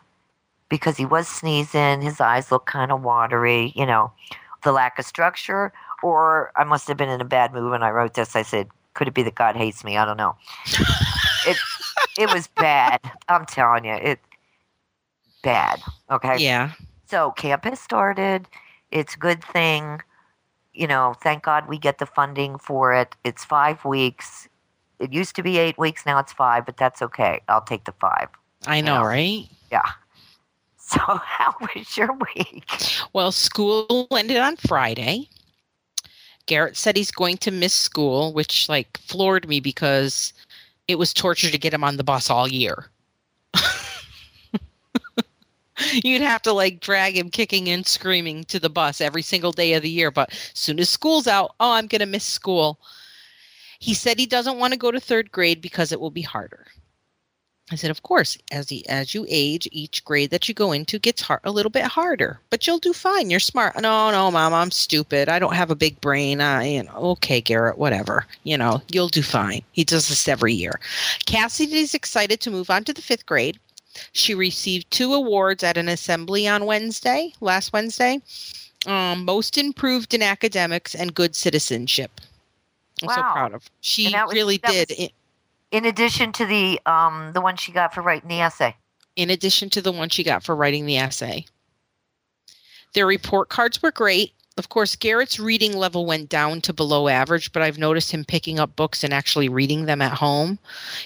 Because 0.70 0.98
he 0.98 1.06
was 1.06 1.28
sneezing, 1.28 2.02
his 2.02 2.20
eyes 2.22 2.52
look 2.52 2.66
kind 2.66 2.92
of 2.92 3.04
watery, 3.04 3.74
you 3.76 3.86
know, 3.86 4.12
the 4.64 4.72
lack 4.72 4.98
of 4.98 5.06
structure. 5.06 5.72
Or 6.04 6.52
I 6.56 6.64
must 6.66 6.88
have 6.88 6.98
been 6.98 7.10
in 7.10 7.22
a 7.22 7.26
bad 7.26 7.54
mood 7.54 7.72
when 7.72 7.82
I 7.82 7.90
wrote 7.90 8.14
this. 8.14 8.36
I 8.36 8.44
said, 8.44 8.68
could 8.94 9.08
it 9.08 9.14
be 9.14 9.24
that 9.24 9.36
God 9.36 9.56
hates 9.56 9.84
me? 9.84 9.98
I 9.98 10.06
don't 10.06 10.18
know. 10.18 10.36
it 11.48 11.58
it 12.20 12.30
was 12.32 12.48
bad. 12.48 13.00
I'm 13.30 13.46
telling 13.46 13.86
you, 13.86 13.94
it 13.94 14.20
bad. 15.44 15.82
Okay. 16.12 16.38
Yeah. 16.38 16.72
So 17.08 17.32
camp 17.32 17.64
has 17.66 17.80
started. 17.80 18.48
It's 18.92 19.16
a 19.16 19.18
good 19.18 19.44
thing. 19.44 20.02
You 20.74 20.88
know, 20.88 21.16
thank 21.22 21.44
God 21.44 21.68
we 21.68 21.78
get 21.78 22.00
the 22.00 22.06
funding 22.06 22.58
for 22.58 22.94
it. 22.94 23.16
It's 23.24 23.46
five 23.46 23.86
weeks. 23.86 24.48
It 25.00 25.14
used 25.14 25.36
to 25.36 25.44
be 25.44 25.58
eight 25.58 25.78
weeks. 25.78 26.06
Now 26.06 26.20
it's 26.20 26.34
five, 26.34 26.66
but 26.66 26.78
that's 26.78 27.02
okay. 27.02 27.42
I'll 27.48 27.62
take 27.62 27.86
the 27.86 27.92
five. 27.94 28.30
I 28.68 28.82
know, 28.82 29.02
Yeah. 29.02 29.08
right? 29.08 29.48
Yeah. 29.72 29.82
So 30.86 31.00
how 31.00 31.56
was 31.62 31.98
your 31.98 32.12
week? 32.36 32.70
Well, 33.14 33.32
school 33.32 34.06
ended 34.12 34.38
on 34.38 34.58
Friday. 34.58 35.28
Garrett 36.46 36.76
said 36.76 36.98
he's 36.98 37.12
going 37.12 37.38
to 37.38 37.52
miss 37.52 37.74
school, 37.74 38.34
which 38.34 38.68
like 38.68 38.98
floored 38.98 39.48
me 39.48 39.60
because 39.60 40.34
it 40.88 40.96
was 40.96 41.14
torture 41.14 41.50
to 41.50 41.58
get 41.58 41.74
him 41.74 41.84
on 41.84 41.98
the 41.98 42.04
bus 42.04 42.30
all 42.30 42.48
year. 42.48 42.90
You'd 46.04 46.22
have 46.22 46.42
to 46.44 46.54
like 46.54 46.80
drag 46.80 47.18
him 47.18 47.30
kicking 47.30 47.70
and 47.70 47.86
screaming 47.86 48.44
to 48.46 48.60
the 48.60 48.70
bus 48.70 49.02
every 49.02 49.22
single 49.22 49.52
day 49.52 49.74
of 49.74 49.82
the 49.82 49.90
year. 49.90 50.12
But 50.12 50.32
as 50.32 50.52
soon 50.54 50.80
as 50.80 50.90
school's 50.90 51.28
out, 51.28 51.56
oh, 51.60 51.74
I'm 51.74 51.88
going 51.88 52.00
to 52.00 52.06
miss 52.06 52.26
school. 52.26 52.80
He 53.80 53.94
said 53.94 54.20
he 54.20 54.26
doesn't 54.26 54.60
want 54.60 54.74
to 54.74 54.80
go 54.80 54.92
to 54.92 55.00
third 55.00 55.32
grade 55.32 55.62
because 55.62 55.92
it 55.92 56.00
will 56.00 56.12
be 56.12 56.22
harder. 56.22 56.68
I 57.74 57.76
said, 57.76 57.92
of 57.92 58.04
course, 58.04 58.38
as 58.52 58.68
the, 58.68 58.88
as 58.88 59.14
you 59.16 59.26
age, 59.28 59.68
each 59.72 60.06
grade 60.06 60.30
that 60.30 60.48
you 60.48 60.54
go 60.54 60.72
into 60.72 61.00
gets 61.00 61.22
hard, 61.24 61.40
a 61.44 61.52
little 61.52 61.70
bit 61.72 61.86
harder, 61.86 62.40
but 62.52 62.68
you'll 62.68 62.78
do 62.78 62.94
fine. 62.94 63.30
You're 63.32 63.40
smart. 63.40 63.76
No, 63.82 64.12
no, 64.12 64.30
mom, 64.30 64.54
I'm 64.54 64.70
stupid. 64.72 65.28
I 65.28 65.40
don't 65.40 65.56
have 65.56 65.72
a 65.72 65.76
big 65.76 66.00
brain. 66.00 66.40
I, 66.40 66.68
you 66.68 66.84
know, 66.84 66.94
okay, 66.94 67.42
Garrett, 67.42 67.78
whatever. 67.80 68.28
You 68.44 68.58
know, 68.58 68.82
you'll 68.92 69.08
do 69.10 69.24
fine. 69.24 69.64
He 69.72 69.84
does 69.84 70.08
this 70.08 70.28
every 70.28 70.54
year. 70.54 70.80
Cassidy's 71.26 71.94
excited 71.96 72.40
to 72.42 72.52
move 72.52 72.70
on 72.70 72.84
to 72.84 72.94
the 72.94 73.02
fifth 73.02 73.26
grade. 73.26 73.60
She 74.12 74.36
received 74.36 74.90
two 74.92 75.14
awards 75.14 75.64
at 75.64 75.78
an 75.78 75.90
assembly 75.90 76.48
on 76.48 76.66
Wednesday, 76.66 77.34
last 77.42 77.74
Wednesday. 77.74 78.22
Um, 78.86 79.26
most 79.26 79.58
improved 79.58 80.14
in 80.14 80.22
academics 80.22 80.94
and 80.94 81.14
good 81.14 81.36
citizenship. 81.36 82.22
I'm 83.02 83.10
so 83.10 83.16
proud 83.16 83.54
of. 83.54 83.64
Her. 83.64 83.70
She 83.82 84.14
was- 84.14 84.34
really 84.34 84.58
did. 84.60 84.90
was- 84.98 85.10
in, 85.74 85.86
addition 85.86 86.32
to 86.34 86.46
the 86.46 86.80
um 86.86 87.32
the 87.34 87.42
one 87.42 87.58
she 87.58 87.72
got 87.74 87.94
for 87.94 88.02
writing 88.02 88.30
the 88.30 88.40
essay. 88.40 88.76
in 89.16 89.30
addition 89.30 89.70
to 89.72 89.82
the 89.82 89.92
one 89.92 90.10
she 90.10 90.24
got 90.24 90.44
for 90.44 90.56
writing 90.56 90.86
the 90.86 90.98
essay. 90.98 91.46
Their 92.94 93.08
report 93.08 93.50
cards 93.50 93.82
were 93.82 93.92
great. 93.92 94.34
Of 94.56 94.70
course, 94.70 94.96
Garrett's 94.96 95.40
reading 95.40 95.76
level 95.76 96.06
went 96.06 96.30
down 96.30 96.62
to 96.62 96.74
below 96.74 97.08
average, 97.08 97.52
but 97.52 97.64
I've 97.64 97.80
noticed 97.80 98.12
him 98.12 98.24
picking 98.24 98.60
up 98.60 98.76
books 98.76 99.04
and 99.04 99.12
actually 99.12 99.50
reading 99.50 99.86
them 99.86 100.00
at 100.00 100.14
home. 100.14 100.60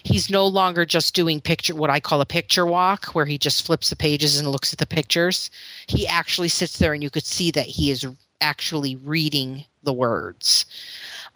He's 0.04 0.30
no 0.30 0.46
longer 0.46 0.86
just 0.86 1.16
doing 1.16 1.40
picture 1.40 1.74
what 1.74 1.90
I 1.90 2.02
call 2.02 2.20
a 2.20 2.26
picture 2.26 2.66
walk 2.66 3.06
where 3.16 3.26
he 3.26 3.38
just 3.38 3.66
flips 3.66 3.90
the 3.90 3.96
pages 3.96 4.38
and 4.38 4.52
looks 4.52 4.74
at 4.74 4.80
the 4.80 4.86
pictures. 4.86 5.50
He 5.88 6.06
actually 6.06 6.50
sits 6.50 6.78
there 6.78 6.94
and 6.94 7.02
you 7.02 7.10
could 7.10 7.26
see 7.26 7.50
that 7.52 7.68
he 7.68 7.90
is 7.90 8.06
actually 8.42 8.98
reading 8.98 9.64
the 9.88 9.94
words. 9.94 10.68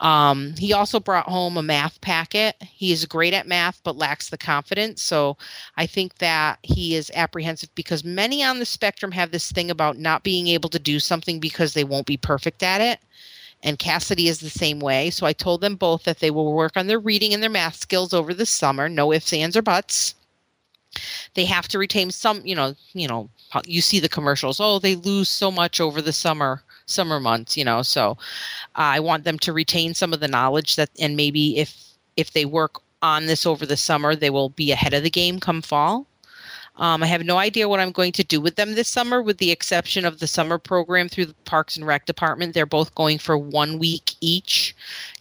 Um, 0.01 0.55
he 0.57 0.73
also 0.73 0.99
brought 0.99 1.29
home 1.29 1.57
a 1.57 1.63
math 1.63 2.01
packet. 2.01 2.55
He 2.59 2.91
is 2.91 3.05
great 3.05 3.33
at 3.33 3.47
math 3.47 3.79
but 3.83 3.97
lacks 3.97 4.29
the 4.29 4.37
confidence. 4.37 5.01
So 5.01 5.37
I 5.77 5.85
think 5.85 6.17
that 6.17 6.59
he 6.63 6.95
is 6.95 7.11
apprehensive 7.15 7.73
because 7.75 8.03
many 8.03 8.43
on 8.43 8.59
the 8.59 8.65
spectrum 8.65 9.11
have 9.11 9.31
this 9.31 9.51
thing 9.51 9.69
about 9.69 9.99
not 9.99 10.23
being 10.23 10.47
able 10.47 10.69
to 10.69 10.79
do 10.79 10.99
something 10.99 11.39
because 11.39 11.73
they 11.73 11.83
won't 11.83 12.07
be 12.07 12.17
perfect 12.17 12.63
at 12.63 12.81
it. 12.81 12.99
And 13.63 13.77
Cassidy 13.77 14.27
is 14.27 14.39
the 14.39 14.49
same 14.49 14.79
way. 14.79 15.11
So 15.11 15.27
I 15.27 15.33
told 15.33 15.61
them 15.61 15.75
both 15.75 16.03
that 16.03 16.19
they 16.19 16.31
will 16.31 16.51
work 16.51 16.73
on 16.75 16.87
their 16.87 16.99
reading 16.99 17.33
and 17.33 17.43
their 17.43 17.49
math 17.49 17.75
skills 17.75 18.11
over 18.11 18.33
the 18.33 18.47
summer. 18.47 18.89
No 18.89 19.13
ifs, 19.13 19.33
ands, 19.33 19.55
or 19.55 19.61
buts. 19.61 20.15
They 21.35 21.45
have 21.45 21.67
to 21.69 21.77
retain 21.77 22.09
some, 22.11 22.41
you 22.43 22.55
know, 22.55 22.75
you 22.93 23.07
know, 23.07 23.29
you 23.65 23.81
see 23.81 23.99
the 23.99 24.09
commercials. 24.09 24.59
Oh, 24.59 24.79
they 24.79 24.95
lose 24.95 25.29
so 25.29 25.51
much 25.51 25.79
over 25.79 26.01
the 26.01 26.11
summer, 26.11 26.63
summer 26.91 27.19
months, 27.19 27.57
you 27.57 27.65
know. 27.65 27.81
So 27.81 28.17
I 28.75 28.99
want 28.99 29.23
them 29.23 29.39
to 29.39 29.53
retain 29.53 29.93
some 29.93 30.13
of 30.13 30.19
the 30.19 30.27
knowledge 30.27 30.75
that, 30.75 30.89
and 30.99 31.15
maybe 31.15 31.57
if 31.57 31.75
if 32.17 32.33
they 32.33 32.45
work 32.45 32.81
on 33.01 33.25
this 33.25 33.45
over 33.45 33.65
the 33.65 33.77
summer, 33.77 34.15
they 34.15 34.29
will 34.29 34.49
be 34.49 34.71
ahead 34.71 34.93
of 34.93 35.03
the 35.03 35.09
game 35.09 35.39
come 35.39 35.61
fall. 35.61 36.05
Um, 36.77 37.03
I 37.03 37.07
have 37.07 37.25
no 37.25 37.37
idea 37.37 37.67
what 37.67 37.81
I'm 37.81 37.91
going 37.91 38.13
to 38.13 38.23
do 38.23 38.39
with 38.39 38.55
them 38.55 38.75
this 38.75 38.87
summer, 38.87 39.21
with 39.21 39.37
the 39.37 39.51
exception 39.51 40.05
of 40.05 40.19
the 40.19 40.27
summer 40.27 40.57
program 40.57 41.09
through 41.09 41.25
the 41.25 41.35
Parks 41.45 41.75
and 41.75 41.85
Rec 41.85 42.05
Department. 42.05 42.53
They're 42.53 42.65
both 42.65 42.95
going 42.95 43.17
for 43.17 43.37
one 43.37 43.77
week 43.77 44.15
each. 44.21 44.73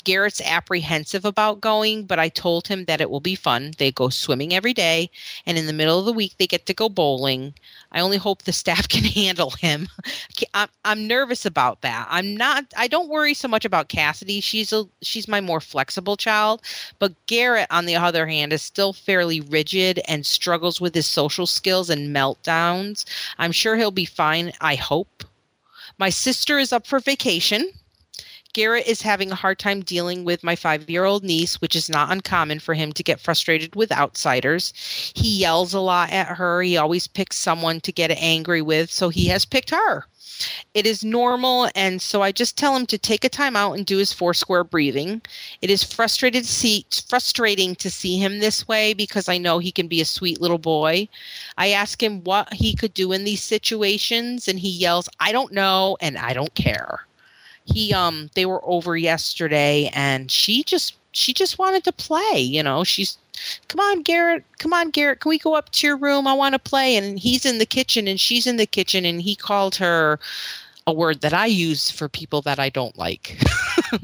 Garrett's 0.05 0.41
apprehensive 0.41 1.25
about 1.25 1.61
going, 1.61 2.05
but 2.05 2.19
I 2.19 2.29
told 2.29 2.69
him 2.69 2.85
that 2.85 3.01
it 3.01 3.11
will 3.11 3.21
be 3.21 3.35
fun. 3.35 3.73
They 3.79 3.91
go 3.91 4.09
swimming 4.09 4.55
every 4.55 4.73
day, 4.73 5.11
and 5.45 5.59
in 5.59 5.67
the 5.67 5.73
middle 5.73 5.99
of 5.99 6.07
the 6.07 6.13
week, 6.13 6.37
they 6.39 6.47
get 6.47 6.67
to 6.67 6.75
go 6.75 6.89
bowling. 6.89 7.55
I 7.93 8.01
only 8.01 8.17
hope 8.17 8.43
the 8.43 8.53
staff 8.53 8.89
can 8.89 9.05
handle 9.05 9.51
him. 9.51 9.89
I'm, 10.55 10.69
I'm 10.85 11.07
nervous 11.07 11.45
about 11.45 11.81
that. 11.83 12.07
I'm 12.11 12.37
not. 12.37 12.67
I 12.77 12.89
don't 12.89 13.09
worry 13.09 13.35
so 13.35 13.49
much 13.49 13.65
about 13.65 13.89
Cassidy. 13.89 14.41
She's 14.41 14.73
a 14.73 14.87
she's 15.03 15.29
my 15.29 15.41
more 15.41 15.61
flexible 15.61 16.17
child, 16.17 16.63
but 16.99 17.15
Garrett, 17.27 17.67
on 17.71 17.87
the 17.87 17.97
other 17.97 18.27
hand, 18.27 18.53
is 18.53 18.63
still 18.63 18.93
fairly 18.93 19.41
rigid 19.41 20.01
and 20.07 20.25
struggles 20.25 20.81
with 20.81 20.95
his 20.95 21.07
social 21.07 21.47
skills 21.47 21.91
and 21.91 22.15
meltdowns. 22.15 23.05
I'm 23.39 23.53
sure 23.53 23.77
he'll 23.77 23.91
be 23.91 24.05
fine. 24.05 24.53
I 24.61 24.75
hope. 24.77 25.25
My 25.99 26.11
sister 26.11 26.59
is 26.59 26.73
up 26.73 26.87
for 26.87 27.01
vacation. 27.01 27.71
Garrett 28.53 28.87
is 28.87 29.03
having 29.03 29.31
a 29.31 29.37
hard 29.37 29.61
time 29.61 29.81
dealing 29.81 30.25
with 30.25 30.43
my 30.43 30.57
five 30.57 30.91
year 30.91 31.05
old 31.05 31.23
niece, 31.23 31.61
which 31.61 31.77
is 31.77 31.89
not 31.89 32.11
uncommon 32.11 32.59
for 32.59 32.75
him 32.75 32.93
to 32.93 33.03
get 33.03 33.21
frustrated 33.21 33.77
with 33.77 33.93
outsiders. 33.93 34.73
He 35.15 35.39
yells 35.39 35.73
a 35.73 35.81
lot 35.81 36.11
at 36.11 36.37
her. 36.37 36.61
He 36.63 36.77
always 36.77 37.07
picks 37.07 37.37
someone 37.37 37.81
to 37.83 37.93
get 37.93 38.11
angry 38.11 38.61
with, 38.61 38.91
so 38.91 39.09
he 39.09 39.29
has 39.29 39.45
picked 39.45 39.71
her. 39.71 40.07
It 40.75 40.87
is 40.87 41.05
normal, 41.05 41.69
and 41.75 42.01
so 42.01 42.23
I 42.23 42.33
just 42.33 42.57
tell 42.57 42.75
him 42.75 42.87
to 42.87 42.97
take 42.99 43.25
a 43.25 43.29
time 43.29 43.57
out 43.57 43.75
and 43.75 43.85
do 43.85 43.99
his 43.99 44.13
four 44.13 44.33
square 44.33 44.65
breathing. 44.65 45.21
It 45.61 45.71
is 45.71 45.85
frustrated 45.85 46.45
to 46.45 46.51
see, 46.51 46.87
frustrating 47.09 47.75
to 47.77 47.91
see 47.91 48.19
him 48.19 48.39
this 48.39 48.67
way 48.67 48.95
because 48.95 49.29
I 49.29 49.39
know 49.39 49.59
he 49.59 49.71
can 49.71 49.87
be 49.87 50.01
a 50.01 50.07
sweet 50.07 50.41
little 50.41 50.59
boy. 50.59 51.09
I 51.59 51.69
ask 51.69 52.03
him 52.03 52.25
what 52.25 52.53
he 52.55 52.75
could 52.75 52.95
do 52.95 53.13
in 53.13 53.25
these 53.25 53.43
situations, 53.43 54.49
and 54.49 54.59
he 54.59 54.71
yells, 54.71 55.09
"I 55.21 55.31
don't 55.31 55.53
know," 55.53 55.99
and 56.01 56.17
"I 56.17 56.33
don't 56.33 56.55
care." 56.55 57.07
He 57.73 57.93
um 57.95 58.31
they 58.35 58.47
were 58.47 58.61
over 58.65 58.97
yesterday 58.97 59.91
and 59.93 60.31
she 60.31 60.63
just 60.63 60.97
she 61.13 61.33
just 61.33 61.59
wanted 61.59 61.85
to 61.85 61.93
play 61.93 62.39
you 62.39 62.63
know? 62.63 62.85
She's 62.85 63.19
come 63.69 63.81
on 63.81 64.03
garrett 64.03 64.45
come 64.59 64.73
on 64.73 64.91
garrett 64.91 65.21
can 65.21 65.31
we 65.31 65.39
go 65.39 65.55
up 65.55 65.71
to 65.73 65.87
your 65.87 65.97
room? 65.97 66.27
I 66.27 66.35
want 66.35 66.55
to 66.55 66.59
play. 66.59 66.97
And 66.97 67.19
he's 67.19 67.45
in 67.47 67.59
the 67.59 67.67
kitchen 67.67 68.09
and 68.09 68.21
she's 68.21 68.47
in 68.47 68.57
the 68.57 68.67
kitchen 68.67 69.05
and 69.05 69.23
he 69.23 69.35
called 69.35 69.75
her 69.77 70.19
a 70.87 70.93
word 70.93 71.21
that 71.21 71.35
i 71.35 71.47
use 71.47 71.91
for 71.91 72.09
people 72.09 72.43
that 72.43 72.59
i 72.59 72.69
don't 72.69 72.99
like. 72.99 73.39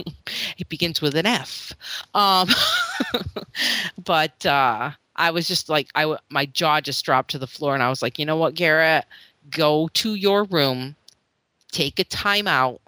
It 0.59 0.69
begins 0.69 1.01
with 1.01 1.15
an 1.15 1.27
f. 1.27 1.73
Um 2.15 2.49
but 4.05 4.45
uh 4.45 4.91
i 5.17 5.31
was 5.31 5.47
just 5.47 5.69
like 5.69 5.89
I 5.95 6.17
my 6.31 6.47
jaw 6.47 6.81
just 6.81 7.05
dropped 7.05 7.31
to 7.31 7.39
the 7.39 7.47
floor 7.47 7.75
and 7.75 7.83
i 7.83 7.89
was 7.89 8.03
like 8.03 8.19
you 8.19 8.27
know 8.27 8.37
what 8.37 8.55
garrett? 8.55 9.05
Go 9.51 9.89
to 9.95 10.15
your 10.15 10.45
room 10.45 10.97
take 11.73 11.99
a 11.99 12.05
time 12.05 12.49
out 12.49 12.81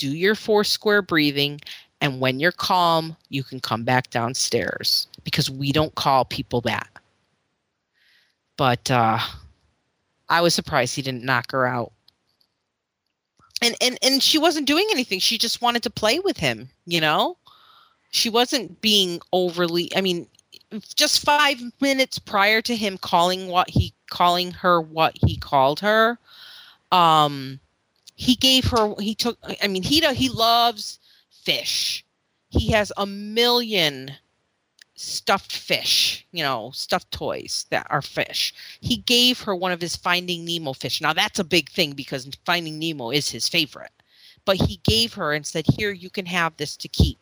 do 0.00 0.16
your 0.16 0.34
four 0.34 0.64
square 0.64 1.02
breathing 1.02 1.60
and 2.00 2.20
when 2.20 2.40
you're 2.40 2.50
calm 2.52 3.14
you 3.28 3.44
can 3.44 3.60
come 3.60 3.84
back 3.84 4.08
downstairs 4.10 5.06
because 5.22 5.50
we 5.50 5.70
don't 5.70 5.94
call 5.94 6.24
people 6.24 6.62
that. 6.62 6.88
But 8.56 8.90
uh 8.90 9.18
i 10.28 10.40
was 10.40 10.54
surprised 10.54 10.96
he 10.96 11.02
didn't 11.02 11.24
knock 11.24 11.52
her 11.52 11.66
out. 11.66 11.92
And 13.62 13.76
and 13.82 13.98
and 14.02 14.22
she 14.22 14.38
wasn't 14.38 14.66
doing 14.66 14.86
anything 14.90 15.20
she 15.20 15.36
just 15.36 15.60
wanted 15.60 15.82
to 15.84 15.90
play 15.90 16.18
with 16.18 16.38
him 16.38 16.70
you 16.86 17.00
know? 17.00 17.36
She 18.10 18.30
wasn't 18.30 18.80
being 18.80 19.20
overly 19.32 19.94
i 19.94 20.00
mean 20.00 20.26
just 20.94 21.20
5 21.24 21.60
minutes 21.80 22.18
prior 22.18 22.62
to 22.62 22.74
him 22.74 22.96
calling 22.96 23.48
what 23.48 23.68
he 23.68 23.92
calling 24.08 24.50
her 24.52 24.80
what 24.80 25.16
he 25.26 25.36
called 25.36 25.80
her 25.80 26.18
um 26.90 27.60
he 28.20 28.34
gave 28.34 28.66
her 28.66 28.94
he 28.98 29.14
took 29.14 29.38
i 29.62 29.66
mean 29.66 29.82
he 29.82 30.00
he 30.12 30.28
loves 30.28 30.98
fish. 31.42 32.04
He 32.50 32.70
has 32.72 32.92
a 32.98 33.06
million 33.06 34.12
stuffed 34.94 35.52
fish 35.52 36.26
you 36.30 36.42
know 36.42 36.70
stuffed 36.74 37.10
toys 37.10 37.64
that 37.70 37.86
are 37.88 38.02
fish. 38.02 38.52
He 38.82 38.98
gave 38.98 39.40
her 39.40 39.56
one 39.56 39.72
of 39.72 39.80
his 39.80 39.96
finding 39.96 40.44
nemo 40.44 40.74
fish. 40.74 41.00
Now 41.00 41.14
that's 41.14 41.38
a 41.38 41.44
big 41.44 41.70
thing 41.70 41.92
because 41.92 42.28
finding 42.44 42.78
nemo 42.78 43.10
is 43.10 43.30
his 43.30 43.48
favorite. 43.48 43.92
But 44.44 44.56
he 44.56 44.80
gave 44.84 45.14
her 45.14 45.32
and 45.32 45.46
said 45.46 45.64
here 45.66 45.92
you 45.92 46.10
can 46.10 46.26
have 46.26 46.54
this 46.58 46.76
to 46.76 46.88
keep. 46.88 47.18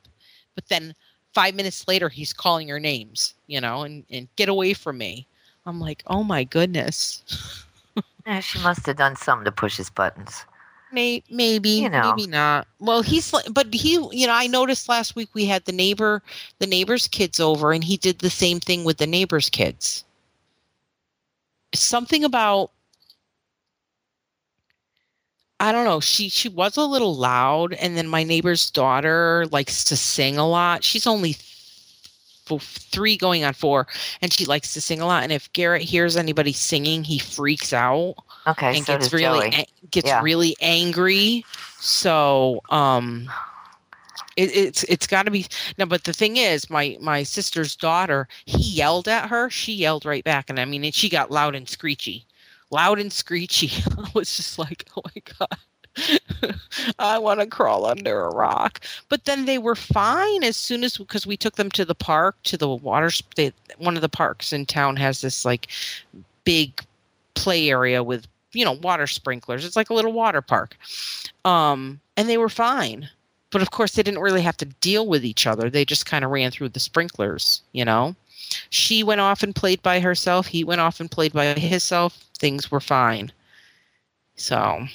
But 0.57 0.69
then 0.69 0.97
five 1.33 1.55
minutes 1.55 1.87
later 1.87 2.09
he's 2.09 2.33
calling 2.33 2.69
her 2.69 2.81
names 2.81 3.35
you 3.47 3.61
know 3.61 3.83
and, 3.83 4.05
and 4.11 4.29
get 4.35 4.49
away 4.49 4.75
from 4.75 4.99
me. 4.99 5.29
I'm 5.65 5.81
like 5.81 6.03
oh 6.09 6.25
my 6.25 6.43
goodness. 6.43 7.23
Eh, 8.27 8.41
she 8.41 8.59
must 8.59 8.85
have 8.85 8.97
done 8.97 9.17
something 9.17 9.47
to 9.47 9.51
push 9.51 9.79
his 9.79 9.89
buttons. 9.89 10.45
May, 10.91 11.23
maybe, 11.31 11.69
You 11.71 11.89
know. 11.91 12.15
maybe 12.17 12.27
not. 12.29 12.67
Well, 12.79 13.03
he's 13.03 13.33
but 13.51 13.73
he, 13.75 13.93
you 14.13 14.27
know, 14.27 14.35
I 14.35 14.47
noticed 14.47 14.89
last 14.89 15.15
week 15.17 15.29
we 15.35 15.45
had 15.47 15.65
the 15.65 15.73
neighbor, 15.73 16.23
the 16.59 16.67
neighbor's 16.67 17.07
kids 17.07 17.41
over, 17.41 17.73
and 17.73 17.85
he 17.85 17.97
did 17.97 18.19
the 18.21 18.31
same 18.31 18.61
thing 18.61 18.85
with 18.85 18.99
the 18.99 19.07
neighbor's 19.07 19.51
kids. 19.51 20.05
Something 21.75 22.25
about, 22.25 22.71
I 25.61 25.73
don't 25.73 25.85
know. 25.85 26.01
She 26.01 26.29
she 26.29 26.49
was 26.49 26.77
a 26.77 26.85
little 26.85 27.15
loud, 27.15 27.75
and 27.75 27.97
then 27.97 28.09
my 28.09 28.23
neighbor's 28.25 28.71
daughter 28.71 29.47
likes 29.51 29.85
to 29.85 29.97
sing 29.97 30.39
a 30.39 30.49
lot. 30.49 30.85
She's 30.85 31.07
only 31.07 31.35
th- 32.47 32.63
three 32.63 33.17
going 33.17 33.45
on 33.45 33.53
four, 33.55 33.87
and 34.23 34.33
she 34.33 34.45
likes 34.47 34.73
to 34.75 34.81
sing 34.81 35.01
a 35.01 35.07
lot. 35.07 35.23
And 35.25 35.33
if 35.33 35.53
Garrett 35.53 35.83
hears 35.83 36.17
anybody 36.17 36.53
singing, 36.53 37.05
he 37.05 37.19
freaks 37.19 37.73
out 37.73 38.15
Okay, 38.49 38.75
and 38.75 38.85
so 38.85 38.99
gets 38.99 39.13
really 39.13 39.67
gets 39.91 40.09
Yeah. 40.09 40.23
really 40.23 40.57
angry. 40.61 41.45
So 41.79 42.63
um 42.71 43.29
it, 44.37 44.57
it's 44.57 44.85
it's 44.85 45.07
got 45.07 45.25
to 45.25 45.31
be 45.31 45.47
no. 45.77 45.87
But 45.87 46.05
the 46.05 46.13
thing 46.13 46.37
is, 46.37 46.71
my 46.71 46.97
my 47.01 47.23
sister's 47.25 47.77
daughter, 47.77 48.29
he 48.47 48.63
yelled 48.63 49.09
at 49.09 49.29
her. 49.29 49.51
She 49.51 49.73
yelled 49.73 50.05
right 50.05 50.25
back, 50.25 50.49
and 50.49 50.59
I 50.59 50.65
mean, 50.65 50.85
and 50.85 50.95
she 50.95 51.09
got 51.09 51.31
loud 51.31 51.55
and 51.55 51.69
screechy, 51.69 52.25
loud 52.71 52.99
and 52.99 53.13
screechy. 53.13 53.71
I 53.99 54.11
was 54.15 54.37
just 54.37 54.59
like, 54.59 54.87
oh 54.97 55.03
my 55.05 55.23
god. 55.39 55.59
I 57.01 57.19
want 57.19 57.41
to 57.41 57.47
crawl 57.47 57.85
under 57.85 58.21
a 58.21 58.31
rock. 58.31 58.81
But 59.09 59.25
then 59.25 59.47
they 59.47 59.59
were 59.59 59.75
fine 59.75 60.45
as 60.45 60.57
soon 60.57 60.85
as 60.85 60.97
because 60.97 61.27
we 61.27 61.37
took 61.37 61.57
them 61.57 61.71
to 61.73 61.85
the 61.85 61.95
park, 61.95 62.37
to 62.45 62.57
the 62.57 62.69
water. 62.69 63.11
They, 63.35 63.53
one 63.79 63.97
of 63.97 64.03
the 64.03 64.09
parks 64.09 64.53
in 64.53 64.67
town 64.67 64.97
has 64.97 65.21
this 65.21 65.45
like 65.45 65.69
big 66.45 66.85
play 67.35 67.69
area 67.71 68.03
with 68.05 68.27
you 68.53 68.65
know 68.65 68.73
water 68.73 69.07
sprinklers. 69.07 69.65
It's 69.65 69.77
like 69.77 69.91
a 69.91 69.95
little 69.95 70.13
water 70.13 70.43
park, 70.43 70.77
um, 71.45 72.01
and 72.17 72.29
they 72.29 72.39
were 72.39 72.49
fine. 72.49 73.09
But 73.51 73.63
of 73.63 73.71
course, 73.71 73.93
they 73.93 74.03
didn't 74.03 74.21
really 74.21 74.43
have 74.43 74.59
to 74.59 74.67
deal 74.67 75.07
with 75.07 75.25
each 75.25 75.47
other. 75.47 75.71
They 75.71 75.85
just 75.85 76.07
kind 76.07 76.25
of 76.25 76.31
ran 76.31 76.51
through 76.51 76.69
the 76.71 76.81
sprinklers, 76.81 77.63
you 77.73 77.85
know. 77.85 78.15
She 78.71 79.03
went 79.03 79.21
off 79.21 79.43
and 79.43 79.55
played 79.55 79.83
by 79.83 80.01
herself. 80.01 80.47
He 80.47 80.65
went 80.65 80.81
off 80.81 81.01
and 81.01 81.11
played 81.11 81.33
by 81.33 81.47
himself. 81.55 82.25
Things 82.39 82.71
were 82.71 82.81
fine. 82.81 83.33
So 84.37 84.87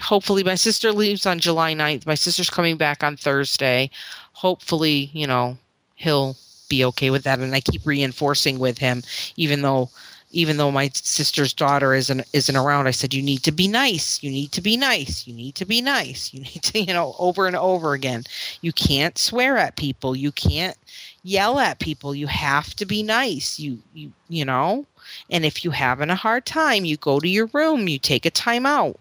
hopefully 0.00 0.44
my 0.44 0.54
sister 0.54 0.92
leaves 0.92 1.26
on 1.26 1.38
July 1.38 1.74
9th. 1.74 2.06
My 2.06 2.14
sister's 2.14 2.50
coming 2.50 2.76
back 2.76 3.02
on 3.02 3.16
Thursday. 3.16 3.90
Hopefully, 4.32 5.10
you 5.12 5.26
know, 5.26 5.56
he'll 5.94 6.36
be 6.68 6.84
okay 6.84 7.10
with 7.10 7.22
that 7.24 7.38
and 7.38 7.54
I 7.54 7.60
keep 7.60 7.86
reinforcing 7.86 8.58
with 8.58 8.78
him 8.78 9.02
even 9.36 9.62
though 9.62 9.88
even 10.36 10.58
though 10.58 10.70
my 10.70 10.90
sister's 10.92 11.54
daughter 11.54 11.94
isn't 11.94 12.22
isn't 12.34 12.56
around, 12.56 12.86
I 12.86 12.90
said, 12.90 13.14
"You 13.14 13.22
need 13.22 13.42
to 13.44 13.52
be 13.52 13.66
nice. 13.66 14.22
You 14.22 14.30
need 14.30 14.52
to 14.52 14.60
be 14.60 14.76
nice. 14.76 15.26
You 15.26 15.32
need 15.32 15.54
to 15.54 15.64
be 15.64 15.80
nice. 15.80 16.34
You 16.34 16.40
need 16.40 16.62
to, 16.62 16.80
you 16.86 16.92
know, 16.92 17.16
over 17.18 17.46
and 17.46 17.56
over 17.56 17.94
again. 17.94 18.24
You 18.60 18.72
can't 18.72 19.16
swear 19.16 19.56
at 19.56 19.76
people. 19.76 20.14
You 20.14 20.30
can't 20.32 20.76
yell 21.22 21.58
at 21.58 21.78
people. 21.78 22.14
You 22.14 22.26
have 22.26 22.74
to 22.76 22.84
be 22.84 23.02
nice. 23.02 23.58
You 23.58 23.78
you 23.94 24.12
you 24.28 24.44
know. 24.44 24.84
And 25.30 25.46
if 25.46 25.64
you're 25.64 25.72
having 25.72 26.10
a 26.10 26.14
hard 26.14 26.44
time, 26.44 26.84
you 26.84 26.98
go 26.98 27.18
to 27.18 27.28
your 27.28 27.46
room. 27.54 27.88
You 27.88 27.98
take 27.98 28.26
a 28.26 28.30
time 28.30 28.66
out. 28.66 29.00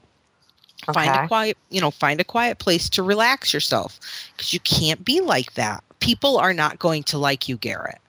Okay. 0.88 1.06
Find 1.06 1.26
a 1.26 1.28
quiet, 1.28 1.58
you 1.70 1.82
know, 1.82 1.92
find 1.92 2.22
a 2.22 2.24
quiet 2.24 2.60
place 2.60 2.88
to 2.92 3.04
relax 3.04 3.54
yourself 3.54 4.00
because 4.32 4.54
you 4.54 4.60
can't 4.62 5.04
be 5.04 5.20
like 5.20 5.56
that. 5.56 5.84
People 6.00 6.38
are 6.38 6.54
not 6.54 6.80
going 6.80 7.04
to 7.04 7.18
like 7.18 7.50
you, 7.50 7.58
Garrett 7.58 8.00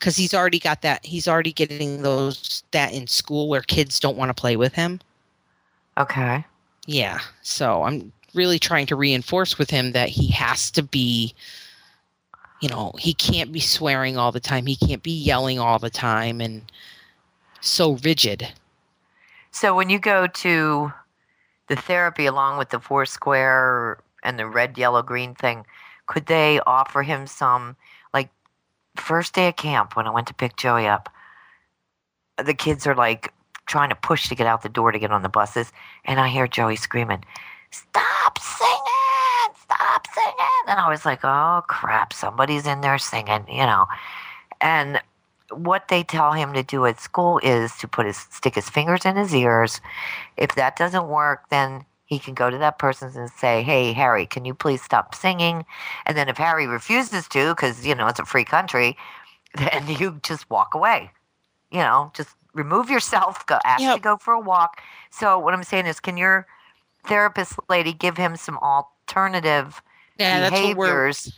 because 0.00 0.16
he's 0.16 0.34
already 0.34 0.58
got 0.60 0.82
that 0.82 1.04
he's 1.06 1.28
already 1.28 1.52
getting 1.52 2.02
those 2.02 2.64
that 2.72 2.92
in 2.94 3.06
school 3.06 3.48
where 3.48 3.62
kids 3.62 4.00
don't 4.00 4.18
want 4.18 4.30
to 4.30 4.34
play 4.34 4.56
with 4.56 4.74
him 4.74 5.00
Okay. 5.98 6.44
yeah 6.86 7.20
so 7.42 7.84
i'm 7.84 8.12
really 8.34 8.58
trying 8.58 8.86
to 8.86 8.96
reinforce 8.96 9.58
with 9.58 9.70
him 9.70 9.92
that 9.92 10.10
he 10.10 10.28
has 10.28 10.70
to 10.72 10.82
be 10.82 11.34
you 12.60 12.68
know 12.68 12.92
he 12.98 13.14
can't 13.14 13.52
be 13.52 13.60
swearing 13.60 14.18
all 14.18 14.32
the 14.32 14.40
time 14.40 14.66
he 14.66 14.76
can't 14.76 15.02
be 15.02 15.12
yelling 15.12 15.60
all 15.60 15.78
the 15.78 15.90
time 15.90 16.40
and 16.40 16.72
so 17.60 17.92
rigid 18.04 18.48
So 19.52 19.74
when 19.74 19.90
you 19.90 19.98
go 19.98 20.26
to 20.26 20.92
the 21.68 21.76
therapy 21.76 22.26
along 22.26 22.58
with 22.58 22.70
the 22.70 22.80
four 22.80 23.06
square 23.06 23.98
and 24.22 24.38
the 24.38 24.46
red, 24.46 24.78
yellow, 24.78 25.02
green 25.02 25.34
thing, 25.34 25.66
could 26.06 26.26
they 26.26 26.60
offer 26.66 27.02
him 27.02 27.26
some 27.26 27.76
first 28.96 29.34
day 29.34 29.48
of 29.48 29.56
camp 29.56 29.96
when 29.96 30.06
I 30.06 30.10
went 30.10 30.26
to 30.28 30.34
pick 30.34 30.56
Joey 30.56 30.86
up? 30.86 31.08
The 32.42 32.54
kids 32.54 32.86
are 32.86 32.94
like 32.94 33.32
trying 33.66 33.90
to 33.90 33.94
push 33.94 34.28
to 34.28 34.34
get 34.34 34.46
out 34.46 34.62
the 34.62 34.68
door 34.68 34.92
to 34.92 34.98
get 34.98 35.12
on 35.12 35.22
the 35.22 35.28
buses, 35.28 35.72
and 36.04 36.18
I 36.18 36.28
hear 36.28 36.48
Joey 36.48 36.76
screaming, 36.76 37.24
"Stop 37.70 38.38
singing! 38.38 39.54
Stop 39.62 40.06
singing!" 40.12 40.64
And 40.66 40.80
I 40.80 40.88
was 40.88 41.04
like, 41.04 41.20
"Oh 41.24 41.62
crap! 41.68 42.12
Somebody's 42.12 42.66
in 42.66 42.80
there 42.80 42.98
singing," 42.98 43.46
you 43.48 43.66
know. 43.66 43.86
And 44.60 45.00
what 45.50 45.88
they 45.88 46.02
tell 46.02 46.32
him 46.32 46.52
to 46.54 46.62
do 46.62 46.86
at 46.86 47.00
school 47.00 47.38
is 47.42 47.76
to 47.78 47.88
put 47.88 48.06
his 48.06 48.16
stick 48.16 48.54
his 48.54 48.70
fingers 48.70 49.04
in 49.04 49.16
his 49.16 49.34
ears. 49.34 49.80
If 50.36 50.54
that 50.54 50.76
doesn't 50.76 51.08
work, 51.08 51.48
then 51.50 51.84
he 52.10 52.18
can 52.18 52.34
go 52.34 52.50
to 52.50 52.58
that 52.58 52.78
person 52.78 53.10
and 53.16 53.30
say, 53.30 53.62
"Hey, 53.62 53.92
Harry, 53.92 54.26
can 54.26 54.44
you 54.44 54.52
please 54.52 54.82
stop 54.82 55.14
singing?" 55.14 55.64
And 56.04 56.16
then 56.18 56.28
if 56.28 56.36
Harry 56.36 56.66
refuses 56.66 57.28
to, 57.28 57.54
because 57.54 57.86
you 57.86 57.94
know 57.94 58.08
it's 58.08 58.18
a 58.20 58.26
free 58.26 58.44
country, 58.44 58.96
then 59.54 59.86
you 59.88 60.18
just 60.22 60.50
walk 60.50 60.74
away. 60.74 61.12
You 61.70 61.78
know, 61.78 62.10
just 62.14 62.30
remove 62.52 62.90
yourself. 62.90 63.46
Go 63.46 63.60
ask 63.64 63.82
Yep. 63.84 63.94
to 63.94 64.00
go 64.00 64.16
for 64.16 64.34
a 64.34 64.40
walk. 64.40 64.82
So 65.10 65.38
what 65.38 65.54
I'm 65.54 65.62
saying 65.62 65.86
is, 65.86 66.00
can 66.00 66.16
your 66.16 66.46
therapist 67.06 67.58
lady 67.68 67.92
give 67.92 68.16
him 68.16 68.36
some 68.36 68.58
alternative 68.58 69.80
yeah 70.18 70.40
that's 70.40 70.62
what 70.62 70.76
we're 70.76 71.04
behaviors? 71.06 71.32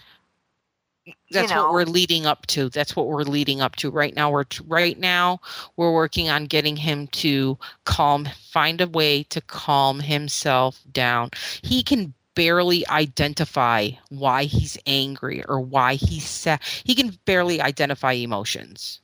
That's 1.30 1.50
you 1.50 1.57
know, 1.57 1.64
what 1.64 1.72
we're 1.72 1.84
leading 1.84 2.26
up 2.26 2.46
to 2.46 2.68
that's 2.68 2.94
what 2.94 3.09
we're 3.09 3.22
leading 3.22 3.61
up 3.61 3.76
to 3.76 3.90
right 3.90 4.14
now. 4.14 4.30
We're 4.30 4.44
right 4.66 4.98
now 4.98 5.40
we're 5.76 5.92
working 5.92 6.28
on 6.28 6.46
getting 6.46 6.76
him 6.76 7.09
to 7.09 7.59
calm 7.84 8.28
find 8.50 8.80
a 8.80 8.86
way 8.86 9.24
to 9.24 9.40
calm 9.40 10.00
himself 10.00 10.80
down. 10.92 11.30
He 11.62 11.82
can 11.82 12.14
barely 12.34 12.86
identify 12.88 13.90
why 14.09 14.44
he's 14.44 14.78
angry 14.86 15.44
or 15.48 15.61
why 15.61 15.94
he's 15.94 16.26
sad. 16.26 16.61
He 16.84 16.94
can 16.94 17.18
barely 17.24 17.61
identify 17.61 18.12
emotions. 18.12 19.00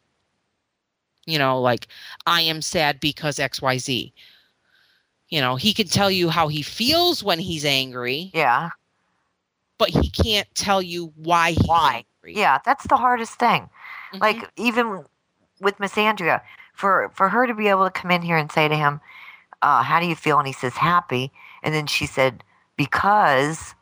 You 1.26 1.38
know 1.38 1.60
like 1.60 1.88
i 2.26 2.40
am 2.40 2.62
sad 2.62 3.00
because 3.00 3.36
xyz 3.36 4.12
you 5.28 5.40
know 5.42 5.56
he 5.56 5.74
can 5.74 5.86
tell 5.86 6.10
you 6.10 6.30
how 6.30 6.48
he 6.48 6.62
feels 6.62 7.22
when 7.22 7.38
he's 7.38 7.66
angry. 7.66 8.30
Yeah. 8.32 8.70
But 9.78 9.90
he 9.90 10.10
can't 10.10 10.52
tell 10.54 10.82
you 10.82 11.12
why 11.16 11.52
he's 11.52 11.66
Why? 11.66 12.04
angry. 12.22 12.36
Yeah, 12.36 12.58
that's 12.64 12.86
the 12.86 12.96
hardest 12.96 13.38
thing. 13.38 13.70
Mhm. 14.12 14.20
Like 14.20 14.50
even 14.56 15.04
with 15.60 15.80
Miss 15.80 15.96
Andrea, 15.96 16.42
for 16.74 17.10
for 17.14 17.28
her 17.28 17.46
to 17.46 17.54
be 17.54 17.68
able 17.68 17.84
to 17.84 17.90
come 17.90 18.10
in 18.10 18.22
here 18.22 18.36
and 18.36 18.50
say 18.52 18.68
to 18.68 18.76
him, 18.76 19.00
uh, 19.62 19.82
"How 19.82 20.00
do 20.00 20.06
you 20.06 20.16
feel?" 20.16 20.38
and 20.38 20.46
he 20.46 20.52
says, 20.52 20.76
"Happy," 20.76 21.32
and 21.62 21.74
then 21.74 21.86
she 21.86 22.06
said, 22.06 22.44
"Because." 22.76 23.74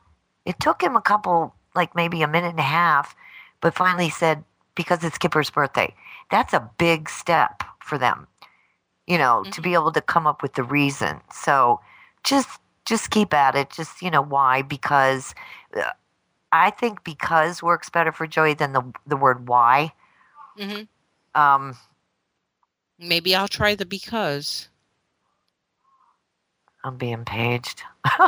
It 0.44 0.60
took 0.60 0.80
him 0.80 0.94
a 0.96 1.00
couple, 1.02 1.54
like 1.74 1.96
maybe 1.96 2.22
a 2.22 2.28
minute 2.28 2.50
and 2.50 2.60
a 2.60 2.62
half, 2.62 3.16
but 3.60 3.74
finally 3.74 4.08
said, 4.10 4.44
"Because 4.76 5.02
it's 5.02 5.16
Skipper's 5.16 5.50
birthday." 5.50 5.92
That's 6.30 6.54
a 6.54 6.70
big 6.78 7.08
step 7.08 7.64
for 7.80 7.98
them, 7.98 8.28
you 9.08 9.18
know, 9.18 9.44
to 9.50 9.60
be 9.60 9.74
able 9.74 9.90
to 9.92 10.00
come 10.00 10.24
up 10.26 10.42
with 10.42 10.54
the 10.54 10.62
reason. 10.62 11.20
So 11.32 11.80
just 12.22 12.60
just 12.84 13.10
keep 13.10 13.34
at 13.34 13.56
it. 13.56 13.70
Just 13.70 14.02
you 14.02 14.10
know 14.10 14.22
why? 14.22 14.62
Because 14.62 15.34
I 16.52 16.70
think 16.70 17.04
because 17.04 17.62
works 17.62 17.90
better 17.90 18.12
for 18.12 18.26
Joey 18.26 18.54
than 18.54 18.72
the 18.72 18.82
the 19.06 19.16
word 19.16 19.48
why. 19.48 19.92
Mhm. 20.58 20.88
Um, 21.34 21.76
Maybe 22.98 23.34
I'll 23.34 23.48
try 23.48 23.74
the 23.74 23.84
because. 23.84 24.68
I'm 26.84 26.96
being 26.96 27.24
paged. 27.24 27.82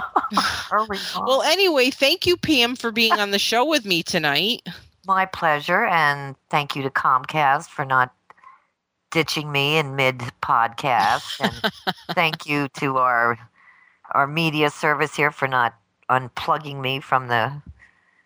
Well, 0.71 1.43
anyway, 1.43 1.91
thank 1.91 2.27
you, 2.27 2.37
Pam, 2.37 2.77
for 2.77 2.91
being 2.93 3.13
on 3.13 3.31
the 3.31 3.39
show 3.39 3.65
with 3.65 3.87
me 3.87 4.03
tonight. 4.03 4.67
my 5.07 5.25
pleasure, 5.25 5.87
and 5.87 6.37
thank 6.51 6.77
you 6.77 6.83
to 6.83 6.91
Comcast 6.91 7.69
for 7.69 7.85
not 7.85 8.13
ditching 9.11 9.51
me 9.51 9.79
in 9.79 9.97
mid 9.97 10.19
podcast, 10.43 11.41
and 11.41 11.73
thank 12.15 12.47
you 12.47 12.69
to 12.81 12.99
our 12.99 13.39
our 14.11 14.27
media 14.27 14.71
service 14.71 15.15
here 15.15 15.31
for 15.31 15.49
not 15.49 15.75
unplugging 16.11 16.81
me 16.81 17.01
from 17.01 17.29
the 17.29 17.53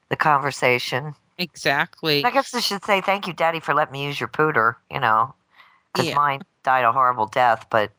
the 0.09 0.17
conversation. 0.17 1.15
Exactly. 1.39 2.25
I 2.25 2.31
guess 2.31 2.55
I 2.55 2.61
should 2.61 2.85
say 2.85 3.01
thank 3.01 3.27
you, 3.27 3.33
Daddy, 3.33 3.61
for 3.61 3.75
letting 3.75 3.93
me 3.93 4.05
use 4.05 4.21
your 4.21 4.29
pooter. 4.29 4.77
You 4.91 5.01
know, 5.01 5.35
because 5.93 6.09
Yeah. 6.09 6.15
mine 6.15 6.43
died 6.63 6.85
a 6.85 6.93
horrible 6.93 7.27
death, 7.27 7.67
but 7.71 7.91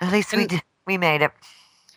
at 0.00 0.12
least 0.12 0.32
we 0.34 0.46
did, 0.46 0.62
we 0.86 0.96
made 0.96 1.22
it. 1.22 1.32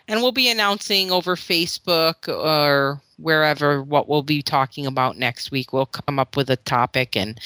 And 0.08 0.22
we'll 0.22 0.32
be 0.34 0.50
announcing 0.50 1.12
over 1.12 1.36
Facebook 1.36 2.28
or 2.28 3.00
wherever 3.18 3.82
what 3.84 4.10
we'll 4.10 4.24
be 4.24 4.42
talking 4.42 4.86
about 4.86 5.18
next 5.18 5.52
week. 5.52 5.72
We'll 5.72 5.86
come 5.86 6.20
up 6.20 6.36
with 6.36 6.50
a 6.50 6.58
topic 6.58 7.16
and 7.16 7.40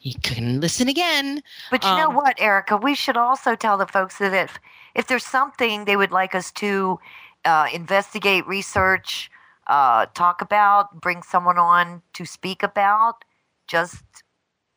you 0.00 0.14
can 0.22 0.60
listen 0.60 0.88
again. 0.88 1.42
But 1.70 1.82
you 1.84 1.90
know 1.90 2.08
Um, 2.08 2.14
what, 2.14 2.38
Ericka? 2.38 2.80
We 2.80 2.94
should 2.94 3.16
also 3.16 3.56
tell 3.56 3.76
the 3.76 3.86
folks 3.86 4.18
that 4.18 4.32
if 4.32 4.58
if 4.94 5.08
there's 5.08 5.26
something 5.26 5.84
they 5.84 5.96
would 5.96 6.12
like 6.12 6.34
us 6.34 6.50
to 6.52 6.98
uh, 7.46 7.68
investigate, 7.72 8.46
research, 8.46 9.30
uh, 9.68 10.06
talk 10.14 10.42
about, 10.42 11.00
bring 11.00 11.22
someone 11.22 11.58
on 11.58 12.02
to 12.14 12.26
speak 12.26 12.62
about, 12.62 13.24
just 13.66 14.04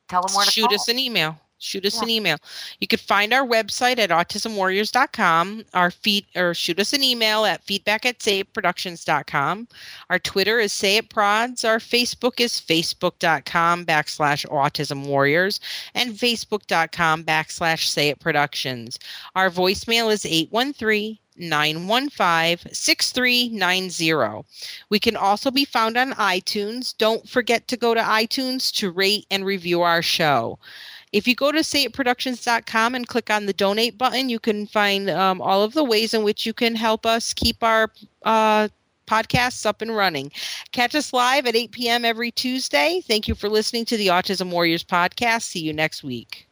tell 0.07 0.21
them 0.21 0.35
where 0.35 0.45
to 0.45 0.51
shoot 0.51 0.67
call. 0.67 0.75
us 0.75 0.87
an 0.87 0.99
email 0.99 1.39
shoot 1.59 1.85
us 1.85 1.95
Yeah. 1.95 2.03
an 2.03 2.09
email 2.09 2.37
you 2.79 2.87
could 2.87 2.99
find 2.99 3.33
our 3.33 3.45
website 3.45 3.99
at 3.99 4.09
autismwarriors.com 4.09 5.65
our 5.73 5.91
feed 5.91 6.25
or 6.35 6.53
shoot 6.53 6.79
us 6.79 6.93
an 6.93 7.03
email 7.03 7.45
at 7.45 7.63
feedback 7.63 8.05
at 8.05 8.19
sayitproductions.com 8.19 9.67
our 10.09 10.19
twitter 10.19 10.59
is 10.59 10.73
say 10.73 10.97
it 10.97 11.09
prods 11.09 11.63
our 11.63 11.77
facebook 11.79 12.39
is 12.39 12.53
facebook.com 12.53 13.85
backslash 13.85 14.45
autism 14.47 15.05
warriors 15.05 15.59
and 15.95 16.13
facebook.com 16.13 17.23
backslash 17.23 17.87
say 17.87 18.09
it 18.09 18.19
productions 18.19 18.97
our 19.35 19.49
voicemail 19.49 20.11
is 20.11 20.25
813 20.25 21.17
915 21.41 22.73
6390. 22.73 24.45
We 24.89 24.99
can 24.99 25.15
also 25.15 25.49
be 25.51 25.63
found 25.65 25.95
on 25.97 26.11
iTunes. 26.13 26.95
Don't 26.97 27.27
forget 27.29 27.67
to 27.69 27.77
go 27.77 27.93
to 27.93 28.01
iTunes 28.01 28.73
to 28.73 28.91
rate 28.91 29.25
and 29.31 29.45
review 29.45 29.81
our 29.81 30.01
show. 30.01 30.59
If 31.11 31.27
you 31.27 31.35
go 31.35 31.51
to 31.51 31.59
sayitproductions.com 31.59 32.95
and 32.95 33.07
click 33.07 33.29
on 33.29 33.45
the 33.45 33.53
donate 33.53 33.97
button, 33.97 34.29
you 34.29 34.39
can 34.39 34.67
find 34.67 35.09
um, 35.09 35.41
all 35.41 35.63
of 35.63 35.73
the 35.73 35.83
ways 35.83 36.13
in 36.13 36.23
which 36.23 36.45
you 36.45 36.53
can 36.53 36.75
help 36.75 37.05
us 37.05 37.33
keep 37.33 37.63
our 37.63 37.89
uh, 38.23 38.67
podcasts 39.07 39.65
up 39.65 39.81
and 39.81 39.95
running. 39.95 40.31
Catch 40.71 40.93
us 40.93 41.11
live 41.11 41.47
at 41.47 41.55
8 41.55 41.71
p.m. 41.71 42.05
every 42.05 42.31
Tuesday. 42.31 43.01
Thank 43.07 43.27
you 43.27 43.33
for 43.33 43.49
listening 43.49 43.85
to 43.85 43.97
the 43.97 44.07
Autism 44.07 44.51
Warriors 44.51 44.83
podcast. 44.83 45.43
See 45.43 45.61
you 45.61 45.73
next 45.73 46.03
week. 46.03 46.47